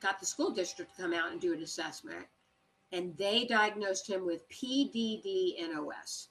got 0.00 0.20
the 0.20 0.26
school 0.26 0.50
district 0.50 0.96
to 0.96 1.02
come 1.02 1.14
out 1.14 1.32
and 1.32 1.40
do 1.40 1.54
an 1.54 1.62
assessment 1.62 2.26
and 2.92 3.16
they 3.16 3.46
diagnosed 3.46 4.08
him 4.08 4.26
with 4.26 4.48
PDD-NOS. 4.50 6.28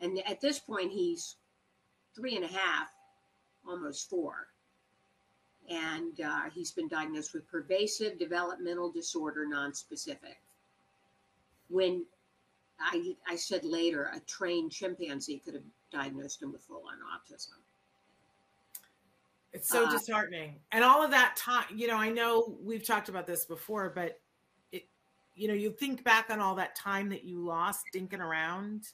And 0.00 0.22
at 0.26 0.40
this 0.40 0.58
point, 0.58 0.92
he's 0.92 1.36
three 2.14 2.36
and 2.36 2.44
a 2.44 2.48
half, 2.48 2.88
almost 3.66 4.10
four. 4.10 4.48
And 5.70 6.20
uh, 6.20 6.50
he's 6.52 6.72
been 6.72 6.88
diagnosed 6.88 7.32
with 7.32 7.48
pervasive 7.48 8.18
developmental 8.18 8.90
disorder 8.90 9.46
nonspecific. 9.50 10.36
When 11.68 12.04
I, 12.78 13.14
I 13.26 13.36
said 13.36 13.64
later, 13.64 14.10
a 14.14 14.20
trained 14.20 14.72
chimpanzee 14.72 15.40
could 15.42 15.54
have 15.54 15.62
diagnosed 15.90 16.42
him 16.42 16.52
with 16.52 16.62
full 16.62 16.82
on 16.88 16.98
autism. 16.98 17.60
It's 19.52 19.68
so 19.68 19.86
Uh, 19.86 19.90
disheartening. 19.90 20.58
And 20.72 20.82
all 20.82 21.02
of 21.02 21.10
that 21.12 21.36
time, 21.36 21.66
you 21.74 21.86
know, 21.86 21.96
I 21.96 22.10
know 22.10 22.58
we've 22.60 22.84
talked 22.84 23.08
about 23.08 23.26
this 23.26 23.44
before, 23.44 23.92
but 23.94 24.18
you 25.34 25.48
know, 25.48 25.54
you 25.54 25.70
think 25.70 26.04
back 26.04 26.30
on 26.30 26.40
all 26.40 26.54
that 26.56 26.74
time 26.74 27.08
that 27.10 27.24
you 27.24 27.44
lost 27.44 27.84
dinking 27.94 28.20
around. 28.20 28.84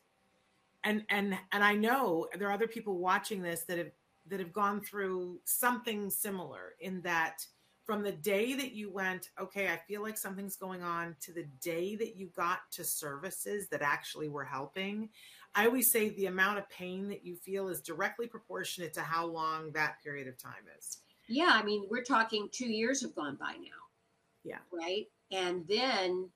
And 0.85 1.05
and 1.11 1.37
and 1.53 1.65
I 1.65 1.75
know 1.75 2.29
there 2.39 2.49
are 2.49 2.53
other 2.53 2.69
people 2.69 2.99
watching 2.99 3.43
this 3.43 3.65
that 3.65 3.79
have 3.79 3.91
that 4.29 4.41
have 4.41 4.53
gone 4.53 4.81
through 4.81 5.41
something 5.45 6.11
similar 6.11 6.75
in 6.81 7.01
that 7.03 7.45
from 7.85 8.03
the 8.03 8.13
day 8.13 8.53
that 8.53 8.73
you 8.73 8.93
went, 8.93 9.31
okay, 9.41 9.69
I 9.69 9.81
feel 9.89 10.03
like 10.03 10.19
something's 10.19 10.57
going 10.57 10.83
on 10.83 11.17
to 11.23 11.33
the 11.33 11.47
day 11.63 11.97
that 11.97 12.17
you 12.17 12.29
got 12.37 12.59
to 12.73 12.85
services 12.85 13.67
that 13.71 13.81
actually 13.81 14.29
were 14.29 14.45
helping. 14.45 15.09
I 15.55 15.65
always 15.65 15.91
say 15.91 16.11
the 16.11 16.27
amount 16.27 16.59
of 16.59 16.69
pain 16.69 17.09
that 17.09 17.25
you 17.25 17.35
feel 17.37 17.69
is 17.69 17.81
directly 17.81 18.27
proportionate 18.27 18.93
to 18.95 19.01
how 19.01 19.27
long 19.27 19.73
that 19.73 20.03
period 20.05 20.29
of 20.29 20.37
time 20.37 20.69
is. 20.79 20.99
Yeah, 21.29 21.53
I 21.53 21.63
mean, 21.63 21.87
we're 21.91 22.05
talking 22.05 22.51
two 22.53 22.69
years 22.69 23.01
have 23.01 23.15
gone 23.15 23.37
by 23.41 23.53
now. 23.53 23.79
Yeah. 24.45 24.59
Right. 24.71 25.07
And 25.31 25.67
then 25.69 26.31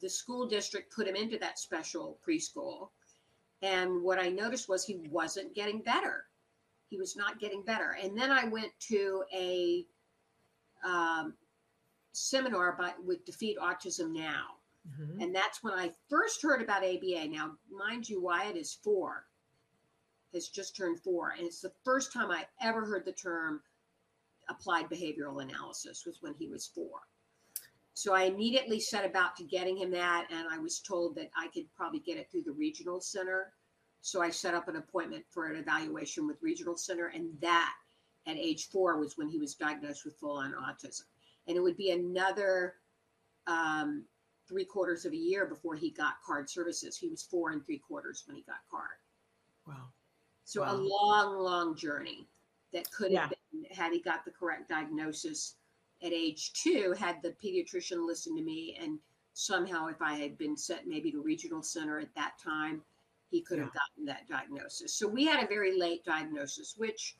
the 0.00 0.08
school 0.08 0.46
district 0.46 0.94
put 0.94 1.06
him 1.06 1.16
into 1.16 1.38
that 1.38 1.58
special 1.58 2.18
preschool. 2.26 2.90
And 3.62 4.02
what 4.02 4.18
I 4.18 4.28
noticed 4.28 4.68
was 4.68 4.84
he 4.84 5.00
wasn't 5.10 5.54
getting 5.54 5.80
better. 5.80 6.26
He 6.90 6.98
was 6.98 7.16
not 7.16 7.40
getting 7.40 7.62
better. 7.62 7.96
And 8.02 8.16
then 8.16 8.30
I 8.30 8.44
went 8.44 8.72
to 8.88 9.24
a 9.32 9.86
um, 10.84 11.34
seminar 12.12 12.76
by, 12.78 12.92
with 13.04 13.24
Defeat 13.24 13.58
Autism 13.58 14.12
Now. 14.12 14.56
Mhm. 14.86 15.22
And 15.22 15.34
that's 15.34 15.62
when 15.62 15.72
I 15.72 15.94
first 16.10 16.42
heard 16.42 16.60
about 16.60 16.84
ABA. 16.84 17.28
Now, 17.28 17.56
mind 17.70 18.08
you, 18.08 18.20
Wyatt 18.20 18.56
is 18.56 18.74
four, 18.74 19.26
has 20.34 20.48
just 20.48 20.76
turned 20.76 21.00
four. 21.00 21.30
And 21.30 21.46
it's 21.46 21.60
the 21.60 21.72
first 21.84 22.12
time 22.12 22.30
I 22.30 22.46
ever 22.60 22.84
heard 22.84 23.06
the 23.06 23.12
term 23.12 23.62
applied 24.48 24.90
behavioral 24.90 25.42
analysis 25.42 26.04
was 26.04 26.20
when 26.20 26.34
he 26.34 26.48
was 26.48 26.66
four. 26.66 27.00
So 27.94 28.12
I 28.12 28.24
immediately 28.24 28.80
set 28.80 29.04
about 29.04 29.36
to 29.36 29.44
getting 29.44 29.76
him 29.76 29.90
that, 29.92 30.26
and 30.30 30.48
I 30.50 30.58
was 30.58 30.80
told 30.80 31.14
that 31.16 31.30
I 31.36 31.48
could 31.48 31.72
probably 31.74 32.00
get 32.00 32.18
it 32.18 32.28
through 32.30 32.42
the 32.42 32.52
regional 32.52 33.00
center 33.00 33.54
So 34.00 34.20
I 34.20 34.28
set 34.30 34.52
up 34.54 34.68
an 34.68 34.76
appointment 34.76 35.24
for 35.30 35.46
an 35.46 35.56
evaluation 35.56 36.26
with 36.26 36.42
Regional 36.42 36.76
Center, 36.76 37.06
and 37.06 37.40
that 37.40 37.72
at 38.26 38.36
age 38.36 38.68
four 38.68 38.98
was 39.00 39.16
when 39.16 39.28
he 39.30 39.38
was 39.38 39.54
diagnosed 39.54 40.04
with 40.04 40.18
full 40.18 40.36
on 40.36 40.52
autism. 40.52 41.04
And 41.46 41.56
it 41.56 41.60
would 41.60 41.76
be 41.78 41.90
another 41.90 42.74
um, 43.46 44.04
three 44.46 44.64
quarters 44.66 45.06
of 45.06 45.12
a 45.12 45.16
year 45.16 45.46
before 45.46 45.74
he 45.74 45.90
got 45.90 46.14
CARD 46.26 46.50
services. 46.50 46.98
He 46.98 47.08
was 47.08 47.22
four 47.22 47.52
and 47.52 47.64
three 47.64 47.78
quarters 47.78 48.24
when 48.26 48.36
he 48.36 48.42
got 48.42 48.56
CARD. 48.70 48.98
Wow. 49.66 49.88
So 50.44 50.60
Wow. 50.62 50.74
a 50.74 50.76
long, 50.76 51.38
long 51.38 51.76
journey 51.76 52.28
that 52.74 52.90
could 52.90 53.12
have 53.12 53.30
Yeah. 53.30 53.36
been 53.52 53.64
had 53.70 53.92
he 53.92 54.00
got 54.00 54.24
the 54.26 54.32
correct 54.32 54.68
diagnosis 54.68 55.56
at 56.04 56.12
age 56.12 56.52
two, 56.52 56.94
had 56.98 57.22
the 57.22 57.34
pediatrician 57.42 58.06
listened 58.06 58.36
to 58.38 58.44
me, 58.44 58.76
and 58.80 58.98
somehow 59.32 59.88
if 59.88 60.00
I 60.00 60.14
had 60.14 60.38
been 60.38 60.56
sent 60.56 60.86
maybe 60.86 61.10
to 61.10 61.22
regional 61.22 61.62
center 61.62 61.98
at 61.98 62.14
that 62.14 62.34
time, 62.38 62.82
he 63.30 63.40
could 63.40 63.58
have 63.58 63.72
gotten 63.72 64.04
that 64.04 64.28
diagnosis. 64.28 64.94
So 64.94 65.08
we 65.08 65.24
had 65.24 65.42
a 65.42 65.48
very 65.48 65.76
late 65.76 66.04
diagnosis, 66.04 66.74
which, 66.76 67.16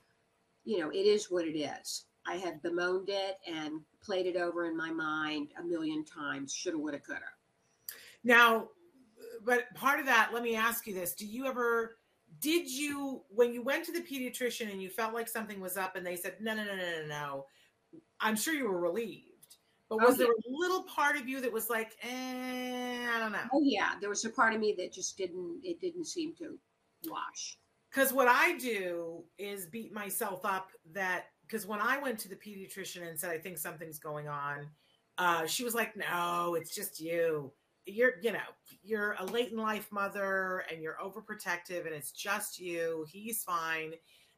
you 0.64 0.78
know, 0.78 0.90
it 0.90 1.06
is 1.06 1.30
what 1.30 1.44
it 1.44 1.58
is. 1.58 2.04
I 2.26 2.36
have 2.36 2.62
bemoaned 2.62 3.08
it 3.08 3.38
and 3.46 3.80
played 4.00 4.26
it 4.26 4.36
over 4.36 4.66
in 4.66 4.76
my 4.76 4.90
mind 4.92 5.48
a 5.58 5.64
million 5.64 6.04
times. 6.04 6.54
Shoulda, 6.54 6.78
woulda, 6.78 7.00
coulda. 7.00 7.22
Now, 8.22 8.68
but 9.44 9.74
part 9.74 9.98
of 9.98 10.06
that, 10.06 10.30
let 10.32 10.42
me 10.42 10.54
ask 10.54 10.86
you 10.86 10.94
this. 10.94 11.14
Do 11.14 11.26
you 11.26 11.46
ever, 11.46 11.96
did 12.40 12.70
you, 12.70 13.22
when 13.28 13.52
you 13.52 13.62
went 13.62 13.84
to 13.86 13.92
the 13.92 14.00
pediatrician 14.00 14.70
and 14.70 14.80
you 14.80 14.90
felt 14.90 15.14
like 15.14 15.28
something 15.28 15.60
was 15.60 15.76
up 15.76 15.96
and 15.96 16.06
they 16.06 16.16
said, 16.16 16.36
no, 16.40 16.54
no, 16.54 16.64
no, 16.64 16.76
no, 16.76 17.00
no, 17.00 17.06
no, 17.08 17.46
I'm 18.24 18.36
sure 18.36 18.54
you 18.54 18.68
were 18.68 18.80
relieved. 18.80 19.58
But 19.88 20.00
Oh, 20.00 20.06
was 20.06 20.16
there 20.16 20.26
a 20.26 20.50
little 20.50 20.84
part 20.84 21.16
of 21.16 21.28
you 21.28 21.40
that 21.42 21.52
was 21.52 21.68
like, 21.70 21.92
eh, 22.02 23.06
I 23.08 23.18
don't 23.20 23.32
know? 23.32 23.44
Oh 23.52 23.62
yeah, 23.62 23.92
there 24.00 24.08
was 24.08 24.24
a 24.24 24.30
part 24.30 24.54
of 24.54 24.60
me 24.60 24.74
that 24.78 24.92
just 24.92 25.16
didn't. 25.18 25.60
It 25.62 25.78
didn't 25.80 26.06
seem 26.06 26.34
to 26.36 26.58
wash. 27.06 27.58
Because 27.90 28.12
what 28.12 28.26
I 28.26 28.56
do 28.56 29.24
is 29.38 29.66
beat 29.66 29.92
myself 29.92 30.44
up 30.44 30.70
that 30.92 31.26
because 31.46 31.66
when 31.66 31.80
I 31.80 31.98
went 31.98 32.18
to 32.20 32.28
the 32.28 32.36
pediatrician 32.36 33.06
and 33.06 33.20
said 33.20 33.30
I 33.30 33.38
think 33.38 33.58
something's 33.58 33.98
going 33.98 34.26
on, 34.26 34.70
uh, 35.18 35.46
she 35.46 35.62
was 35.64 35.74
like, 35.74 35.94
"No, 35.96 36.54
it's 36.56 36.74
just 36.74 36.98
you. 36.98 37.52
You're, 37.86 38.14
you 38.22 38.32
know, 38.32 38.48
you're 38.82 39.12
a 39.18 39.24
late 39.26 39.52
in 39.52 39.58
life 39.58 39.92
mother 39.92 40.64
and 40.70 40.82
you're 40.82 40.96
overprotective, 40.96 41.84
and 41.86 41.94
it's 41.94 42.10
just 42.10 42.58
you. 42.58 43.06
He's 43.08 43.44
fine." 43.44 43.94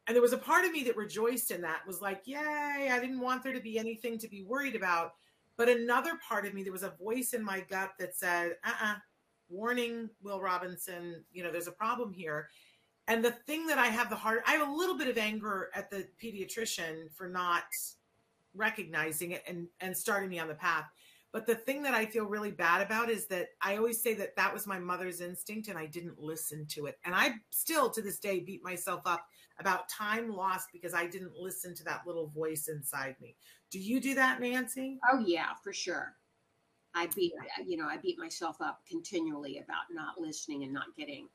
And 0.06 0.14
there 0.14 0.22
was 0.22 0.32
a 0.32 0.38
part 0.38 0.64
of 0.64 0.72
me 0.72 0.84
that 0.84 0.96
rejoiced 0.96 1.50
in 1.50 1.60
that, 1.62 1.86
was 1.86 2.00
like, 2.00 2.22
"Yay! 2.26 2.88
I 2.90 3.00
didn't 3.00 3.20
want 3.20 3.42
there 3.42 3.52
to 3.52 3.60
be 3.60 3.78
anything 3.78 4.18
to 4.18 4.28
be 4.28 4.42
worried 4.42 4.76
about." 4.76 5.14
But 5.56 5.68
another 5.68 6.18
part 6.28 6.46
of 6.46 6.54
me, 6.54 6.62
there 6.62 6.72
was 6.72 6.82
a 6.82 6.90
voice 6.90 7.32
in 7.32 7.42
my 7.42 7.60
gut 7.60 7.92
that 7.98 8.14
said, 8.14 8.56
"Uh-uh, 8.64 8.96
warning, 9.48 10.10
Will 10.22 10.40
Robinson. 10.40 11.24
You 11.32 11.42
know, 11.42 11.50
there's 11.50 11.66
a 11.66 11.72
problem 11.72 12.12
here." 12.12 12.48
And 13.08 13.24
the 13.24 13.32
thing 13.32 13.66
that 13.68 13.78
I 13.78 13.86
have 13.86 14.10
the 14.10 14.16
hard, 14.16 14.42
I 14.46 14.52
have 14.52 14.68
a 14.68 14.72
little 14.72 14.96
bit 14.96 15.08
of 15.08 15.18
anger 15.18 15.70
at 15.74 15.90
the 15.90 16.08
pediatrician 16.22 17.12
for 17.12 17.28
not 17.28 17.64
recognizing 18.54 19.32
it 19.32 19.42
and 19.46 19.68
and 19.80 19.96
starting 19.96 20.30
me 20.30 20.38
on 20.38 20.48
the 20.48 20.54
path. 20.54 20.86
But 21.32 21.46
the 21.46 21.54
thing 21.54 21.82
that 21.82 21.94
I 21.94 22.06
feel 22.06 22.24
really 22.24 22.50
bad 22.50 22.80
about 22.80 23.10
is 23.10 23.26
that 23.26 23.48
I 23.60 23.76
always 23.76 24.02
say 24.02 24.14
that 24.14 24.36
that 24.36 24.54
was 24.54 24.66
my 24.66 24.78
mother's 24.78 25.20
instinct 25.20 25.68
and 25.68 25.76
I 25.78 25.86
didn't 25.86 26.18
listen 26.18 26.66
to 26.68 26.86
it. 26.86 26.98
And 27.04 27.14
I 27.14 27.34
still 27.50 27.90
to 27.90 28.00
this 28.00 28.18
day 28.18 28.40
beat 28.40 28.64
myself 28.64 29.02
up 29.04 29.26
about 29.58 29.88
time 29.88 30.30
lost 30.30 30.68
because 30.72 30.94
I 30.94 31.06
didn't 31.06 31.32
listen 31.38 31.74
to 31.76 31.84
that 31.84 32.02
little 32.06 32.28
voice 32.28 32.68
inside 32.68 33.16
me. 33.20 33.36
Do 33.70 33.78
you 33.78 34.00
do 34.00 34.14
that, 34.14 34.40
Nancy? 34.40 34.98
Oh 35.10 35.22
yeah, 35.24 35.50
for 35.62 35.72
sure. 35.72 36.14
I 36.94 37.08
beat 37.14 37.32
you 37.66 37.76
know 37.76 37.86
I 37.86 37.98
beat 37.98 38.18
myself 38.18 38.56
up 38.60 38.80
continually 38.88 39.58
about 39.58 39.84
not 39.92 40.18
listening 40.18 40.64
and 40.64 40.72
not 40.72 40.86
getting 40.96 41.28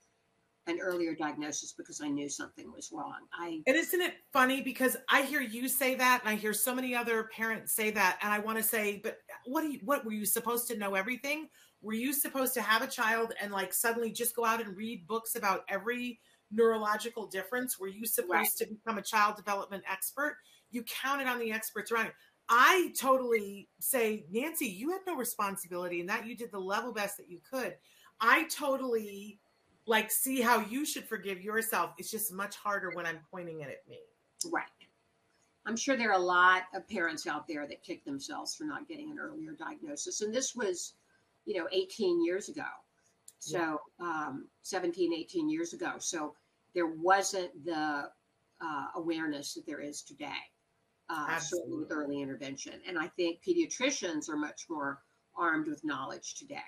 an 0.67 0.79
earlier 0.79 1.15
diagnosis 1.15 1.73
because 1.75 2.01
I 2.01 2.07
knew 2.07 2.29
something 2.29 2.71
was 2.71 2.91
wrong. 2.93 3.21
I 3.33 3.61
And 3.65 3.75
isn't 3.75 4.01
it 4.01 4.13
funny 4.31 4.61
because 4.61 4.95
I 5.09 5.23
hear 5.23 5.41
you 5.41 5.67
say 5.67 5.95
that 5.95 6.21
and 6.21 6.29
I 6.29 6.35
hear 6.35 6.53
so 6.53 6.75
many 6.75 6.95
other 6.95 7.29
parents 7.35 7.73
say 7.73 7.89
that 7.91 8.19
and 8.21 8.31
I 8.31 8.39
want 8.39 8.57
to 8.57 8.63
say 8.63 8.99
but 9.03 9.17
what 9.45 9.61
do 9.61 9.71
you 9.71 9.79
what 9.83 10.05
were 10.05 10.11
you 10.11 10.25
supposed 10.25 10.67
to 10.67 10.77
know 10.77 10.95
everything? 10.95 11.47
Were 11.81 11.93
you 11.93 12.13
supposed 12.13 12.53
to 12.55 12.61
have 12.61 12.83
a 12.83 12.87
child 12.87 13.33
and 13.41 13.51
like 13.51 13.73
suddenly 13.73 14.11
just 14.11 14.35
go 14.35 14.45
out 14.45 14.63
and 14.63 14.77
read 14.77 15.07
books 15.07 15.35
about 15.35 15.63
every 15.67 16.19
neurological 16.51 17.27
difference? 17.27 17.79
Were 17.79 17.87
you 17.87 18.05
supposed 18.05 18.31
Right. 18.31 18.51
to 18.57 18.65
become 18.67 18.97
a 18.97 19.01
child 19.01 19.35
development 19.35 19.83
expert? 19.89 20.37
You 20.69 20.83
counted 20.83 21.27
on 21.27 21.39
the 21.39 21.51
experts 21.51 21.91
around 21.91 22.05
you. 22.07 22.11
I 22.49 22.93
totally 22.97 23.69
say, 23.79 24.25
Nancy, 24.29 24.67
you 24.67 24.91
had 24.91 25.01
no 25.07 25.15
responsibility 25.15 26.01
in 26.01 26.07
that. 26.07 26.25
You 26.25 26.35
did 26.35 26.51
the 26.51 26.59
level 26.59 26.91
best 26.91 27.17
that 27.17 27.29
you 27.29 27.39
could. 27.49 27.77
I 28.19 28.43
totally 28.49 29.39
like 29.85 30.11
see 30.11 30.41
how 30.41 30.59
you 30.59 30.85
should 30.85 31.05
forgive 31.07 31.41
yourself. 31.41 31.93
It's 31.97 32.11
just 32.11 32.31
much 32.33 32.55
harder 32.55 32.91
when 32.91 33.05
I'm 33.05 33.19
pointing 33.31 33.61
it 33.61 33.69
at 33.69 33.87
me. 33.89 33.99
right. 34.51 34.65
I'm 35.65 35.75
sure 35.77 35.95
there 35.95 36.09
are 36.09 36.19
a 36.19 36.23
lot 36.23 36.63
of 36.73 36.87
parents 36.87 37.27
out 37.27 37.47
there 37.47 37.67
that 37.67 37.83
kick 37.83 38.03
themselves 38.03 38.55
for 38.55 38.63
not 38.63 38.87
getting 38.87 39.11
an 39.11 39.19
earlier 39.19 39.51
diagnosis. 39.53 40.21
And 40.21 40.33
this 40.33 40.55
was, 40.55 40.93
you 41.45 41.59
know, 41.59 41.67
18 41.71 42.23
years 42.25 42.49
ago. 42.49 42.65
So 43.37 43.79
um, 43.99 44.47
17, 44.63 45.13
18 45.13 45.49
years 45.49 45.73
ago. 45.73 45.93
So 45.99 46.35
there 46.73 46.87
wasn't 46.87 47.51
the 47.65 48.09
uh, 48.61 48.85
awareness 48.95 49.53
that 49.53 49.65
there 49.65 49.81
is 49.81 50.01
today. 50.01 50.31
Uh, 51.13 51.37
certainly 51.39 51.77
with 51.77 51.91
early 51.91 52.21
intervention. 52.21 52.75
And 52.87 52.97
I 52.97 53.07
think 53.07 53.41
pediatricians 53.45 54.29
are 54.29 54.37
much 54.37 54.67
more 54.69 55.01
armed 55.35 55.67
with 55.67 55.83
knowledge 55.83 56.35
today. 56.35 56.61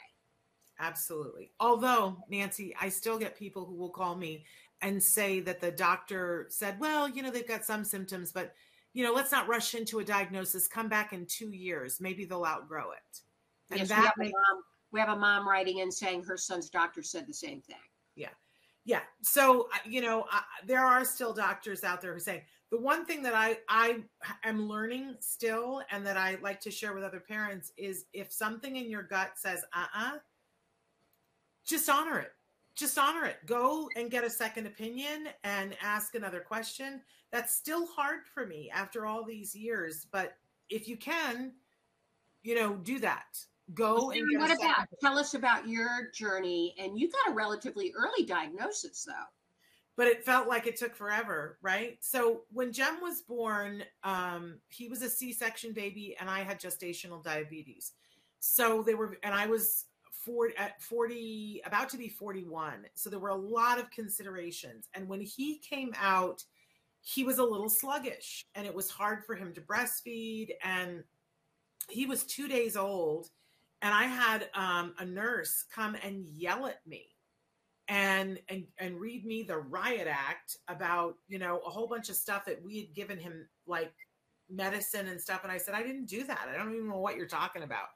Absolutely. 0.81 1.51
Although, 1.61 2.17
Nancy, 2.29 2.75
I 2.81 2.89
still 2.89 3.17
get 3.17 3.37
people 3.37 3.65
who 3.65 3.75
will 3.75 3.89
call 3.89 4.15
me 4.15 4.43
and 4.81 5.01
say 5.01 5.39
that 5.39 5.61
the 5.61 5.71
doctor 5.71 6.47
said, 6.49 6.77
well, 6.77 7.07
you 7.07 7.23
know, 7.23 7.31
they've 7.31 7.47
got 7.47 7.63
some 7.63 7.85
symptoms, 7.85 8.33
but, 8.33 8.53
you 8.91 9.05
know, 9.05 9.13
let's 9.13 9.31
not 9.31 9.47
rush 9.47 9.75
into 9.75 9.99
a 9.99 10.03
diagnosis. 10.03 10.67
Come 10.67 10.89
back 10.89 11.13
in 11.13 11.25
two 11.25 11.51
years. 11.51 12.01
Maybe 12.01 12.25
they'll 12.25 12.45
outgrow 12.45 12.91
it. 12.91 13.21
And 13.71 13.79
Yes, 13.79 13.89
we, 13.89 13.95
have 13.95 14.13
mom, 14.17 14.63
we 14.91 14.99
have 14.99 15.09
a 15.09 15.15
mom 15.15 15.47
writing 15.47 15.77
in 15.77 15.89
saying 15.89 16.25
her 16.25 16.35
son's 16.35 16.69
doctor 16.69 17.01
said 17.01 17.27
the 17.27 17.33
same 17.33 17.61
thing. 17.61 17.77
Yeah. 18.85 19.01
So, 19.21 19.69
you 19.85 20.01
know, 20.01 20.25
I, 20.31 20.41
there 20.65 20.83
are 20.83 21.05
still 21.05 21.33
doctors 21.33 21.83
out 21.83 22.01
there 22.01 22.13
who 22.13 22.19
say 22.19 22.43
the 22.69 22.79
one 22.79 23.05
thing 23.05 23.21
that 23.23 23.33
I, 23.33 23.57
I 23.69 24.03
am 24.43 24.67
learning 24.67 25.15
still 25.19 25.81
and 25.91 26.05
that 26.05 26.17
I 26.17 26.37
like 26.41 26.59
to 26.61 26.71
share 26.71 26.93
with 26.93 27.03
other 27.03 27.19
parents 27.19 27.71
is 27.77 28.05
if 28.13 28.31
something 28.31 28.75
in 28.75 28.89
your 28.89 29.03
gut 29.03 29.31
says, 29.35 29.63
uh-uh, 29.73 30.17
just 31.65 31.89
honor 31.89 32.19
it. 32.19 32.31
Just 32.75 32.97
honor 32.97 33.25
it. 33.25 33.37
Go 33.45 33.89
and 33.95 34.09
get 34.09 34.23
a 34.23 34.29
second 34.29 34.65
opinion 34.65 35.27
and 35.43 35.77
ask 35.81 36.15
another 36.15 36.39
question. 36.39 37.01
That's 37.31 37.55
still 37.55 37.85
hard 37.85 38.21
for 38.33 38.45
me 38.47 38.71
after 38.73 39.05
all 39.05 39.23
these 39.23 39.55
years, 39.55 40.07
but 40.11 40.33
if 40.69 40.87
you 40.87 40.97
can, 40.97 41.53
you 42.41 42.55
know, 42.55 42.73
do 42.73 42.99
that. 42.99 43.37
Go 43.73 44.11
and 44.11 44.27
what 44.37 44.51
about 44.51 44.87
tell 45.01 45.17
us 45.17 45.33
about 45.35 45.67
your 45.67 46.09
journey? 46.13 46.75
And 46.77 46.99
you 46.99 47.09
got 47.09 47.31
a 47.31 47.35
relatively 47.35 47.93
early 47.97 48.25
diagnosis, 48.25 49.05
though. 49.05 49.13
but 49.95 50.07
it 50.07 50.25
felt 50.25 50.47
like 50.47 50.67
it 50.67 50.75
took 50.75 50.95
forever, 50.95 51.57
right? 51.61 51.97
So 52.01 52.41
when 52.51 52.73
Jem 52.73 52.99
was 53.01 53.21
born, 53.21 53.83
um, 54.03 54.59
he 54.69 54.87
was 54.87 55.01
a 55.01 55.09
C-section 55.09 55.73
baby, 55.73 56.15
and 56.19 56.29
I 56.29 56.39
had 56.41 56.59
gestational 56.59 57.23
diabetes. 57.23 57.93
So 58.39 58.81
they 58.83 58.95
were, 58.95 59.17
and 59.23 59.33
I 59.33 59.45
was 59.47 59.85
40, 60.11 60.55
at 60.57 60.81
40, 60.81 61.61
about 61.65 61.89
to 61.89 61.97
be 61.97 62.09
41. 62.09 62.85
So 62.95 63.09
there 63.09 63.19
were 63.19 63.29
a 63.29 63.35
lot 63.35 63.79
of 63.79 63.91
considerations. 63.91 64.89
And 64.93 65.07
when 65.07 65.21
he 65.21 65.59
came 65.59 65.93
out, 65.97 66.43
he 67.01 67.23
was 67.23 67.37
a 67.37 67.43
little 67.43 67.69
sluggish, 67.69 68.45
and 68.55 68.65
it 68.65 68.73
was 68.73 68.89
hard 68.89 69.23
for 69.25 69.35
him 69.35 69.53
to 69.53 69.61
breastfeed. 69.61 70.49
And 70.63 71.03
he 71.89 72.05
was 72.05 72.23
two 72.23 72.47
days 72.47 72.75
old, 72.77 73.29
and 73.83 73.93
I 73.93 74.03
had 74.05 74.49
um, 74.55 74.93
a 74.97 75.05
nurse 75.05 75.65
come 75.73 75.95
and 76.03 76.25
yell 76.25 76.65
at 76.65 76.79
me 76.87 77.05
and 77.89 78.39
and 78.47 78.63
and 78.79 78.97
read 78.97 79.25
me 79.25 79.43
the 79.43 79.57
riot 79.57 80.07
act 80.09 80.57
about 80.69 81.15
you 81.27 81.37
know 81.37 81.59
a 81.67 81.69
whole 81.69 81.85
bunch 81.85 82.09
of 82.09 82.15
stuff 82.15 82.45
that 82.45 82.63
we 82.63 82.79
had 82.79 82.95
given 82.95 83.19
him 83.19 83.45
like 83.67 83.93
medicine 84.49 85.07
and 85.09 85.19
stuff. 85.21 85.41
And 85.43 85.51
i 85.51 85.57
said 85.57 85.75
i 85.75 85.83
didn't 85.83 86.05
do 86.05 86.23
that. 86.23 86.47
I 86.51 86.57
don't 86.57 86.73
even 86.73 86.89
know 86.89 86.99
what 86.99 87.17
you're 87.17 87.27
talking 87.27 87.63
about. 87.63 87.87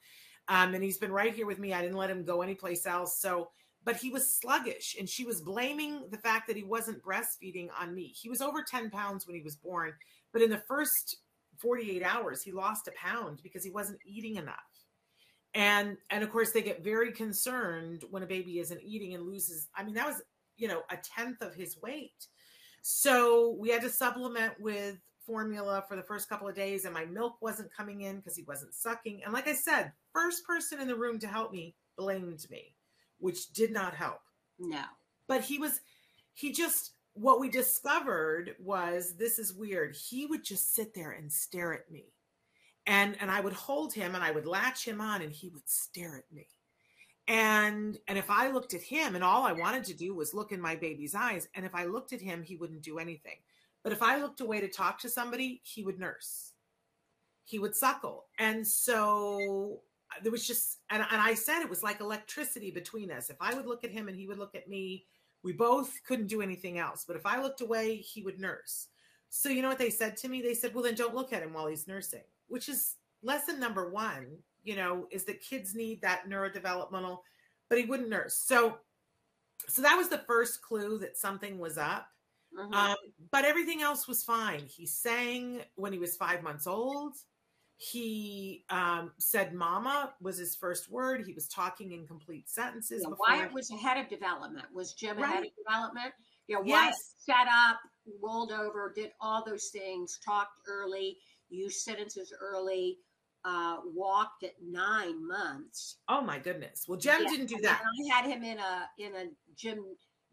Um, 0.50 0.74
and 0.76 0.84
he's 0.84 0.98
been 0.98 1.12
right 1.12 1.34
here 1.34 1.46
with 1.46 1.60
me. 1.60 1.74
I 1.74 1.82
didn't 1.82 1.98
let 1.98 2.10
him 2.10 2.24
go 2.24 2.42
anyplace 2.42 2.86
else. 2.86 3.20
So 3.20 3.50
but 3.84 3.96
he 3.96 4.10
was 4.10 4.36
sluggish 4.36 4.98
and 5.00 5.08
she 5.08 5.24
was 5.24 5.40
blaming 5.40 6.10
the 6.12 6.18
fact 6.18 6.48
that 6.48 6.58
he 6.58 6.64
wasn't 6.64 7.02
breastfeeding 7.02 7.70
on 7.80 7.96
me. 7.96 8.08
He 8.08 8.28
was 8.28 8.42
over 8.42 8.62
10 8.62 8.90
pounds 8.90 9.26
when 9.26 9.38
he 9.38 9.42
was 9.42 9.56
born 9.56 9.94
but 10.34 10.42
in 10.42 10.50
the 10.50 10.64
first 10.68 11.18
48 11.60 12.04
hours 12.04 12.42
he 12.42 12.52
lost 12.52 12.90
a 12.90 12.92
pound 12.92 13.40
because 13.42 13.64
he 13.64 13.72
wasn't 13.72 14.00
eating 14.06 14.36
enough 14.36 14.77
and 15.54 15.98
and 16.10 16.24
of 16.24 16.32
course 16.32 16.52
they 16.52 16.62
get 16.62 16.84
very 16.84 17.12
concerned 17.12 18.04
when 18.10 18.24
a 18.24 18.28
baby 18.28 18.60
isn't 18.60 18.82
eating 18.84 19.14
and 19.14 19.26
loses 19.26 19.68
i 19.76 19.84
mean 19.84 19.96
that 19.96 20.08
was 20.08 20.22
you 20.58 20.68
know 20.68 20.82
a 20.92 20.98
tenth 20.98 21.42
of 21.42 21.56
his 21.56 21.78
weight 21.82 22.28
so 22.82 23.56
we 23.60 23.70
had 23.70 23.82
to 23.82 23.90
supplement 23.90 24.54
with 24.60 24.98
formula 25.26 25.84
for 25.88 25.96
the 25.96 26.04
first 26.04 26.30
couple 26.30 26.48
of 26.48 26.56
days 26.56 26.86
and 26.86 26.94
my 26.94 27.06
milk 27.06 27.36
wasn't 27.42 27.74
coming 27.74 28.02
in 28.02 28.18
because 28.18 28.36
he 28.36 28.44
wasn't 28.44 28.74
sucking 28.74 29.22
and 29.24 29.34
like 29.34 29.48
i 29.48 29.54
said 29.54 29.92
first 30.14 30.46
person 30.46 30.80
in 30.80 30.88
the 30.88 30.96
room 30.96 31.20
to 31.20 31.28
help 31.28 31.52
me 31.52 31.76
blamed 31.98 32.46
me 32.50 32.74
which 33.20 33.52
did 33.54 33.72
not 33.72 33.94
help 33.94 34.20
No. 34.60 34.84
but 35.28 35.42
he 35.42 35.58
was 35.58 35.82
he 36.34 36.52
just 36.52 36.94
what 37.18 37.40
we 37.40 37.50
discovered 37.50 38.56
was 38.60 39.16
this 39.18 39.40
is 39.40 39.52
weird. 39.52 39.96
He 39.96 40.28
would 40.28 40.44
just 40.44 40.76
sit 40.76 40.94
there 40.94 41.12
and 41.12 41.32
stare 41.32 41.74
at 41.74 41.90
me. 41.90 42.14
And 42.88 43.18
and 43.20 43.30
I 43.30 43.42
would 43.42 43.54
hold 43.54 43.94
him 43.94 44.16
and 44.16 44.24
I 44.24 44.32
would 44.32 44.48
latch 44.48 44.88
him 44.88 45.02
on 45.02 45.22
and 45.22 45.32
he 45.32 45.50
would 45.50 45.68
stare 45.70 46.18
at 46.18 46.32
me. 46.34 46.48
And 47.28 47.98
and 48.08 48.18
if 48.18 48.30
I 48.30 48.50
looked 48.50 48.74
at 48.74 48.82
him 48.82 49.16
and 49.16 49.24
all 49.24 49.44
I 49.44 49.52
wanted 49.52 49.84
to 49.86 49.94
do 49.94 50.16
was 50.16 50.34
look 50.34 50.52
in 50.54 50.62
my 50.62 50.76
baby's 50.76 51.14
eyes 51.14 51.50
and 51.54 51.66
if 51.66 51.76
I 51.76 51.84
looked 51.84 52.14
at 52.14 52.22
him 52.22 52.42
he 52.42 52.56
wouldn't 52.56 52.82
do 52.82 52.98
anything. 52.98 53.36
But 53.84 53.92
if 53.92 54.02
I 54.02 54.18
looked 54.18 54.42
away 54.42 54.62
to 54.62 54.68
talk 54.68 55.00
to 55.00 55.10
somebody, 55.10 55.62
he 55.64 55.84
would 55.84 56.00
nurse. 56.00 56.54
He 57.46 57.60
would 57.60 57.76
suckle. 57.76 58.26
And 58.40 58.66
so 58.66 59.82
uh, 60.12 60.22
there 60.24 60.32
was 60.32 60.48
just 60.48 60.80
and, 60.90 61.06
and 61.12 61.22
I 61.22 61.34
said 61.34 61.62
it 61.62 61.70
was 61.70 61.84
like 61.84 62.00
electricity 62.00 62.72
between 62.72 63.12
us. 63.12 63.30
If 63.30 63.38
I 63.42 63.54
would 63.54 63.66
look 63.66 63.84
at 63.84 63.92
him 63.92 64.08
and 64.08 64.18
he 64.18 64.28
would 64.28 64.40
look 64.40 64.56
at 64.56 64.70
me, 64.70 65.06
we 65.44 65.52
both 65.52 65.94
couldn't 66.08 66.28
do 66.28 66.42
anything 66.42 66.78
else. 66.78 67.04
But 67.06 67.18
if 67.18 67.26
I 67.26 67.42
looked 67.42 67.62
away, 67.62 67.98
he 67.98 68.22
would 68.22 68.40
nurse. 68.40 68.88
So 69.30 69.50
you 69.50 69.62
know 69.62 69.70
what 69.70 69.78
they 69.78 69.90
said 69.90 70.16
to 70.18 70.30
me? 70.30 70.42
They 70.42 70.54
said, 70.54 70.74
"Well, 70.74 70.84
then 70.84 70.96
don't 70.96 71.16
look 71.16 71.34
at 71.34 71.44
him 71.44 71.54
while 71.54 71.68
he's 71.68 71.88
nursing." 71.88 72.24
Which 72.48 72.70
is 72.70 72.96
lesson 73.24 73.60
number 73.60 73.90
1, 73.90 74.28
you 74.64 74.76
know, 74.76 75.08
is 75.12 75.26
that 75.26 75.42
kids 75.42 75.76
need 75.76 76.02
that 76.02 76.30
neurodevelopmental, 76.30 77.20
but 77.70 77.78
he 77.78 77.86
wouldn't 77.86 78.10
nurse. 78.10 78.36
So 78.36 78.80
so 79.68 79.82
that 79.82 79.96
was 79.96 80.10
the 80.10 80.20
first 80.20 80.62
clue 80.62 81.00
that 81.00 81.18
something 81.18 81.58
was 81.58 81.78
up. 81.78 82.08
Mhm. 82.54 82.74
Um, 82.74 82.98
but 83.32 83.44
everything 83.46 83.82
else 83.82 84.08
was 84.08 84.24
fine. 84.24 84.66
He 84.66 84.86
sang 84.86 85.66
when 85.76 85.92
he 85.92 86.00
was 86.00 86.16
five 86.16 86.44
months 86.44 86.68
old. 86.68 87.18
He 87.78 88.66
um, 88.70 89.14
said 89.18 89.54
"mama" 89.54 90.16
was 90.20 90.38
his 90.38 90.56
first 90.56 90.90
word. 90.90 91.26
He 91.26 91.34
was 91.34 91.48
talking 91.48 91.92
in 91.92 92.08
complete 92.08 92.50
sentences. 92.50 93.04
Yeah, 93.04 93.14
Wyatt 93.20 93.54
was 93.54 93.70
ahead 93.70 93.98
of 93.98 94.10
development. 94.10 94.66
Was 94.74 94.94
Jem 94.94 95.22
ahead 95.22 95.46
of 95.46 95.52
development? 95.56 96.14
Yeah, 96.48 96.58
Wyatt 96.58 96.68
Yes. 96.68 97.16
set 97.20 97.48
up, 97.48 97.80
rolled 98.22 98.52
over, 98.52 98.92
did 98.96 99.12
all 99.20 99.44
those 99.46 99.70
things, 99.70 100.18
talked 100.26 100.62
early, 100.66 101.20
used 101.50 101.82
sentences 101.82 102.34
early, 102.40 103.00
uh, 103.46 103.78
walked 103.86 104.44
at 104.44 104.54
nine 104.62 105.26
months. 105.28 105.98
Oh 106.10 106.22
my 106.22 106.40
goodness! 106.40 106.86
Well, 106.88 106.98
Jem 107.00 107.24
Yeah, 107.24 107.30
didn't 107.30 107.48
do 107.48 107.62
that. 107.62 107.82
I 107.82 108.16
had 108.16 108.26
him 108.30 108.44
in 108.44 108.60
a 108.60 108.90
in 108.98 109.16
a 109.16 109.26
gym 109.56 109.84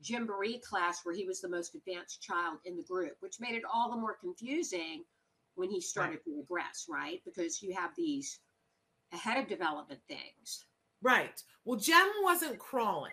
gymboree 0.03 0.61
class 0.63 1.01
where 1.05 1.15
he 1.15 1.25
was 1.25 1.41
the 1.41 1.49
most 1.49 1.75
advanced 1.75 2.21
child 2.21 2.59
in 2.65 2.77
the 2.77 2.83
group, 2.83 3.17
which 3.21 3.41
made 3.41 3.55
it 3.55 3.63
all 3.73 3.91
the 3.91 3.97
more 3.97 4.17
confusing 4.21 5.05
when 5.55 5.71
he 5.71 5.81
started 5.81 6.23
to 6.25 6.37
regress, 6.37 6.87
right? 6.89 7.23
Because 7.25 7.63
you 7.63 7.75
have 7.75 7.93
these 7.97 8.41
ahead 9.13 9.39
of 9.39 9.49
development 9.49 10.01
things. 10.09 10.67
Right. 11.01 11.41
Well, 11.65 11.79
Jem 11.79 12.09
wasn't 12.23 12.59
crawling. 12.59 13.13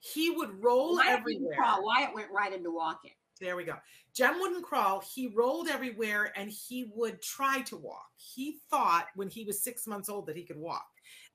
He 0.00 0.30
would 0.30 0.62
roll 0.62 0.96
Wyatt 0.96 1.20
everywhere. 1.20 1.56
crawl. 1.56 1.84
Wyatt 1.84 2.14
went 2.14 2.30
right 2.30 2.52
into 2.52 2.70
walking. 2.70 3.12
There 3.40 3.56
we 3.56 3.64
go. 3.64 3.76
Jem 4.14 4.38
wouldn't 4.38 4.64
crawl. 4.64 5.00
He 5.00 5.28
rolled 5.28 5.68
everywhere 5.68 6.32
and 6.36 6.50
he 6.50 6.90
would 6.94 7.22
try 7.22 7.62
to 7.62 7.76
walk. 7.76 8.08
He 8.16 8.58
thought 8.70 9.06
when 9.14 9.28
he 9.28 9.44
was 9.44 9.62
six 9.62 9.86
months 9.86 10.08
old 10.08 10.26
that 10.26 10.36
he 10.36 10.44
could 10.44 10.58
walk. 10.58 10.86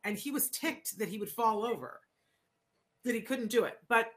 And 0.04 0.18
he 0.18 0.30
was 0.30 0.50
ticked 0.50 1.00
that 1.00 1.10
he 1.10 1.18
would 1.18 1.32
fall 1.32 1.66
over, 1.66 2.00
that 3.04 3.16
he 3.16 3.22
couldn't 3.22 3.50
do 3.50 3.64
it. 3.64 3.78
But 3.88 4.12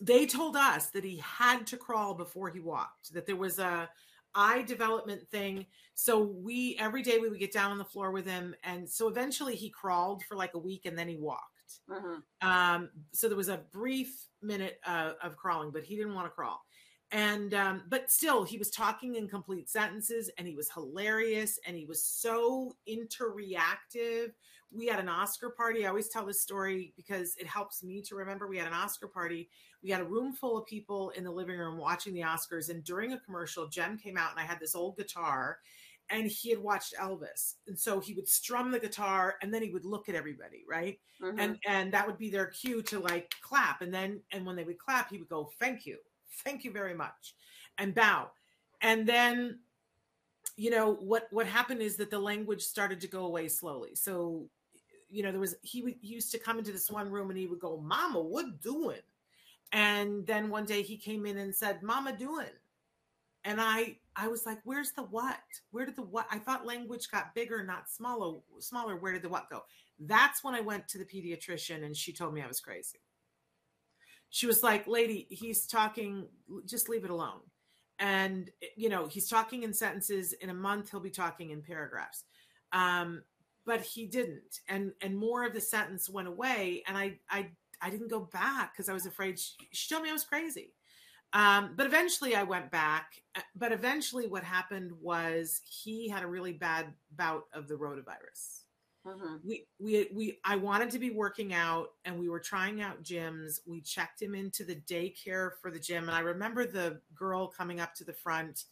they 0.00 0.26
told 0.26 0.56
us 0.56 0.90
that 0.90 1.04
he 1.04 1.18
had 1.18 1.66
to 1.68 1.76
crawl 1.76 2.14
before 2.14 2.50
he 2.50 2.60
walked, 2.60 3.12
that 3.12 3.26
there 3.26 3.36
was 3.36 3.58
a 3.58 3.88
eye 4.36 4.62
development 4.62 5.28
thing. 5.30 5.66
So 5.94 6.20
we 6.20 6.76
every 6.78 7.02
day 7.02 7.18
we 7.18 7.28
would 7.28 7.38
get 7.38 7.52
down 7.52 7.70
on 7.70 7.78
the 7.78 7.84
floor 7.84 8.12
with 8.12 8.26
him. 8.26 8.54
And 8.62 8.88
so 8.88 9.08
eventually 9.08 9.56
he 9.56 9.70
crawled 9.70 10.22
for 10.24 10.36
like 10.36 10.54
a 10.54 10.58
week 10.58 10.86
and 10.86 10.96
then 10.96 11.08
he 11.08 11.16
walked. 11.16 11.80
Mhm. 11.88 12.22
Um, 12.40 12.90
so 13.12 13.28
there 13.28 13.36
was 13.36 13.48
a 13.48 13.64
brief 13.72 14.26
minute 14.42 14.80
uh, 14.84 15.12
of 15.22 15.36
crawling, 15.36 15.70
but 15.70 15.84
he 15.84 15.96
didn't 15.96 16.14
want 16.14 16.26
to 16.26 16.30
crawl. 16.30 16.64
And 17.14 17.54
um, 17.54 17.84
but 17.88 18.10
still, 18.10 18.42
he 18.44 18.58
was 18.58 18.70
talking 18.70 19.14
in 19.14 19.28
complete 19.28 19.70
sentences, 19.70 20.30
and 20.36 20.48
he 20.48 20.56
was 20.56 20.70
hilarious, 20.70 21.58
and 21.66 21.76
he 21.76 21.86
was 21.86 22.04
so 22.04 22.76
interreactive. 22.88 24.32
We 24.72 24.86
had 24.88 24.98
an 24.98 25.08
Oscar 25.08 25.50
party. 25.50 25.86
I 25.86 25.90
always 25.90 26.08
tell 26.08 26.26
this 26.26 26.42
story 26.42 26.92
because 26.96 27.36
it 27.38 27.46
helps 27.46 27.84
me 27.84 28.02
to 28.02 28.16
remember. 28.16 28.48
We 28.48 28.58
had 28.58 28.66
an 28.66 28.74
Oscar 28.74 29.06
party. 29.08 29.48
We 29.82 29.90
had 29.90 30.00
a 30.00 30.04
room 30.04 30.32
full 30.34 30.58
of 30.58 30.66
people 30.66 31.10
in 31.10 31.24
the 31.24 31.30
living 31.30 31.56
room 31.58 31.78
watching 31.78 32.14
the 32.14 32.22
Oscars, 32.22 32.68
and 32.68 32.82
during 32.84 33.12
a 33.12 33.20
commercial, 33.20 33.68
Jem 33.68 33.96
came 33.96 34.16
out, 34.16 34.32
and 34.32 34.40
I 34.40 34.44
had 34.44 34.60
this 34.60 34.74
old 34.74 34.96
guitar, 34.96 35.58
and 36.10 36.26
he 36.26 36.50
had 36.50 36.58
watched 36.58 36.94
Elvis, 37.00 37.54
and 37.68 37.78
so 37.78 38.00
he 38.00 38.14
would 38.14 38.28
strum 38.28 38.72
the 38.72 38.80
guitar, 38.80 39.36
and 39.42 39.54
then 39.54 39.62
he 39.62 39.70
would 39.70 39.84
look 39.84 40.08
at 40.08 40.16
everybody, 40.16 40.64
right? 40.68 40.98
Mhm. 41.20 41.34
and 41.38 41.58
and 41.66 41.92
that 41.94 42.06
would 42.06 42.18
be 42.18 42.30
their 42.30 42.46
cue 42.46 42.82
to 42.82 42.98
like 43.00 43.32
clap 43.40 43.80
and 43.82 43.92
then 43.94 44.22
and 44.32 44.44
when 44.46 44.56
they 44.56 44.64
would 44.64 44.78
clap 44.78 45.10
he 45.10 45.18
would 45.18 45.28
go 45.28 45.50
thank 45.58 45.86
you 45.86 45.98
thank 46.42 46.64
you 46.64 46.72
very 46.72 46.94
much. 46.94 47.34
And 47.78 47.94
bow. 47.94 48.30
And 48.80 49.06
then 49.06 49.58
you 50.56 50.70
know 50.70 50.94
what 50.94 51.26
what 51.30 51.46
happened 51.46 51.82
is 51.82 51.96
that 51.96 52.10
the 52.10 52.18
language 52.18 52.62
started 52.62 53.00
to 53.00 53.08
go 53.08 53.24
away 53.24 53.48
slowly. 53.48 53.94
So 53.94 54.48
you 55.10 55.22
know 55.22 55.30
there 55.30 55.40
was 55.40 55.56
he 55.62 55.96
he 56.00 56.14
used 56.14 56.30
to 56.32 56.38
come 56.38 56.58
into 56.58 56.72
this 56.72 56.90
one 56.90 57.10
room 57.10 57.30
and 57.30 57.38
he 57.38 57.46
would 57.46 57.60
go 57.60 57.78
mama 57.78 58.20
what 58.20 58.60
doing? 58.60 59.00
And 59.72 60.26
then 60.26 60.50
one 60.50 60.66
day 60.66 60.82
he 60.82 60.96
came 60.96 61.26
in 61.26 61.38
and 61.38 61.54
said 61.54 61.82
mama 61.82 62.16
doing? 62.16 62.46
And 63.44 63.60
i 63.60 63.96
i 64.16 64.28
was 64.28 64.46
like 64.46 64.60
where's 64.64 64.92
the 64.92 65.02
what? 65.02 65.40
Where 65.70 65.86
did 65.86 65.96
the 65.96 66.02
what? 66.02 66.26
I 66.30 66.38
thought 66.38 66.66
language 66.66 67.10
got 67.10 67.34
bigger 67.34 67.64
not 67.64 67.90
smaller 67.90 68.38
smaller. 68.60 68.96
Where 68.96 69.12
did 69.12 69.22
the 69.22 69.28
what 69.28 69.50
go? 69.50 69.64
That's 69.98 70.44
when 70.44 70.54
I 70.54 70.60
went 70.60 70.88
to 70.88 70.98
the 70.98 71.04
pediatrician 71.04 71.84
and 71.84 71.96
she 71.96 72.12
told 72.12 72.34
me 72.34 72.42
I 72.42 72.48
was 72.48 72.60
crazy. 72.60 72.98
She 74.34 74.48
was 74.48 74.64
like, 74.64 74.88
Lady, 74.88 75.28
he's 75.30 75.64
talking, 75.64 76.26
just 76.66 76.88
leave 76.88 77.04
it 77.04 77.10
alone. 77.12 77.38
And, 78.00 78.50
you 78.76 78.88
know, 78.88 79.06
he's 79.06 79.28
talking 79.28 79.62
in 79.62 79.72
sentences. 79.72 80.32
In 80.32 80.50
a 80.50 80.54
month, 80.54 80.90
he'll 80.90 80.98
be 80.98 81.08
talking 81.08 81.50
in 81.50 81.62
paragraphs. 81.62 82.24
Um, 82.72 83.22
but 83.64 83.82
he 83.82 84.06
didn't. 84.06 84.58
And 84.68 84.90
and 85.00 85.16
more 85.16 85.46
of 85.46 85.54
the 85.54 85.60
sentence 85.60 86.10
went 86.10 86.26
away. 86.26 86.82
And 86.88 86.98
I 86.98 87.20
I 87.30 87.50
I 87.80 87.90
didn't 87.90 88.10
go 88.10 88.28
back 88.32 88.72
because 88.72 88.88
I 88.88 88.92
was 88.92 89.06
afraid 89.06 89.38
she, 89.38 89.52
she 89.70 89.94
told 89.94 90.02
me 90.02 90.10
I 90.10 90.14
was 90.14 90.24
crazy. 90.24 90.74
Um, 91.32 91.74
but 91.76 91.86
eventually 91.86 92.34
I 92.34 92.42
went 92.42 92.72
back. 92.72 93.12
But 93.54 93.70
eventually 93.70 94.26
what 94.26 94.42
happened 94.42 94.90
was 95.00 95.60
he 95.64 96.08
had 96.08 96.24
a 96.24 96.26
really 96.26 96.54
bad 96.54 96.86
bout 97.12 97.44
of 97.54 97.68
the 97.68 97.76
rotavirus 97.76 98.63
Mhm. 99.04 99.44
we 99.44 99.68
we 99.78 100.08
we 100.12 100.40
I 100.44 100.56
wanted 100.56 100.90
to 100.90 100.98
be 100.98 101.10
working 101.10 101.52
out 101.52 101.90
and 102.04 102.18
we 102.18 102.28
were 102.28 102.40
trying 102.40 102.80
out 102.80 103.02
gyms. 103.02 103.60
We 103.66 103.82
checked 103.82 104.22
him 104.22 104.34
into 104.34 104.64
the 104.64 104.76
daycare 104.76 105.52
for 105.60 105.70
the 105.70 105.78
gym 105.78 106.04
and 106.04 106.12
I 106.16 106.20
remember 106.20 106.64
the 106.66 107.02
girl 107.14 107.48
coming 107.48 107.80
up 107.80 107.94
to 107.96 108.04
the 108.04 108.14
front 108.14 108.64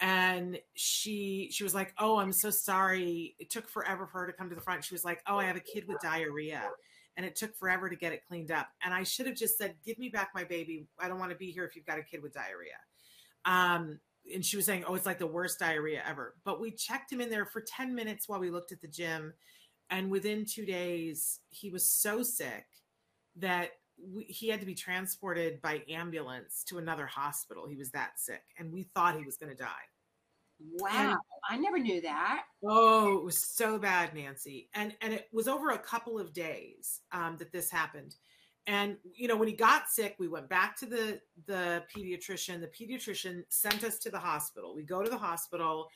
and 0.00 0.60
she 0.76 1.50
she 1.52 1.64
was 1.64 1.74
like, 1.74 1.94
"Oh, 1.98 2.18
I'm 2.18 2.32
so 2.32 2.50
sorry. 2.50 3.36
It 3.38 3.50
took 3.50 3.68
forever 3.68 4.06
for 4.06 4.20
her 4.20 4.26
to 4.28 4.32
come 4.34 4.50
to 4.50 4.56
the 4.56 4.62
front." 4.62 4.84
She 4.84 4.94
was 4.94 5.04
like, 5.04 5.22
"Oh, 5.26 5.38
I 5.38 5.44
have 5.46 5.56
a 5.56 5.60
kid 5.60 5.86
with 5.88 6.00
diarrhea." 6.00 6.74
And 7.16 7.26
it 7.26 7.36
took 7.36 7.56
forever 7.56 7.90
to 7.90 7.96
get 7.96 8.12
it 8.12 8.24
cleaned 8.26 8.50
up. 8.52 8.70
And 8.82 8.94
I 8.94 9.04
should 9.04 9.26
have 9.26 9.36
just 9.36 9.58
said, 9.58 9.82
"Give 9.84 9.98
me 9.98 10.08
back 10.10 10.32
my 10.34 10.44
baby. 10.44 10.88
I 10.98 11.08
don't 11.08 11.18
want 11.20 11.32
to 11.32 11.38
be 11.38 11.50
here 11.52 11.64
if 11.66 11.76
you've 11.76 11.86
got 11.86 11.98
a 11.98 12.04
kid 12.04 12.22
with 12.22 12.34
diarrhea." 12.34 12.78
Um 13.44 14.00
and 14.32 14.44
she 14.44 14.56
was 14.56 14.64
saying, 14.64 14.84
"Oh, 14.86 14.94
it's 14.94 15.04
like 15.06 15.18
the 15.18 15.26
worst 15.26 15.58
diarrhea 15.58 16.02
ever." 16.04 16.38
But 16.44 16.60
we 16.60 16.72
checked 16.72 17.12
him 17.12 17.20
in 17.20 17.28
there 17.30 17.44
for 17.46 17.60
10 17.60 17.94
minutes 17.94 18.28
while 18.28 18.40
we 18.40 18.50
looked 18.50 18.72
at 18.72 18.80
the 18.80 18.88
gym 18.88 19.34
and 19.90 20.10
within 20.10 20.44
two 20.44 20.66
days 20.66 21.40
he 21.50 21.70
was 21.70 21.88
so 21.88 22.22
sick 22.22 22.66
that 23.36 23.70
we, 24.12 24.24
he 24.24 24.48
had 24.48 24.60
to 24.60 24.66
be 24.66 24.74
transported 24.74 25.60
by 25.62 25.82
ambulance 25.88 26.64
to 26.64 26.78
another 26.78 27.06
hospital. 27.06 27.66
He 27.68 27.76
was 27.76 27.90
that 27.92 28.18
sick 28.18 28.42
and 28.58 28.72
we 28.72 28.84
thought 28.94 29.16
he 29.16 29.24
was 29.24 29.36
going 29.36 29.50
to 29.50 29.62
die 29.62 29.70
Wow, 30.60 31.16
I 31.48 31.58
never 31.58 31.78
knew 31.78 32.00
that. 32.02 32.44
oh 32.64 33.18
it 33.18 33.24
was 33.24 33.38
so 33.38 33.78
bad 33.78 34.14
nancy. 34.14 34.68
And 34.74 34.94
and 35.02 35.12
it 35.12 35.28
was 35.32 35.48
over 35.48 35.70
a 35.70 35.78
couple 35.78 36.18
of 36.18 36.32
days 36.32 37.00
um, 37.12 37.36
that 37.38 37.52
this 37.52 37.70
happened. 37.70 38.14
And 38.66 38.96
you 39.14 39.28
know 39.28 39.36
when 39.36 39.48
he 39.48 39.54
got 39.54 39.90
sick 39.90 40.14
we 40.18 40.28
went 40.28 40.48
back 40.48 40.76
to 40.78 40.86
the 40.86 41.20
the 41.46 41.82
pediatrician. 41.94 42.60
The 42.60 42.68
pediatrician 42.68 43.42
sent 43.48 43.84
us 43.84 43.98
to 44.00 44.10
the 44.10 44.18
hospital. 44.18 44.74
We 44.74 44.84
go 44.84 45.02
to 45.02 45.10
the 45.10 45.18
hospital 45.18 45.88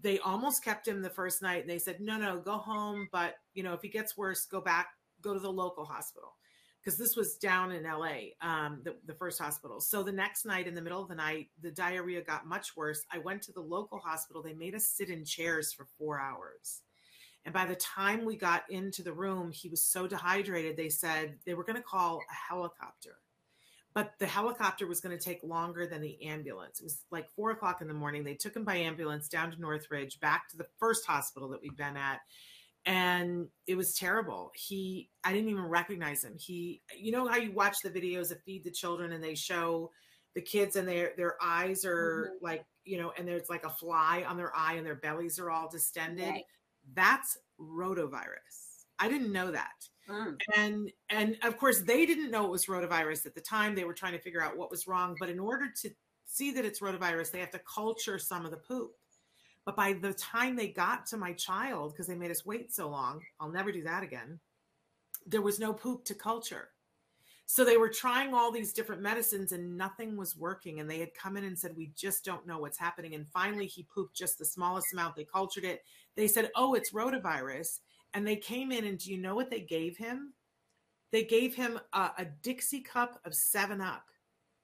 they 0.00 0.18
almost 0.18 0.62
kept 0.62 0.86
him 0.86 1.02
the 1.02 1.10
first 1.10 1.42
night 1.42 1.62
and 1.62 1.70
they 1.70 1.78
said 1.78 2.00
no 2.00 2.16
no 2.16 2.38
go 2.38 2.58
home 2.58 3.08
but 3.12 3.34
you 3.54 3.62
know 3.62 3.72
if 3.72 3.80
he 3.82 3.88
gets 3.88 4.16
worse 4.16 4.44
go 4.46 4.60
back 4.60 4.88
go 5.26 5.34
to 5.34 5.40
the 5.40 5.50
local 5.50 5.84
hospital. 5.84 6.36
Because 6.82 6.98
this 6.98 7.16
was 7.16 7.36
down 7.36 7.72
in 7.72 7.82
la 7.82 8.12
um, 8.40 8.80
the, 8.84 8.94
the 9.06 9.14
first 9.14 9.40
hospital. 9.40 9.80
So 9.80 10.04
the 10.04 10.12
next 10.12 10.46
night 10.46 10.68
in 10.68 10.74
the 10.74 10.82
middle 10.82 11.02
of 11.02 11.08
the 11.08 11.16
night 11.16 11.48
the 11.60 11.72
diarrhea 11.72 12.22
got 12.22 12.46
much 12.46 12.76
worse. 12.76 13.02
I 13.12 13.18
went 13.18 13.42
to 13.42 13.52
the 13.52 13.60
local 13.60 13.98
hospital. 13.98 14.40
They 14.40 14.54
made 14.54 14.76
us 14.76 14.86
sit 14.86 15.10
in 15.10 15.24
chairs 15.24 15.72
for 15.72 15.86
four 15.98 16.20
hours. 16.20 16.82
And 17.44 17.52
by 17.52 17.66
the 17.66 17.76
time 17.76 18.24
we 18.24 18.36
got 18.36 18.70
into 18.70 19.02
the 19.02 19.12
room 19.12 19.50
he 19.50 19.68
was 19.68 19.82
so 19.82 20.06
dehydrated 20.06 20.76
they 20.76 20.88
said 20.88 21.38
they 21.44 21.54
were 21.54 21.64
going 21.64 21.76
to 21.76 21.82
call 21.82 22.18
a 22.18 22.52
helicopter 22.52 23.18
but 23.96 24.12
the 24.18 24.26
helicopter 24.26 24.86
was 24.86 25.00
going 25.00 25.16
to 25.16 25.24
take 25.24 25.42
longer 25.42 25.86
than 25.86 26.02
the 26.02 26.22
ambulance. 26.26 26.80
It 26.80 26.84
was 26.84 27.02
like 27.10 27.30
four 27.30 27.50
o'clock 27.50 27.80
in 27.80 27.88
the 27.88 27.94
morning. 27.94 28.24
They 28.24 28.34
took 28.34 28.54
him 28.54 28.62
by 28.62 28.76
ambulance 28.76 29.26
down 29.26 29.50
to 29.52 29.58
Northridge, 29.58 30.20
back 30.20 30.50
to 30.50 30.58
the 30.58 30.66
first 30.78 31.06
hospital 31.06 31.48
that 31.48 31.62
we'd 31.62 31.78
been 31.78 31.96
at. 31.96 32.20
And 32.84 33.48
it 33.66 33.74
was 33.74 33.94
terrible. 33.94 34.52
He, 34.54 35.08
I 35.24 35.32
didn't 35.32 35.48
even 35.48 35.64
recognize 35.64 36.22
him. 36.22 36.34
He, 36.38 36.82
you 36.94 37.10
know 37.10 37.26
how 37.26 37.38
you 37.38 37.52
watch 37.52 37.76
the 37.82 37.88
videos 37.88 38.30
of 38.30 38.42
Feed 38.44 38.64
the 38.64 38.70
Children 38.70 39.12
and 39.12 39.24
they 39.24 39.34
show 39.34 39.90
the 40.34 40.42
kids 40.42 40.76
and 40.76 40.86
their 40.86 41.12
their 41.16 41.36
eyes 41.42 41.86
are 41.86 42.32
mm-hmm. 42.34 42.44
like 42.44 42.66
you 42.84 42.98
know 42.98 43.10
and 43.16 43.26
there's 43.26 43.48
like 43.48 43.64
a 43.64 43.70
fly 43.70 44.22
on 44.28 44.36
their 44.36 44.54
eye 44.54 44.74
and 44.74 44.84
their 44.84 44.94
bellies 44.94 45.38
are 45.38 45.50
all 45.50 45.70
distended 45.70 46.28
Right. 46.28 46.44
that's 46.92 47.38
rotavirus 47.58 48.84
i 48.98 49.08
didn't 49.08 49.32
know 49.32 49.50
that 49.50 49.72
Mm. 50.08 50.38
and 50.56 50.92
and 51.10 51.36
of 51.42 51.56
course 51.56 51.80
they 51.80 52.06
didn't 52.06 52.30
know 52.30 52.44
it 52.44 52.50
was 52.50 52.66
rotavirus 52.66 53.26
at 53.26 53.34
the 53.34 53.40
time. 53.40 53.74
They 53.74 53.84
were 53.84 53.94
trying 53.94 54.12
to 54.12 54.20
figure 54.20 54.42
out 54.42 54.56
what 54.56 54.70
was 54.70 54.86
wrong. 54.86 55.16
But 55.18 55.30
in 55.30 55.40
order 55.40 55.66
to 55.82 55.90
see 56.26 56.52
that 56.52 56.64
it's 56.64 56.80
rotavirus 56.80 57.30
they 57.30 57.40
have 57.40 57.50
to 57.50 57.60
culture 57.60 58.18
some 58.18 58.44
of 58.44 58.50
the 58.50 58.56
poop. 58.56 58.92
But 59.64 59.74
by 59.74 59.94
the 59.94 60.12
time 60.14 60.54
they 60.54 60.68
got 60.68 61.06
to 61.06 61.16
my 61.16 61.32
child 61.32 61.92
because 61.92 62.06
they 62.06 62.14
made 62.14 62.30
us 62.30 62.46
wait 62.46 62.72
so 62.72 62.88
long 62.88 63.20
i'll 63.40 63.50
never 63.50 63.72
do 63.72 63.82
that 63.82 64.04
again 64.04 64.38
there 65.26 65.42
was 65.42 65.58
no 65.58 65.72
poop 65.72 66.04
to 66.04 66.14
culture. 66.14 66.70
So 67.48 67.64
they 67.64 67.76
were 67.76 67.88
trying 67.88 68.34
all 68.34 68.50
these 68.50 68.72
different 68.72 69.02
medicines 69.02 69.52
and 69.52 69.76
nothing 69.76 70.16
was 70.16 70.36
working. 70.36 70.80
And 70.80 70.90
they 70.90 70.98
had 70.98 71.14
come 71.14 71.36
in 71.36 71.44
and 71.44 71.58
said 71.58 71.76
we 71.76 71.92
just 71.94 72.24
don't 72.24 72.46
know 72.46 72.58
what's 72.58 72.78
happening. 72.78 73.14
And 73.14 73.28
finally 73.28 73.66
he 73.66 73.84
pooped 73.84 74.16
just 74.16 74.38
the 74.38 74.44
smallest 74.44 74.92
amount. 74.92 75.14
They 75.14 75.24
cultured 75.24 75.64
it. 75.64 75.82
They 76.16 76.26
said 76.26 76.50
oh 76.56 76.74
it's 76.74 76.92
rotavirus 76.92 77.80
and 78.16 78.26
they 78.26 78.36
came 78.36 78.72
in 78.72 78.86
and 78.86 78.98
do 78.98 79.12
you 79.12 79.18
know 79.18 79.34
what 79.34 79.50
they 79.50 79.60
gave 79.60 79.98
him? 79.98 80.32
They 81.12 81.22
gave 81.22 81.54
him 81.54 81.78
a, 81.92 82.10
a 82.16 82.24
dixie 82.42 82.80
cup 82.80 83.20
of 83.26 83.34
seven 83.34 83.82
up 83.82 84.06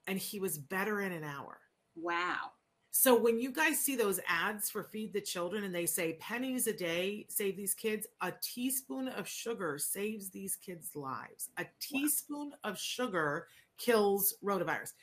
and 0.06 0.18
he 0.18 0.40
was 0.40 0.56
better 0.56 1.02
in 1.02 1.12
an 1.12 1.22
hour. 1.22 1.58
Wow. 1.94 2.52
so 2.90 3.14
when 3.14 3.38
you 3.38 3.52
guys 3.52 3.78
see 3.78 3.94
those 3.94 4.18
ads 4.26 4.70
for 4.70 4.84
feed 4.84 5.12
the 5.12 5.20
children 5.20 5.64
and 5.64 5.74
they 5.74 5.84
say 5.84 6.14
pennies 6.14 6.66
a 6.66 6.72
day 6.72 7.26
save 7.28 7.54
these 7.54 7.74
kids 7.74 8.06
a 8.22 8.32
teaspoon 8.40 9.08
of 9.08 9.28
sugar 9.28 9.76
saves 9.76 10.30
these 10.30 10.56
kids 10.56 10.96
lives. 10.96 11.50
A 11.58 11.66
teaspoon 11.78 12.52
of 12.64 12.78
sugar 12.78 13.48
kills 13.76 14.34
rotavirus. 14.42 14.94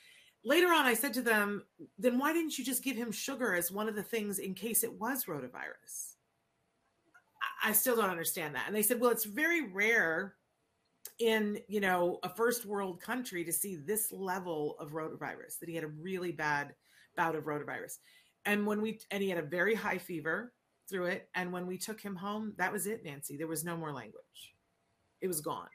Later 0.43 0.69
on 0.69 0.87
i 0.87 0.95
said 0.95 1.13
to 1.13 1.21
them 1.21 1.63
then 1.99 2.17
why 2.17 2.33
didn't 2.33 2.57
you 2.57 2.65
just 2.65 2.83
give 2.83 2.97
him 2.97 3.11
sugar 3.11 3.53
as 3.53 3.71
one 3.71 3.87
of 3.87 3.95
the 3.95 4.01
things 4.01 4.39
in 4.39 4.55
case 4.55 4.83
it 4.83 4.99
was 4.99 5.25
rotavirus 5.25 6.15
I- 7.63 7.73
still 7.73 7.95
don't 7.95 8.09
understand 8.09 8.55
that. 8.55 8.65
And 8.67 8.75
they 8.75 8.81
said, 8.81 8.99
well, 8.99 9.11
it's 9.11 9.25
very 9.25 9.69
rare 9.69 10.35
in, 11.19 11.59
you 11.67 11.79
know, 11.79 12.19
a 12.23 12.29
first 12.29 12.65
world 12.65 13.01
country 13.01 13.43
to 13.43 13.51
see 13.51 13.75
this 13.75 14.11
level 14.11 14.75
of 14.79 14.91
rotavirus, 14.91 15.59
that 15.59 15.69
he 15.69 15.75
had 15.75 15.83
a 15.83 15.87
really 15.87 16.31
bad 16.31 16.73
bout 17.15 17.35
of 17.35 17.45
rotavirus. 17.45 17.97
And 18.45 18.65
when 18.65 18.81
we, 18.81 18.99
and 19.11 19.21
he 19.21 19.29
had 19.29 19.37
a 19.37 19.47
very 19.47 19.75
high 19.75 19.97
fever 19.97 20.53
through 20.89 21.05
it. 21.05 21.29
And 21.35 21.53
when 21.53 21.67
we 21.67 21.77
took 21.77 22.01
him 22.01 22.15
home, 22.15 22.53
that 22.57 22.71
was 22.71 22.87
it, 22.87 23.05
Nancy. 23.05 23.37
There 23.37 23.47
was 23.47 23.63
no 23.63 23.77
more 23.77 23.93
language. 23.93 24.55
It 25.21 25.27
was 25.27 25.41
gone. 25.41 25.67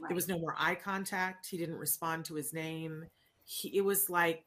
Right. 0.00 0.08
There 0.08 0.14
was 0.14 0.28
no 0.28 0.38
more 0.38 0.54
eye 0.58 0.74
contact. 0.74 1.46
He 1.48 1.56
didn't 1.56 1.76
respond 1.76 2.24
to 2.26 2.34
his 2.34 2.52
name. 2.52 3.04
He, 3.44 3.76
it 3.76 3.84
was 3.84 4.10
like 4.10 4.44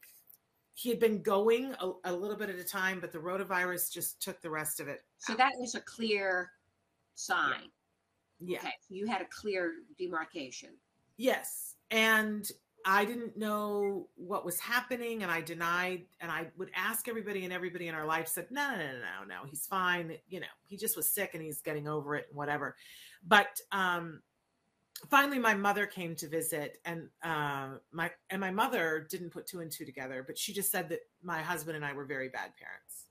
he 0.73 0.89
had 0.89 0.99
been 0.99 1.21
going 1.21 1.73
a, 1.79 1.91
a 2.05 2.13
little 2.13 2.37
bit 2.37 2.49
at 2.49 2.55
a 2.59 2.63
time, 2.63 2.99
but 2.99 3.11
the 3.11 3.17
rotavirus 3.17 3.91
just 3.91 4.21
took 4.21 4.41
the 4.41 4.49
rest 4.49 4.79
of 4.79 4.87
it. 4.87 5.01
so 5.17 5.33
that 5.33 5.53
was 5.57 5.75
a 5.75 5.81
clear 5.81 6.51
sign. 7.15 7.69
yeah. 8.39 8.59
Okay. 8.59 8.73
So 8.87 8.95
you 8.95 9.07
had 9.07 9.21
a 9.21 9.25
clear 9.25 9.73
demarcation. 9.97 10.69
Yes. 11.17 11.75
And 11.91 12.49
I 12.85 13.03
didn't 13.03 13.35
know 13.35 14.07
what 14.15 14.45
was 14.45 14.59
happening 14.59 15.23
and 15.23 15.31
I 15.31 15.41
denied 15.41 16.03
and 16.21 16.31
I 16.31 16.47
would 16.55 16.69
ask 16.75 17.07
everybody 17.07 17.43
and 17.43 17.51
everybody 17.51 17.87
in 17.87 17.95
our 17.95 18.05
life 18.05 18.27
said, 18.27 18.47
no, 18.51 18.69
no, 18.71 18.77
no, 18.77 18.93
no, 18.93 19.25
no, 19.27 19.35
he's 19.47 19.65
fine. 19.65 20.15
You 20.29 20.41
know, 20.41 20.45
he 20.67 20.77
just 20.77 20.95
was 20.95 21.09
sick 21.09 21.31
and 21.33 21.41
he's 21.41 21.61
getting 21.61 21.87
over 21.87 22.15
it 22.15 22.27
and 22.29 22.37
whatever. 22.37 22.75
But 23.25 23.59
um 23.71 24.21
finally 25.09 25.39
my 25.39 25.53
mother 25.53 25.85
came 25.85 26.15
to 26.15 26.27
visit 26.27 26.77
and 26.85 27.09
uh, 27.23 27.69
my 27.91 28.11
and 28.29 28.39
my 28.39 28.51
mother 28.51 29.07
didn't 29.09 29.29
put 29.29 29.47
two 29.47 29.59
and 29.61 29.71
two 29.71 29.85
together, 29.85 30.23
but 30.25 30.37
she 30.37 30.53
just 30.53 30.71
said 30.71 30.89
that 30.89 30.99
my 31.23 31.41
husband 31.41 31.75
and 31.75 31.85
I 31.85 31.93
were 31.93 32.05
very 32.05 32.29
bad 32.29 32.51
parents. 32.57 33.04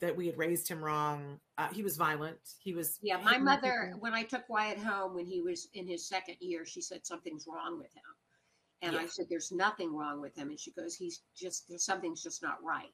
That 0.00 0.16
we 0.16 0.26
had 0.26 0.36
raised 0.36 0.68
him 0.68 0.84
wrong. 0.84 1.38
Uh, 1.56 1.68
he 1.68 1.82
was 1.82 1.96
violent. 1.96 2.38
He 2.58 2.74
was 2.74 2.98
Yeah, 3.02 3.16
my 3.18 3.38
mother, 3.38 3.84
people. 3.86 4.00
when 4.00 4.12
I 4.12 4.22
took 4.24 4.48
Wyatt 4.48 4.78
home 4.78 5.14
when 5.14 5.24
he 5.24 5.40
was 5.40 5.68
in 5.74 5.86
his 5.86 6.06
second 6.06 6.36
year, 6.40 6.66
she 6.66 6.80
said 6.80 7.06
something's 7.06 7.46
wrong 7.46 7.78
with 7.78 7.94
him. 7.94 8.02
And 8.82 8.96
I 8.96 9.06
said, 9.06 9.26
There's 9.30 9.50
nothing 9.52 9.94
wrong 9.94 10.20
with 10.20 10.36
him. 10.36 10.50
And 10.50 10.60
she 10.60 10.72
goes, 10.72 10.94
He's 10.94 11.22
just, 11.34 11.68
there's 11.68 11.84
something's 11.84 12.22
just 12.22 12.42
not 12.42 12.62
right 12.62 12.92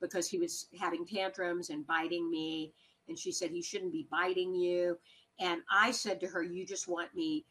because 0.00 0.28
he 0.28 0.38
was 0.38 0.66
having 0.80 1.06
tantrums 1.06 1.70
and 1.70 1.86
biting 1.86 2.28
me. 2.30 2.72
And 3.08 3.18
she 3.18 3.30
said, 3.30 3.50
He 3.50 3.62
shouldn't 3.62 3.92
be 3.92 4.08
biting 4.10 4.54
you. 4.54 4.98
And 5.38 5.60
I 5.70 5.92
said 5.92 6.18
to 6.20 6.26
her, 6.28 6.42
You 6.42 6.66
just 6.66 6.88
want 6.88 7.14
me 7.14 7.44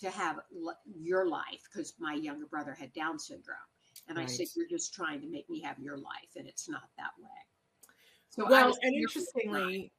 to 0.00 0.10
have 0.10 0.38
l- 0.64 0.78
your 0.98 1.28
life 1.28 1.62
because 1.70 1.94
my 2.00 2.14
younger 2.14 2.46
brother 2.46 2.72
had 2.72 2.92
Down 2.92 3.18
syndrome. 3.18 3.56
And 4.08 4.18
I 4.18 4.26
said, 4.26 4.46
You're 4.56 4.68
just 4.68 4.94
trying 4.94 5.20
to 5.20 5.28
make 5.28 5.48
me 5.50 5.60
have 5.60 5.78
your 5.78 5.98
life. 5.98 6.32
And 6.36 6.48
it's 6.48 6.68
not 6.68 6.88
that 6.96 7.10
way. 7.20 7.28
So 8.38 8.46
well 8.48 8.76
and 8.82 8.94
interestingly 8.94 9.92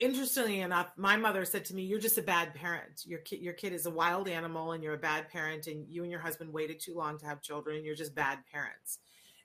interestingly 0.00 0.60
enough 0.60 0.92
my 0.98 1.16
mother 1.16 1.44
said 1.44 1.64
to 1.66 1.74
me 1.74 1.82
you're 1.84 2.00
just 2.00 2.18
a 2.18 2.22
bad 2.22 2.54
parent. 2.54 3.02
Your 3.06 3.20
kid 3.20 3.40
your 3.40 3.54
kid 3.54 3.72
is 3.72 3.86
a 3.86 3.90
wild 3.90 4.28
animal 4.28 4.72
and 4.72 4.82
you're 4.82 4.94
a 4.94 4.98
bad 4.98 5.28
parent 5.28 5.66
and 5.68 5.86
you 5.88 6.02
and 6.02 6.10
your 6.10 6.20
husband 6.20 6.52
waited 6.52 6.80
too 6.80 6.94
long 6.94 7.18
to 7.18 7.26
have 7.26 7.40
children 7.42 7.76
and 7.76 7.84
you're 7.84 7.94
just 7.94 8.14
bad 8.14 8.38
parents. 8.52 8.98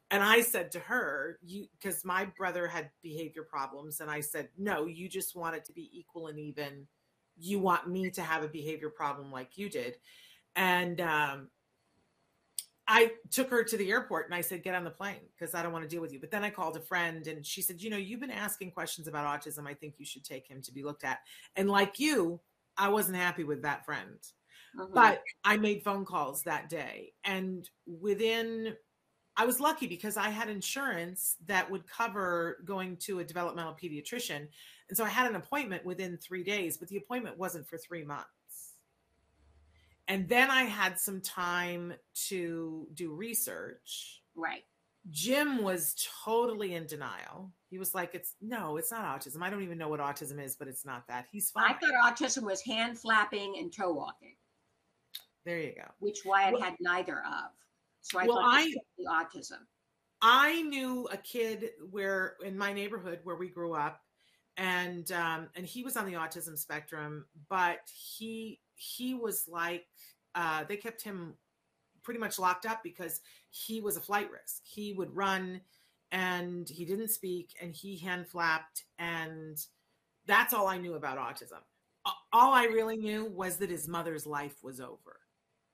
And 0.10 0.24
i 0.24 0.42
said 0.42 0.72
to 0.72 0.80
her 0.80 1.38
you 1.42 1.68
because 1.80 2.04
my 2.04 2.26
brother 2.38 2.68
had 2.68 2.90
behavior 3.02 3.44
problems 3.44 4.02
and 4.02 4.12
i 4.12 4.20
said 4.20 4.50
no 4.58 4.86
you 4.86 5.08
just 5.08 5.36
want 5.36 5.56
it 5.56 5.64
to 5.66 5.74
be 5.74 5.90
equal 5.94 6.28
and 6.28 6.40
even. 6.40 6.88
You 7.38 7.60
want 7.60 7.88
me 7.88 8.10
to 8.12 8.22
have 8.22 8.44
a 8.44 8.48
behavior 8.50 8.90
problem 8.90 9.32
like 9.32 9.58
you 9.58 9.70
did. 9.70 9.96
And 10.56 11.00
um 11.00 11.48
I 12.88 13.12
took 13.30 13.50
her 13.50 13.64
to 13.64 13.78
the 13.78 13.90
airport 13.90 14.26
and 14.26 14.36
I 14.36 14.42
said, 14.42 14.64
get 14.64 14.76
on 14.76 14.84
the 14.84 14.90
plane 14.90 15.22
because 15.38 15.56
I 15.56 15.64
don't 15.64 15.72
want 15.72 15.84
to 15.84 15.90
deal 15.90 16.02
with 16.02 16.12
you. 16.12 16.20
But 16.20 16.32
then 16.32 16.44
I 16.44 16.50
called 16.50 16.76
a 16.76 16.82
friend 16.82 17.26
and 17.28 17.46
she 17.46 17.62
said, 17.62 17.82
you 17.82 17.90
know, 17.90 17.98
you've 17.98 18.20
been 18.20 18.32
asking 18.32 18.72
questions 18.72 19.08
about 19.08 19.26
autism. 19.42 19.68
I 19.68 19.74
think 19.74 19.96
you 19.98 20.06
should 20.06 20.26
take 20.26 20.48
him 20.48 20.62
to 20.64 20.74
be 20.74 20.84
looked 20.84 21.04
at. 21.04 21.20
And 21.56 21.70
like 21.70 22.00
you, 22.00 22.42
I 22.78 22.90
wasn't 22.90 23.18
happy 23.18 23.44
with 23.44 23.62
that 23.62 23.86
friend. 23.86 24.18
Mhm. 24.78 24.94
But 24.94 25.24
I 25.44 25.58
made 25.58 25.84
phone 25.84 26.06
calls 26.06 26.44
that 26.44 26.70
day. 26.70 27.14
And 27.24 27.70
within, 27.86 28.76
I 29.38 29.46
was 29.46 29.60
lucky 29.60 29.88
because 29.88 30.18
I 30.18 30.30
had 30.30 30.50
insurance 30.50 31.38
that 31.46 31.70
would 31.70 31.88
cover 31.88 32.62
going 32.66 32.98
to 32.98 33.20
a 33.20 33.24
developmental 33.24 33.74
pediatrician. 33.74 34.48
And 34.90 34.98
so 34.98 35.06
I 35.06 35.10
had 35.10 35.30
an 35.30 35.36
appointment 35.36 35.86
within 35.86 36.18
three 36.18 36.44
days, 36.44 36.78
but 36.78 36.90
the 36.90 36.98
appointment 36.98 37.38
wasn't 37.38 37.68
for 37.68 37.78
three 37.78 38.04
months. 38.04 38.28
And 40.08 40.28
then 40.28 40.50
I 40.52 40.64
had 40.64 41.00
some 41.00 41.22
time 41.22 41.94
to 42.28 42.88
do 42.94 43.14
research. 43.14 44.22
right. 44.36 44.64
Jim 45.10 45.64
was 45.64 45.96
totally 46.24 46.76
in 46.76 46.86
denial. 46.86 47.52
He 47.72 47.80
was 47.80 47.96
like, 47.96 48.14
"It's 48.14 48.36
no, 48.40 48.78
it's 48.78 48.92
not 48.92 49.04
autism. 49.20 49.42
I 49.42 49.50
don't 49.50 49.64
even 49.64 49.80
know 49.80 49.90
what 49.90 50.00
autism 50.00 50.40
is, 50.40 50.56
but 50.56 50.68
it's 50.68 50.86
not 50.86 51.08
that. 51.08 51.26
He's 51.32 51.50
fine." 51.50 51.72
I 51.72 51.74
thought 51.74 52.14
autism 52.16 52.44
was 52.44 52.62
hand 52.62 53.00
flapping 53.00 53.58
and 53.58 53.74
toe 53.74 53.92
walking, 53.94 54.36
there 55.44 55.58
you 55.60 55.74
go. 55.74 55.90
which 55.98 56.20
Wyatt 56.24 56.54
Well- 56.54 56.62
had 56.62 56.78
neither 56.80 57.20
of. 57.26 57.52
So 58.02 58.20
I 58.20 58.28
Well, 58.28 58.38
thought 58.38 58.54
I- 58.60 58.62
it 58.68 58.78
was 58.98 59.32
the 59.34 59.50
autism. 59.56 59.66
I 60.22 60.62
knew 60.62 61.08
a 61.08 61.18
kid 61.18 61.72
where 61.90 62.38
in 62.44 62.56
my 62.56 62.72
neighborhood 62.72 63.22
where 63.24 63.38
we 63.38 63.50
grew 63.50 63.74
up, 63.74 64.06
and 64.62 65.12
um, 65.12 65.48
and 65.56 65.66
he 65.66 65.82
was 65.82 65.98
on 65.98 66.06
the 66.06 66.14
autism 66.14 66.56
spectrum, 66.56 67.26
but 67.50 67.80
he 67.92 68.60
he 68.76 69.16
was 69.16 69.48
like 69.48 69.88
uh, 70.36 70.64
they 70.66 70.78
kept 70.78 71.02
him 71.02 71.34
pretty 72.04 72.20
much 72.20 72.38
locked 72.38 72.68
up 72.68 72.82
because 72.84 73.22
he 73.50 73.82
was 73.82 73.98
a 73.98 74.02
flight 74.02 74.30
risk. 74.32 74.62
He 74.64 74.94
would 74.94 75.16
run, 75.16 75.62
and 76.12 76.70
he 76.70 76.86
didn't 76.86 77.10
speak, 77.10 77.56
and 77.60 77.74
he 77.74 77.98
hand 77.98 78.28
flapped, 78.28 78.84
and 79.00 79.58
that's 80.28 80.54
all 80.54 80.68
I 80.68 80.78
knew 80.78 80.94
about 80.94 81.18
autism. 81.18 81.60
All 82.32 82.54
I 82.54 82.66
really 82.66 82.98
knew 82.98 83.26
was 83.26 83.58
that 83.58 83.70
his 83.72 83.88
mother's 83.88 84.28
life 84.28 84.64
was 84.64 84.80
over 84.80 85.22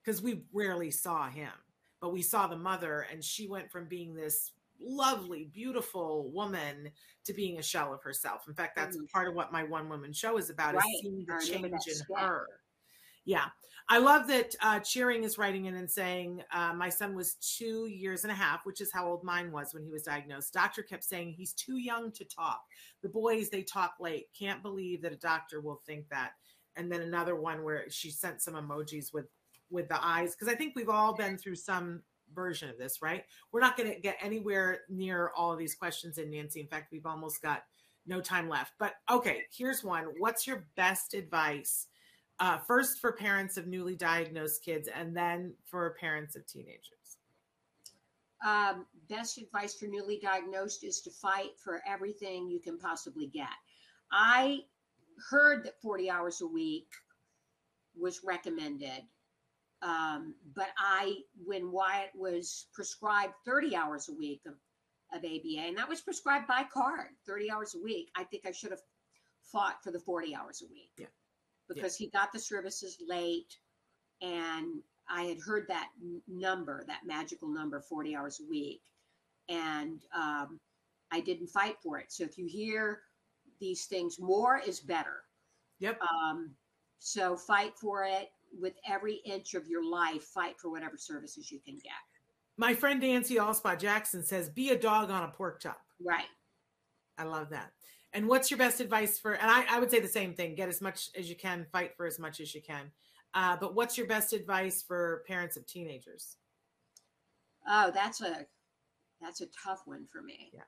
because 0.01 0.21
we 0.21 0.43
rarely 0.53 0.91
saw 0.91 1.29
him 1.29 1.51
but 1.99 2.13
we 2.13 2.21
saw 2.21 2.47
the 2.47 2.57
mother 2.57 3.07
and 3.11 3.23
she 3.23 3.47
went 3.47 3.71
from 3.71 3.85
being 3.85 4.13
this 4.13 4.51
lovely 4.79 5.45
beautiful 5.53 6.29
woman 6.31 6.91
to 7.25 7.33
being 7.33 7.57
a 7.59 7.63
shell 7.63 7.93
of 7.93 8.01
herself. 8.03 8.47
In 8.47 8.53
fact 8.53 8.75
that's 8.75 8.97
Mhm. 8.97 9.09
part 9.11 9.27
of 9.27 9.35
what 9.35 9.51
my 9.51 9.63
one 9.63 9.89
woman 9.89 10.13
show 10.13 10.37
is 10.37 10.49
about 10.49 10.75
Right. 10.75 10.83
is 10.95 11.01
seeing 11.01 11.25
the 11.25 11.33
I 11.33 11.37
remember 11.37 11.69
that 11.69 11.81
change 11.81 12.01
in 12.09 12.15
her. 12.15 12.47
Yeah. 13.25 13.49
I 13.89 13.99
love 13.99 14.27
that 14.27 14.53
uh, 14.61 14.79
cheering 14.81 15.23
is 15.23 15.37
writing 15.37 15.65
in 15.65 15.75
and 15.75 15.89
saying 15.89 16.43
uh, 16.51 16.73
my 16.73 16.89
son 16.89 17.15
was 17.15 17.35
two 17.35 17.87
years 17.87 18.23
and 18.23 18.31
a 18.31 18.35
half 18.35 18.65
which 18.65 18.81
is 18.81 18.91
how 18.91 19.07
old 19.07 19.23
mine 19.23 19.51
was 19.51 19.73
when 19.73 19.83
he 19.83 19.91
was 19.91 20.03
diagnosed. 20.03 20.53
Doctor 20.53 20.83
kept 20.83 21.03
saying 21.03 21.31
he's 21.33 21.53
too 21.53 21.77
young 21.77 22.11
to 22.13 22.25
talk. 22.25 22.63
The 23.01 23.09
boys 23.09 23.49
they 23.49 23.63
talk 23.63 23.95
late. 23.99 24.27
Can't 24.37 24.61
believe 24.61 25.01
that 25.01 25.13
a 25.13 25.17
doctor 25.17 25.61
will 25.61 25.81
think 25.85 26.07
that. 26.09 26.33
And 26.75 26.91
then 26.91 27.01
another 27.01 27.35
one 27.35 27.63
where 27.63 27.89
she 27.89 28.11
sent 28.11 28.41
some 28.41 28.53
emojis 28.55 29.13
with 29.13 29.27
with 29.69 29.89
the 29.89 30.01
eyes 30.01 30.33
because 30.33 30.47
i 30.47 30.55
think 30.55 30.73
we've 30.77 30.87
all 30.87 31.13
been 31.13 31.37
through 31.37 31.53
some 31.55 32.01
version 32.33 32.69
of 32.69 32.77
this 32.77 33.01
right? 33.01 33.23
We're 33.51 33.61
not 33.61 33.77
going 33.77 33.93
to 33.93 33.99
get 33.99 34.17
anywhere 34.21 34.81
near 34.89 35.31
all 35.35 35.51
of 35.51 35.59
these 35.59 35.75
questions 35.75 36.17
in 36.17 36.31
nancy. 36.31 36.59
In 36.59 36.67
fact 36.67 36.91
we've 36.91 37.05
almost 37.05 37.41
got 37.41 37.63
no 38.05 38.21
time 38.21 38.49
left. 38.49 38.73
But 38.79 38.93
okay 39.09 39.43
here's 39.51 39.83
one. 39.83 40.05
What's 40.17 40.47
your 40.47 40.67
best 40.75 41.13
advice 41.13 41.87
uh, 42.39 42.57
first 42.59 42.99
for 42.99 43.13
parents 43.13 43.57
of 43.57 43.67
newly 43.67 43.95
diagnosed 43.95 44.63
kids 44.63 44.87
and 44.93 45.15
then 45.15 45.53
for 45.65 45.95
parents 45.99 46.35
of 46.35 46.45
teenagers? 46.45 47.17
Um, 48.45 48.85
best 49.09 49.37
advice 49.39 49.75
for 49.75 49.87
newly 49.87 50.19
diagnosed 50.19 50.83
is 50.83 51.01
to 51.01 51.11
fight 51.11 51.57
for 51.63 51.81
everything 51.87 52.49
you 52.49 52.59
can 52.59 52.77
possibly 52.77 53.27
get. 53.27 53.47
I 54.11 54.59
heard 55.29 55.65
that 55.65 55.81
40 55.81 56.09
hours 56.09 56.41
a 56.41 56.47
week 56.47 56.87
was 57.99 58.21
recommended. 58.23 59.01
Um, 59.81 60.33
but 60.55 60.69
I, 60.77 61.17
when 61.45 61.71
Wyatt 61.71 62.09
was 62.15 62.67
prescribed 62.73 63.33
30 63.45 63.75
hours 63.75 64.09
a 64.09 64.13
week 64.13 64.41
of, 64.47 64.53
of 65.13 65.23
ABA, 65.23 65.59
and 65.59 65.77
that 65.77 65.87
was 65.87 66.01
prescribed 66.01 66.47
by 66.47 66.63
CARD, 66.73 67.09
30 67.25 67.51
hours 67.51 67.75
a 67.75 67.83
week, 67.83 68.09
I 68.15 68.23
think 68.23 68.45
I 68.45 68.51
should 68.51 68.71
have 68.71 68.81
fought 69.43 69.83
for 69.83 69.91
the 69.91 69.99
40 69.99 70.35
hours 70.35 70.63
a 70.63 70.71
week. 70.71 70.91
Yeah. 70.97 71.07
Because 71.69 71.95
he 71.95 72.09
got 72.09 72.31
the 72.31 72.39
services 72.39 72.97
late 73.07 73.57
and 74.21 74.81
I 75.09 75.23
had 75.23 75.39
heard 75.39 75.67
that 75.67 75.89
number, 76.27 76.83
that 76.87 77.05
magical 77.05 77.47
number, 77.47 77.81
40 77.81 78.15
hours 78.15 78.39
a 78.39 78.49
week. 78.49 78.81
And 79.49 80.01
um, 80.15 80.59
I 81.11 81.19
didn't 81.21 81.47
fight 81.47 81.75
for 81.81 81.99
it. 81.99 82.11
So 82.11 82.23
if 82.23 82.37
you 82.37 82.45
hear 82.47 83.01
these 83.59 83.85
things, 83.85 84.19
more 84.19 84.59
is 84.65 84.79
better. 84.79 85.23
Yep. 85.79 85.99
Um, 86.01 86.51
so 86.99 87.37
fight 87.37 87.73
for 87.79 88.03
it 88.03 88.29
with 88.59 88.73
every 88.87 89.21
inch 89.25 89.53
of 89.53 89.67
your 89.67 89.83
life. 89.83 90.23
Fight 90.23 90.59
for 90.59 90.69
whatever 90.69 90.97
services 90.97 91.51
you 91.51 91.59
can 91.59 91.75
get. 91.75 91.93
My 92.57 92.73
friend 92.73 92.99
Nancy 92.99 93.35
Alspaugh 93.35 93.79
Jackson 93.79 94.23
says, 94.23 94.49
"Be 94.49 94.71
a 94.71 94.79
dog 94.79 95.11
on 95.11 95.23
a 95.23 95.29
pork 95.29 95.61
chop." 95.61 95.81
Right. 96.03 96.25
I 97.17 97.23
love 97.23 97.49
that. 97.49 97.71
And 98.13 98.27
what's 98.27 98.49
your 98.49 98.57
best 98.57 98.79
advice 98.79 99.19
for? 99.19 99.33
And 99.33 99.49
I, 99.49 99.65
I 99.69 99.79
would 99.79 99.91
say 99.91 99.99
the 99.99 100.07
same 100.07 100.33
thing: 100.33 100.55
get 100.55 100.69
as 100.69 100.81
much 100.81 101.09
as 101.15 101.29
you 101.29 101.35
can, 101.35 101.65
fight 101.71 101.95
for 101.95 102.05
as 102.05 102.19
much 102.19 102.39
as 102.39 102.53
you 102.55 102.61
can. 102.61 102.91
Uh, 103.33 103.57
but 103.59 103.75
what's 103.75 103.97
your 103.97 104.07
best 104.07 104.33
advice 104.33 104.81
for 104.81 105.23
parents 105.27 105.57
of 105.57 105.67
teenagers? 105.67 106.37
Oh, 107.67 107.91
that's 107.93 108.21
a 108.21 108.45
that's 109.21 109.41
a 109.41 109.47
tough 109.63 109.83
one 109.85 110.05
for 110.11 110.21
me. 110.21 110.51
Yeah. 110.53 110.61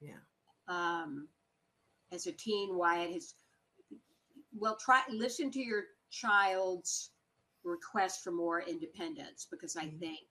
Yeah. 0.00 0.18
Um, 0.68 1.28
as 2.12 2.26
a 2.26 2.32
teen, 2.32 2.76
Wyatt 2.76 3.12
has 3.12 3.34
well 4.56 4.76
try 4.76 5.02
listen 5.10 5.50
to 5.50 5.60
your 5.60 5.84
child's 6.12 7.10
request 7.64 8.22
for 8.22 8.30
more 8.30 8.62
independence 8.62 9.46
because 9.50 9.76
I 9.76 9.86
Mhm. 9.86 9.98
think 9.98 10.28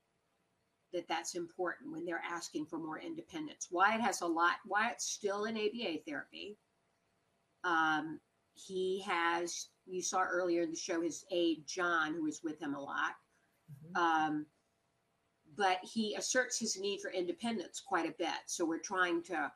that 0.94 1.08
that's 1.08 1.36
important 1.36 1.92
when 1.92 2.06
they're 2.06 2.24
asking 2.24 2.66
for 2.68 2.78
more 2.78 3.00
independence. 3.00 3.70
Wyatt 3.72 4.02
has 4.02 4.22
a 4.22 4.28
lot. 4.28 4.58
Wyatt's 4.66 5.06
still 5.06 5.46
in 5.46 5.58
ABA 5.58 6.04
therapy. 6.06 6.58
Um, 7.64 8.22
he 8.54 9.02
has. 9.02 9.70
You 9.86 10.02
saw 10.02 10.22
earlier 10.22 10.62
in 10.62 10.70
the 10.70 10.76
show 10.78 11.02
his 11.02 11.26
aide 11.32 11.66
John, 11.66 12.14
who 12.14 12.24
was 12.24 12.44
with 12.44 12.60
him 12.60 12.76
a 12.76 12.82
lot. 12.82 13.16
Mhm. 13.72 13.98
Um, 13.98 14.52
but 15.56 15.84
he 15.84 16.16
asserts 16.16 16.58
his 16.60 16.78
need 16.78 17.02
for 17.02 17.10
independence 17.12 17.80
quite 17.80 18.08
a 18.08 18.14
bit. 18.14 18.50
So 18.50 18.66
we're 18.66 18.80
trying 18.80 19.24
to. 19.24 19.54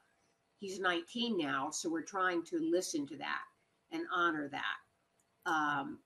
He's 0.59 0.80
19 0.80 1.38
now, 1.38 1.69
so 1.69 1.89
we're 1.89 2.01
trying 2.01 2.43
to 2.45 2.59
listen 2.59 3.05
to 3.07 3.17
that 3.17 3.45
and 3.91 4.07
honor 4.09 4.47
that. 4.49 4.80
Um, 5.45 6.01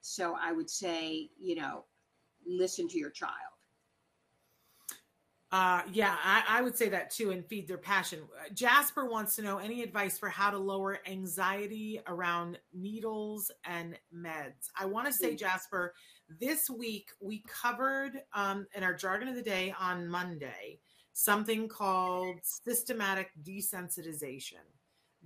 so 0.00 0.36
I 0.40 0.52
would 0.52 0.70
say, 0.70 1.30
you 1.38 1.56
know, 1.56 1.84
listen 2.46 2.88
to 2.88 2.98
your 2.98 3.10
child. 3.10 3.32
Uh, 5.50 5.80
yeah, 5.90 6.14
I, 6.22 6.42
I 6.46 6.60
would 6.62 6.76
say 6.76 6.90
that 6.90 7.10
too, 7.10 7.30
and 7.30 7.42
feed 7.46 7.66
their 7.66 7.78
passion. 7.78 8.20
Uh, 8.38 8.52
Jasper 8.52 9.06
wants 9.06 9.34
to 9.36 9.42
know 9.42 9.56
any 9.56 9.82
advice 9.82 10.18
for 10.18 10.28
how 10.28 10.50
to 10.50 10.58
lower 10.58 10.98
anxiety 11.06 12.00
around 12.06 12.58
needles 12.74 13.50
and 13.64 13.98
meds. 14.14 14.68
I 14.78 14.84
want 14.84 15.06
to 15.06 15.12
say, 15.12 15.32
Mm. 15.32 15.38
Jasper, 15.38 15.94
this 16.38 16.68
week 16.68 17.08
we 17.20 17.42
covered 17.48 18.20
um, 18.34 18.66
in 18.74 18.82
our 18.82 18.92
jargon 18.92 19.28
of 19.28 19.36
the 19.36 19.42
day 19.42 19.74
on 19.80 20.06
Monday 20.06 20.80
something 21.14 21.66
called 21.66 22.36
systematic 22.42 23.30
desensitization. 23.42 24.60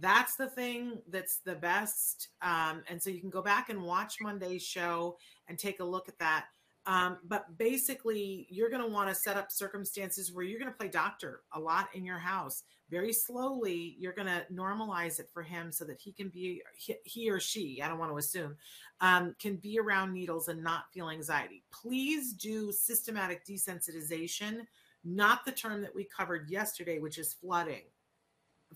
That's 0.02 0.34
the 0.34 0.48
thing 0.48 0.98
that's 1.08 1.38
the 1.44 1.54
best. 1.54 2.28
Um, 2.42 2.82
and 2.88 3.00
so 3.00 3.08
you 3.08 3.20
can 3.20 3.30
go 3.30 3.40
back 3.40 3.68
and 3.68 3.80
watch 3.80 4.16
Monday's 4.20 4.64
show 4.64 5.16
and 5.46 5.56
take 5.56 5.78
a 5.78 5.84
look 5.84 6.08
at 6.08 6.18
that. 6.18 6.46
Um, 6.86 7.18
but 7.24 7.56
basically, 7.56 8.48
you're 8.50 8.68
going 8.68 8.82
to 8.82 8.88
want 8.88 9.08
to 9.08 9.14
set 9.14 9.36
up 9.36 9.52
circumstances 9.52 10.32
where 10.32 10.44
you're 10.44 10.58
going 10.58 10.72
to 10.72 10.76
play 10.76 10.88
doctor 10.88 11.42
a 11.52 11.60
lot 11.60 11.88
in 11.94 12.04
your 12.04 12.18
house. 12.18 12.64
Very 12.90 13.12
slowly, 13.12 13.94
you're 14.00 14.12
going 14.12 14.26
to 14.26 14.44
normalize 14.52 15.20
it 15.20 15.30
for 15.32 15.44
him 15.44 15.70
so 15.70 15.84
that 15.84 16.00
he 16.00 16.10
can 16.10 16.28
be, 16.28 16.60
he, 17.04 17.30
or 17.30 17.38
she, 17.38 17.80
I 17.80 17.86
don't 17.86 18.00
want 18.00 18.10
to 18.10 18.18
assume, 18.18 18.56
um, 19.00 19.36
can 19.38 19.54
be 19.54 19.78
around 19.78 20.12
needles 20.12 20.48
and 20.48 20.64
not 20.64 20.92
feel 20.92 21.10
anxiety. 21.10 21.62
Please 21.70 22.32
do 22.32 22.72
systematic 22.72 23.46
desensitization, 23.46 24.62
not 25.04 25.44
the 25.44 25.52
term 25.52 25.80
that 25.82 25.94
we 25.94 26.04
covered 26.04 26.50
yesterday, 26.50 26.98
which 26.98 27.18
is 27.18 27.34
flooding. 27.34 27.82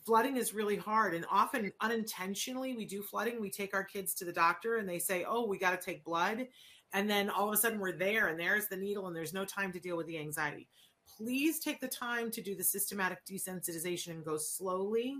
Flooding 0.04 0.36
is 0.36 0.52
really 0.52 0.76
hard, 0.76 1.14
and 1.14 1.24
often 1.30 1.72
unintentionally, 1.80 2.76
we 2.76 2.84
do 2.84 3.02
flooding. 3.02 3.40
We 3.40 3.50
take 3.50 3.74
our 3.74 3.84
kids 3.84 4.14
to 4.14 4.24
the 4.24 4.32
doctor 4.32 4.76
and 4.76 4.88
they 4.88 4.98
say, 4.98 5.24
Oh, 5.26 5.46
we 5.46 5.58
got 5.58 5.78
to 5.78 5.84
take 5.84 6.04
blood 6.04 6.46
and 6.92 7.10
then 7.10 7.30
all 7.30 7.48
of 7.48 7.54
a 7.54 7.56
sudden 7.56 7.78
we're 7.78 7.92
there 7.92 8.28
and 8.28 8.38
there's 8.38 8.68
the 8.68 8.76
needle 8.76 9.06
and 9.06 9.16
there's 9.16 9.34
no 9.34 9.44
time 9.44 9.72
to 9.72 9.80
deal 9.80 9.96
with 9.96 10.06
the 10.06 10.18
anxiety. 10.18 10.68
Please 11.16 11.60
take 11.60 11.80
the 11.80 11.88
time 11.88 12.30
to 12.30 12.42
do 12.42 12.54
the 12.54 12.64
systematic 12.64 13.18
desensitization 13.26 14.12
and 14.12 14.24
go 14.24 14.36
slowly. 14.36 15.18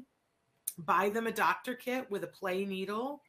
Buy 0.78 1.08
them 1.10 1.26
a 1.26 1.32
doctor 1.32 1.74
kit 1.74 2.10
with 2.10 2.24
a 2.24 2.28
play 2.28 2.64
needle 2.64 3.22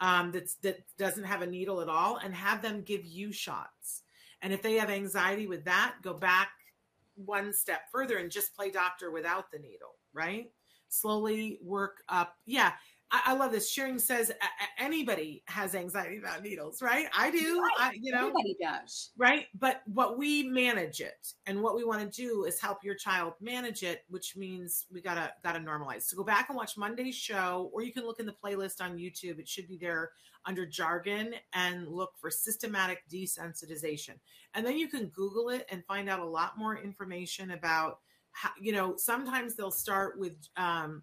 um, 0.00 0.32
that 0.32 0.78
doesn't 0.98 1.24
have 1.24 1.42
a 1.42 1.46
needle 1.46 1.80
at 1.80 1.88
all 1.88 2.16
and 2.18 2.34
have 2.34 2.60
them 2.60 2.82
give 2.82 3.04
you 3.04 3.32
shots. 3.32 4.02
And 4.42 4.52
if 4.52 4.62
they 4.62 4.74
have 4.74 4.90
anxiety 4.90 5.46
with 5.46 5.64
that 5.64 5.96
go 6.02 6.14
back 6.14 6.50
one 7.14 7.52
step 7.52 7.82
further 7.92 8.18
and 8.18 8.30
just 8.30 8.56
play 8.56 8.70
doctor 8.70 9.10
without 9.10 9.50
the 9.52 9.58
needle 9.58 9.96
right 10.14 10.50
slowly 10.92 11.58
work 11.62 12.02
up 12.08 12.36
yeah 12.46 12.72
I, 13.14 13.20
I 13.26 13.32
love 13.34 13.52
this. 13.52 13.70
Shearing 13.70 13.98
says 13.98 14.30
a- 14.30 14.32
a- 14.32 14.82
anybody 14.82 15.42
has 15.46 15.74
anxiety 15.74 16.16
about 16.16 16.42
needles, 16.42 16.80
right? 16.80 17.08
I 17.14 17.30
do. 17.30 17.60
Right. 17.60 17.70
I, 17.78 17.92
you 18.00 18.10
know, 18.10 18.20
Everybody 18.28 18.56
does. 18.58 19.10
right? 19.18 19.44
But 19.54 19.82
what 19.84 20.16
we 20.16 20.44
manage 20.44 21.00
it, 21.00 21.34
and 21.46 21.60
what 21.60 21.76
we 21.76 21.84
want 21.84 22.00
to 22.00 22.22
do 22.22 22.44
is 22.44 22.58
help 22.58 22.82
your 22.82 22.94
child 22.94 23.34
manage 23.38 23.82
it, 23.82 24.04
which 24.08 24.34
means 24.34 24.86
we 24.90 25.02
gotta 25.02 25.30
gotta 25.44 25.58
normalize. 25.58 26.04
So 26.04 26.16
go 26.16 26.24
back 26.24 26.48
and 26.48 26.56
watch 26.56 26.78
Monday's 26.78 27.14
show, 27.14 27.68
or 27.74 27.82
you 27.82 27.92
can 27.92 28.06
look 28.06 28.18
in 28.18 28.24
the 28.24 28.34
playlist 28.42 28.80
on 28.80 28.96
YouTube. 28.96 29.38
It 29.38 29.46
should 29.46 29.68
be 29.68 29.76
there 29.76 30.12
under 30.46 30.64
jargon 30.64 31.34
and 31.52 31.86
look 31.88 32.12
for 32.18 32.30
systematic 32.30 33.02
desensitization, 33.12 34.14
and 34.54 34.64
then 34.64 34.78
you 34.78 34.88
can 34.88 35.08
Google 35.08 35.50
it 35.50 35.66
and 35.70 35.84
find 35.84 36.08
out 36.08 36.20
a 36.20 36.24
lot 36.24 36.56
more 36.56 36.78
information 36.78 37.50
about. 37.50 37.98
You 38.60 38.72
know, 38.72 38.96
sometimes 38.96 39.54
they'll 39.54 39.70
start 39.70 40.18
with 40.18 40.34
um, 40.56 41.02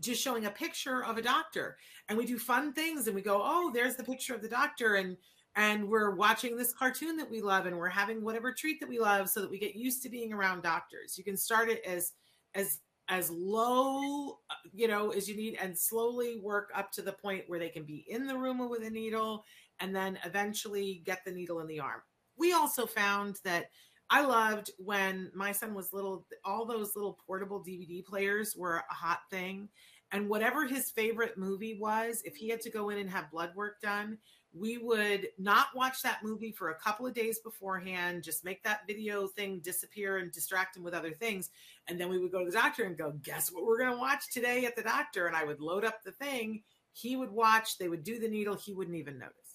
just 0.00 0.22
showing 0.22 0.46
a 0.46 0.50
picture 0.50 1.04
of 1.04 1.18
a 1.18 1.22
doctor 1.22 1.76
and 2.08 2.18
we 2.18 2.26
do 2.26 2.38
fun 2.38 2.72
things 2.72 3.06
and 3.06 3.14
we 3.14 3.22
go 3.22 3.40
oh 3.42 3.70
there's 3.72 3.96
the 3.96 4.04
picture 4.04 4.34
of 4.34 4.42
the 4.42 4.48
doctor 4.48 4.96
and 4.96 5.16
and 5.56 5.88
we're 5.88 6.14
watching 6.14 6.54
this 6.56 6.74
cartoon 6.74 7.16
that 7.16 7.30
we 7.30 7.40
love 7.40 7.64
and 7.64 7.76
we're 7.76 7.88
having 7.88 8.22
whatever 8.22 8.52
treat 8.52 8.78
that 8.78 8.88
we 8.88 8.98
love 8.98 9.28
so 9.28 9.40
that 9.40 9.50
we 9.50 9.58
get 9.58 9.74
used 9.74 10.02
to 10.02 10.10
being 10.10 10.32
around 10.34 10.62
doctors. 10.62 11.16
You 11.16 11.24
can 11.24 11.36
start 11.36 11.70
it 11.70 11.82
as 11.84 12.12
as 12.54 12.80
as 13.08 13.30
low 13.30 14.38
uh, 14.50 14.54
you 14.72 14.86
know 14.86 15.10
as 15.10 15.28
you 15.28 15.36
need 15.36 15.56
and 15.60 15.76
slowly 15.76 16.38
work 16.42 16.70
up 16.74 16.92
to 16.92 17.02
the 17.02 17.12
point 17.12 17.44
where 17.46 17.58
they 17.58 17.68
can 17.70 17.84
be 17.84 18.04
in 18.08 18.26
the 18.26 18.36
room 18.36 18.68
with 18.68 18.82
a 18.82 18.90
needle 18.90 19.44
and 19.80 19.96
then 19.96 20.18
eventually 20.24 21.02
get 21.06 21.24
the 21.24 21.32
needle 21.32 21.60
in 21.60 21.66
the 21.66 21.80
arm. 21.80 22.02
We 22.36 22.52
also 22.52 22.84
found 22.84 23.36
that 23.44 23.70
I 24.08 24.24
loved 24.24 24.70
when 24.78 25.30
my 25.34 25.52
son 25.52 25.74
was 25.74 25.92
little, 25.92 26.26
all 26.44 26.64
those 26.64 26.94
little 26.94 27.18
portable 27.26 27.62
DVD 27.66 28.04
players 28.04 28.54
were 28.56 28.76
a 28.90 28.94
hot 28.94 29.20
thing. 29.30 29.68
And 30.12 30.28
whatever 30.28 30.66
his 30.66 30.90
favorite 30.90 31.36
movie 31.36 31.76
was, 31.80 32.22
if 32.24 32.36
he 32.36 32.48
had 32.48 32.60
to 32.60 32.70
go 32.70 32.90
in 32.90 32.98
and 32.98 33.10
have 33.10 33.30
blood 33.30 33.50
work 33.56 33.80
done, 33.80 34.18
we 34.54 34.78
would 34.78 35.28
not 35.38 35.66
watch 35.74 36.02
that 36.02 36.22
movie 36.22 36.52
for 36.52 36.70
a 36.70 36.78
couple 36.78 37.06
of 37.06 37.14
days 37.14 37.40
beforehand, 37.40 38.22
just 38.22 38.44
make 38.44 38.62
that 38.62 38.86
video 38.86 39.26
thing 39.26 39.58
disappear 39.58 40.18
and 40.18 40.32
distract 40.32 40.76
him 40.76 40.84
with 40.84 40.94
other 40.94 41.10
things. 41.10 41.50
And 41.88 42.00
then 42.00 42.08
we 42.08 42.18
would 42.18 42.32
go 42.32 42.44
to 42.44 42.50
the 42.50 42.56
doctor 42.56 42.84
and 42.84 42.96
go, 42.96 43.12
Guess 43.22 43.52
what 43.52 43.66
we're 43.66 43.78
going 43.78 43.92
to 43.92 43.98
watch 43.98 44.30
today 44.32 44.64
at 44.64 44.76
the 44.76 44.82
doctor? 44.82 45.26
And 45.26 45.36
I 45.36 45.44
would 45.44 45.60
load 45.60 45.84
up 45.84 46.02
the 46.04 46.12
thing. 46.12 46.62
He 46.92 47.16
would 47.16 47.30
watch, 47.30 47.76
they 47.76 47.88
would 47.88 48.04
do 48.04 48.18
the 48.18 48.28
needle, 48.28 48.54
he 48.54 48.72
wouldn't 48.72 48.96
even 48.96 49.18
notice. 49.18 49.45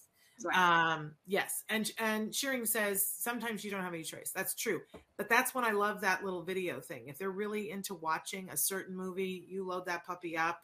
Right. 0.43 0.57
Um, 0.57 1.11
yes, 1.25 1.63
and 1.69 1.91
and 1.97 2.33
Shearing 2.33 2.65
says 2.65 3.07
sometimes 3.07 3.63
you 3.63 3.71
don't 3.71 3.83
have 3.83 3.93
any 3.93 4.03
choice. 4.03 4.31
That's 4.33 4.55
true, 4.55 4.81
but 5.17 5.29
that's 5.29 5.53
when 5.53 5.65
I 5.65 5.71
love 5.71 6.01
that 6.01 6.23
little 6.23 6.41
video 6.43 6.79
thing. 6.79 7.07
If 7.07 7.17
they're 7.17 7.29
really 7.29 7.69
into 7.69 7.93
watching 7.93 8.49
a 8.49 8.57
certain 8.57 8.95
movie, 8.95 9.45
you 9.49 9.65
load 9.65 9.85
that 9.85 10.05
puppy 10.05 10.37
up, 10.37 10.63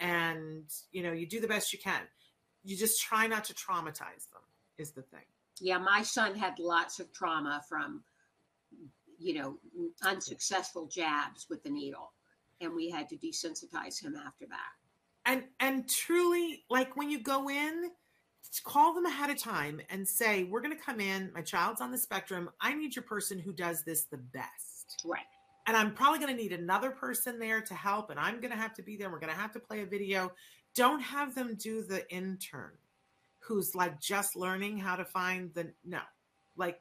and 0.00 0.64
you 0.92 1.02
know 1.02 1.12
you 1.12 1.26
do 1.26 1.40
the 1.40 1.48
best 1.48 1.72
you 1.72 1.78
can. 1.78 2.02
You 2.64 2.76
just 2.76 3.00
try 3.00 3.26
not 3.26 3.44
to 3.44 3.54
traumatize 3.54 4.28
them. 4.32 4.42
Is 4.78 4.92
the 4.92 5.02
thing. 5.02 5.24
yeah, 5.60 5.78
my 5.78 6.02
son 6.02 6.34
had 6.36 6.58
lots 6.58 7.00
of 7.00 7.12
trauma 7.12 7.62
from, 7.68 8.02
you 9.18 9.34
know, 9.34 9.58
unsuccessful 10.02 10.86
jabs 10.86 11.46
with 11.48 11.62
the 11.62 11.70
needle, 11.70 12.12
and 12.60 12.74
we 12.74 12.90
had 12.90 13.08
to 13.08 13.16
desensitize 13.16 14.02
him 14.02 14.14
after 14.16 14.46
that. 14.46 14.72
and 15.24 15.44
and 15.60 15.88
truly 15.88 16.64
like 16.70 16.96
when 16.96 17.10
you 17.10 17.18
go 17.20 17.48
in 17.48 17.90
call 18.64 18.94
them 18.94 19.06
ahead 19.06 19.30
of 19.30 19.38
time 19.38 19.80
and 19.90 20.06
say 20.06 20.44
we're 20.44 20.60
going 20.60 20.76
to 20.76 20.82
come 20.82 21.00
in 21.00 21.30
my 21.34 21.42
child's 21.42 21.80
on 21.80 21.90
the 21.90 21.98
spectrum 21.98 22.50
i 22.60 22.74
need 22.74 22.94
your 22.94 23.02
person 23.02 23.38
who 23.38 23.52
does 23.52 23.82
this 23.84 24.04
the 24.04 24.16
best. 24.18 25.02
Right. 25.04 25.20
And 25.66 25.76
I'm 25.76 25.94
probably 25.94 26.20
going 26.20 26.30
to 26.36 26.40
need 26.40 26.52
another 26.52 26.90
person 26.90 27.40
there 27.40 27.60
to 27.60 27.74
help, 27.74 28.10
and 28.10 28.20
I'm 28.20 28.40
going 28.40 28.52
to 28.52 28.56
have 28.56 28.72
to 28.74 28.82
be 28.82 28.96
there. 28.96 29.10
We're 29.10 29.18
going 29.18 29.32
to 29.32 29.38
have 29.38 29.52
to 29.54 29.58
play 29.58 29.80
a 29.82 29.86
video. 29.86 30.32
Don't 30.74 31.00
have 31.00 31.34
them 31.34 31.56
do 31.56 31.82
the 31.82 32.08
intern 32.14 32.70
who's 33.40 33.74
like 33.74 34.00
just 34.00 34.36
learning 34.36 34.78
how 34.78 34.94
to 34.94 35.04
find 35.04 35.52
the 35.54 35.72
no. 35.84 36.00
Like 36.56 36.80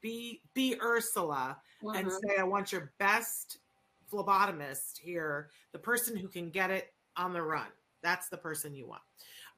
be 0.00 0.42
be 0.54 0.76
Ursula 0.82 1.56
and 1.94 2.08
Mhm. 2.08 2.10
say, 2.10 2.36
I 2.36 2.42
want 2.42 2.72
your 2.72 2.92
best 2.98 3.58
phlebotomist 4.10 4.98
here, 4.98 5.50
the 5.70 5.78
person 5.78 6.16
who 6.16 6.28
can 6.28 6.50
get 6.50 6.70
it 6.72 6.94
on 7.16 7.32
the 7.32 7.42
run. 7.42 7.68
That's 8.02 8.28
the 8.28 8.38
person 8.38 8.74
you 8.74 8.88
want. 8.88 9.02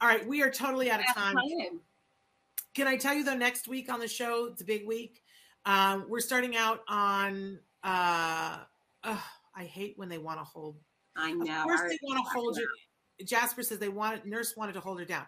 All 0.01 0.09
right, 0.09 0.27
we 0.27 0.43
are 0.43 0.51
totally 0.51 0.91
out 0.91 1.01
of 1.01 1.07
time. 1.15 1.37
Can 2.75 2.87
I 2.87 2.97
tell 2.97 3.15
you 3.15 3.25
though, 3.25 3.35
next 3.35 3.67
week 3.67 3.93
on 3.93 3.99
the 3.99 4.07
show, 4.07 4.47
it's 4.53 4.63
a 4.63 4.65
big 4.65 4.87
week. 4.87 5.23
Um, 5.65 6.07
we're 6.09 6.21
starting 6.21 6.57
out 6.57 6.81
on. 6.89 7.59
Uh, 7.83 8.59
ugh, 9.05 9.19
I 9.57 9.65
hate 9.65 9.95
when 9.97 10.09
they 10.09 10.19
want 10.19 10.39
to 10.39 10.45
hold. 10.45 10.77
I 11.17 11.33
know. 11.33 11.63
Of 11.63 11.65
course, 11.65 11.81
they 11.81 11.99
want 12.03 12.25
to 12.25 12.31
hold 12.31 12.57
you. 12.57 12.69
Jasper 13.25 13.65
says 13.65 13.79
they 13.79 13.89
wanted 13.89 14.25
nurse 14.25 14.57
wanted 14.57 14.75
to 14.75 14.81
hold 14.81 15.01
her 15.01 15.05
down. 15.05 15.27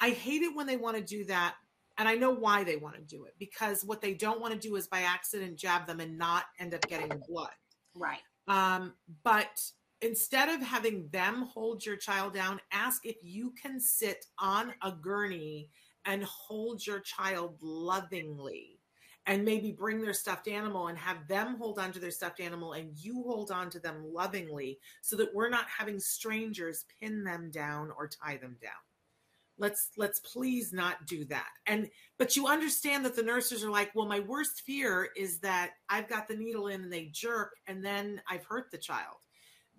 I 0.00 0.10
hate 0.10 0.42
it 0.42 0.54
when 0.56 0.66
they 0.66 0.76
want 0.76 0.96
to 0.96 1.02
do 1.02 1.24
that, 1.26 1.54
and 1.96 2.08
I 2.08 2.16
know 2.16 2.30
why 2.30 2.64
they 2.64 2.76
want 2.76 2.96
to 2.96 3.02
do 3.02 3.24
it 3.24 3.34
because 3.38 3.84
what 3.84 4.00
they 4.00 4.14
don't 4.14 4.40
want 4.40 4.52
to 4.52 4.58
do 4.58 4.74
is 4.74 4.88
by 4.88 5.02
accident 5.02 5.56
jab 5.56 5.86
them 5.86 6.00
and 6.00 6.18
not 6.18 6.44
end 6.58 6.74
up 6.74 6.82
getting 6.88 7.10
blood. 7.28 7.50
Right. 7.94 8.18
Um, 8.48 8.94
but 9.22 9.62
instead 10.02 10.48
of 10.48 10.62
having 10.62 11.08
them 11.08 11.48
hold 11.52 11.84
your 11.84 11.96
child 11.96 12.34
down, 12.34 12.60
ask 12.72 13.04
if 13.04 13.16
you 13.22 13.52
can 13.60 13.80
sit 13.80 14.26
on 14.38 14.72
a 14.82 14.92
gurney 14.92 15.68
and 16.04 16.24
hold 16.24 16.86
your 16.86 17.00
child 17.00 17.56
lovingly. 17.60 18.74
And 19.26 19.44
maybe 19.44 19.72
bring 19.72 20.00
their 20.00 20.14
stuffed 20.14 20.48
animal 20.48 20.86
and 20.86 20.96
have 20.96 21.28
them 21.28 21.56
hold 21.58 21.78
on 21.78 21.92
to 21.92 21.98
their 21.98 22.10
stuffed 22.10 22.40
animal 22.40 22.72
and 22.72 22.96
you 22.96 23.22
hold 23.24 23.50
on 23.50 23.68
to 23.68 23.78
them 23.78 24.02
lovingly 24.10 24.78
so 25.02 25.16
that 25.16 25.34
we're 25.34 25.50
not 25.50 25.66
having 25.68 26.00
strangers 26.00 26.86
pin 26.98 27.24
them 27.24 27.50
down 27.50 27.90
or 27.98 28.08
tie 28.08 28.38
them 28.38 28.56
down. 28.62 28.70
Let's 29.58 29.90
let's 29.98 30.20
please 30.20 30.72
not 30.72 31.04
do 31.06 31.26
that. 31.26 31.48
And 31.66 31.90
but 32.18 32.36
you 32.36 32.46
understand 32.46 33.04
that 33.04 33.16
the 33.16 33.22
nurses 33.22 33.62
are 33.62 33.70
like 33.70 33.94
well 33.94 34.06
my 34.06 34.20
worst 34.20 34.62
fear 34.62 35.10
is 35.14 35.40
that 35.40 35.72
i've 35.90 36.08
got 36.08 36.26
the 36.26 36.36
needle 36.36 36.68
in 36.68 36.84
and 36.84 36.92
they 36.92 37.10
jerk 37.12 37.52
and 37.66 37.84
then 37.84 38.22
i've 38.30 38.44
hurt 38.44 38.70
the 38.70 38.78
child 38.78 39.16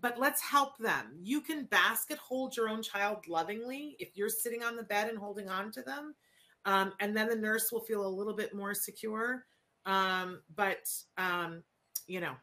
but 0.02 0.20
let's 0.20 0.42
help 0.42 0.78
them 0.78 1.06
you 1.22 1.42
can 1.42 1.66
basket 1.66 2.18
hold 2.18 2.56
your 2.56 2.70
own 2.70 2.82
child 2.82 3.18
lovingly 3.28 3.96
if 4.00 4.16
you're 4.16 4.30
sitting 4.30 4.64
on 4.64 4.76
the 4.76 4.84
bed 4.84 5.10
and 5.10 5.18
holding 5.18 5.50
on 5.50 5.72
to 5.72 5.82
them 5.82 6.16
um, 6.66 6.94
and 7.00 7.16
then 7.16 7.28
the 7.30 7.36
nurse 7.36 7.72
will 7.72 7.82
feel 7.82 8.06
a 8.06 8.08
little 8.08 8.36
bit 8.36 8.54
more 8.54 8.74
secure 8.74 9.46
um, 9.86 10.42
but 10.56 10.86
um, 11.18 11.64
you 12.08 12.20
know 12.20 12.34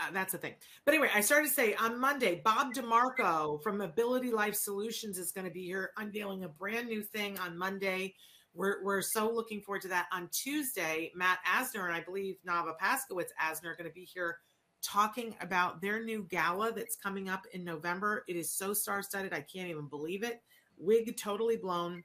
uh, 0.00 0.10
that's 0.12 0.32
the 0.32 0.38
thing. 0.38 0.54
But 0.84 0.94
anyway, 0.94 1.10
I 1.14 1.20
started 1.20 1.48
to 1.48 1.54
say 1.54 1.74
on 1.74 2.00
Monday, 2.00 2.40
Bob 2.42 2.72
DeMarco 2.72 3.62
from 3.62 3.80
Ability 3.80 4.30
Life 4.30 4.54
Solutions 4.54 5.18
is 5.18 5.32
going 5.32 5.46
to 5.46 5.52
be 5.52 5.64
here 5.64 5.90
unveiling 5.98 6.44
a 6.44 6.48
brand 6.48 6.88
new 6.88 7.02
thing 7.02 7.38
on 7.38 7.58
Monday. 7.58 8.14
We're, 8.54 8.82
we're 8.82 9.02
so 9.02 9.30
looking 9.30 9.60
forward 9.60 9.82
to 9.82 9.88
that. 9.88 10.06
On 10.12 10.28
Tuesday, 10.32 11.10
Matt 11.14 11.38
Asner 11.46 11.84
and 11.84 11.94
I 11.94 12.00
believe 12.00 12.36
Navah 12.46 12.74
Paskowitz 12.82 13.30
Asner 13.40 13.66
are 13.66 13.76
going 13.76 13.88
to 13.88 13.94
be 13.94 14.08
here 14.12 14.38
talking 14.82 15.34
about 15.40 15.80
their 15.80 16.04
new 16.04 16.26
gala 16.28 16.72
that's 16.72 16.96
coming 16.96 17.28
up 17.28 17.46
in 17.52 17.64
November. 17.64 18.24
It 18.28 18.36
is 18.36 18.50
so 18.50 18.72
star 18.72 19.02
studded, 19.02 19.32
I 19.32 19.40
can't 19.40 19.68
even 19.68 19.86
believe 19.86 20.22
it. 20.22 20.42
Wig 20.76 21.16
totally 21.16 21.56
blown. 21.56 22.02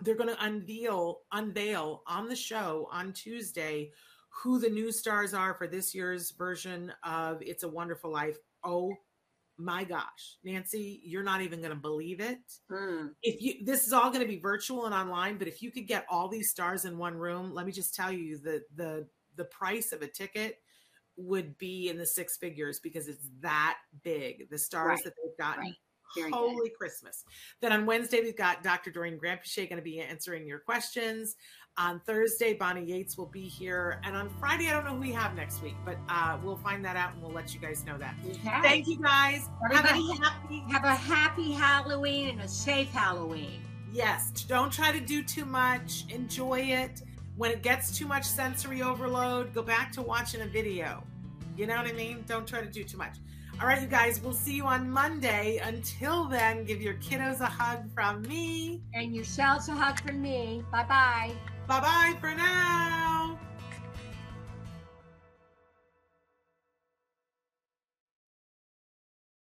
They're 0.00 0.14
going 0.14 0.34
to 0.34 0.44
unveil 0.44 1.20
unveil 1.32 2.02
on 2.06 2.28
the 2.28 2.36
show 2.36 2.88
on 2.92 3.12
Tuesday 3.12 3.92
who 4.28 4.58
the 4.58 4.68
new 4.68 4.92
stars 4.92 5.32
are 5.32 5.54
for 5.54 5.66
this 5.66 5.94
year's 5.94 6.30
version 6.32 6.92
of 7.02 7.40
It's 7.40 7.62
a 7.62 7.68
Wonderful 7.68 8.12
Life. 8.12 8.36
Oh 8.64 8.94
my 9.58 9.84
gosh, 9.84 10.36
Nancy, 10.44 11.00
you're 11.04 11.22
not 11.22 11.40
even 11.40 11.60
going 11.60 11.70
to 11.70 11.76
believe 11.76 12.20
it. 12.20 12.40
Mm. 12.70 13.10
If 13.22 13.40
you 13.40 13.64
this 13.64 13.86
is 13.86 13.92
all 13.92 14.10
going 14.10 14.20
to 14.20 14.28
be 14.28 14.38
virtual 14.38 14.84
and 14.84 14.94
online, 14.94 15.38
but 15.38 15.48
if 15.48 15.62
you 15.62 15.70
could 15.70 15.86
get 15.86 16.06
all 16.10 16.28
these 16.28 16.50
stars 16.50 16.84
in 16.84 16.98
one 16.98 17.14
room, 17.14 17.54
let 17.54 17.64
me 17.64 17.72
just 17.72 17.94
tell 17.94 18.12
you 18.12 18.38
the 18.38 18.62
the 18.74 19.06
the 19.36 19.44
price 19.44 19.92
of 19.92 20.02
a 20.02 20.06
ticket 20.06 20.60
would 21.16 21.56
be 21.58 21.88
in 21.88 21.96
the 21.98 22.06
six 22.06 22.36
figures 22.36 22.78
because 22.80 23.08
it's 23.08 23.28
that 23.40 23.76
big. 24.04 24.48
The 24.50 24.58
stars 24.58 24.88
Right, 24.88 25.04
that 25.04 25.12
they've 25.22 25.36
gotten. 25.38 25.62
right. 25.64 25.74
Very 26.14 26.30
good. 26.30 26.36
Holy 26.36 26.70
Christmas. 26.70 27.24
Then 27.60 27.72
on 27.72 27.84
Wednesday, 27.84 28.20
we've 28.20 28.36
got 28.36 28.62
Dr. 28.62 28.90
Doreen 28.92 29.18
Granpeesheh 29.18 29.68
going 29.68 29.76
to 29.78 29.82
be 29.82 30.00
answering 30.00 30.46
your 30.46 30.60
questions. 30.60 31.34
On 31.78 32.00
Thursday, 32.06 32.54
Bonnie 32.54 32.84
Yates 32.84 33.18
will 33.18 33.26
be 33.26 33.42
here. 33.48 34.00
And 34.04 34.16
on 34.16 34.30
Friday, 34.38 34.68
I 34.68 34.72
don't 34.72 34.84
know 34.84 34.92
who 34.94 35.00
we 35.00 35.12
have 35.12 35.34
next 35.34 35.62
week, 35.62 35.74
but 35.84 35.98
uh, 36.08 36.38
we'll 36.42 36.56
find 36.58 36.82
that 36.84 36.96
out 36.96 37.12
and 37.14 37.22
we'll 37.22 37.32
let 37.32 37.52
you 37.52 37.60
guys 37.60 37.84
know 37.84 37.98
that. 37.98 38.14
Okay. 38.24 38.38
Thank 38.62 38.86
you 38.86 38.98
guys. 39.02 39.48
Have 39.72 39.84
a 39.84 39.88
happy, 40.22 40.62
Have 40.70 40.84
a 40.84 40.94
happy 40.94 41.52
Halloween 41.52 42.28
and 42.30 42.40
a 42.40 42.48
safe 42.48 42.88
Halloween. 42.92 43.60
yes, 43.92 44.30
don't 44.46 44.72
try 44.72 44.92
to 44.92 45.00
do 45.00 45.22
too 45.24 45.44
much. 45.44 46.04
Enjoy 46.08 46.60
it. 46.60 47.02
When 47.36 47.50
it 47.50 47.62
gets 47.62 47.96
too 47.96 48.06
much 48.06 48.24
sensory 48.24 48.82
overload, 48.82 49.52
go 49.52 49.62
back 49.62 49.92
to 49.92 50.02
watching 50.02 50.40
a 50.40 50.46
video. 50.46 51.04
You 51.56 51.66
know 51.66 51.76
what 51.76 51.86
I 51.86 51.92
mean? 51.92 52.24
Don't 52.26 52.46
try 52.46 52.60
to 52.60 52.66
do 52.66 52.82
too 52.82 52.96
much. 52.96 53.16
All 53.60 53.66
right, 53.66 53.80
you 53.80 53.86
guys, 53.86 54.20
we'll 54.20 54.34
see 54.34 54.56
you 54.56 54.64
on 54.64 54.90
Monday. 54.90 55.58
Until 55.62 56.24
then, 56.24 56.64
give 56.64 56.82
your 56.82 56.94
kiddos 56.94 57.40
a 57.40 57.46
hug 57.46 57.90
from 57.94 58.22
me. 58.22 58.82
And 58.94 59.14
yourselves 59.14 59.68
a 59.68 59.72
hug 59.72 60.00
from 60.00 60.20
me. 60.20 60.62
Bye 60.70 60.84
bye. 60.84 61.32
Bye 61.66 61.80
bye 61.80 62.14
for 62.20 62.34
now. 62.34 63.38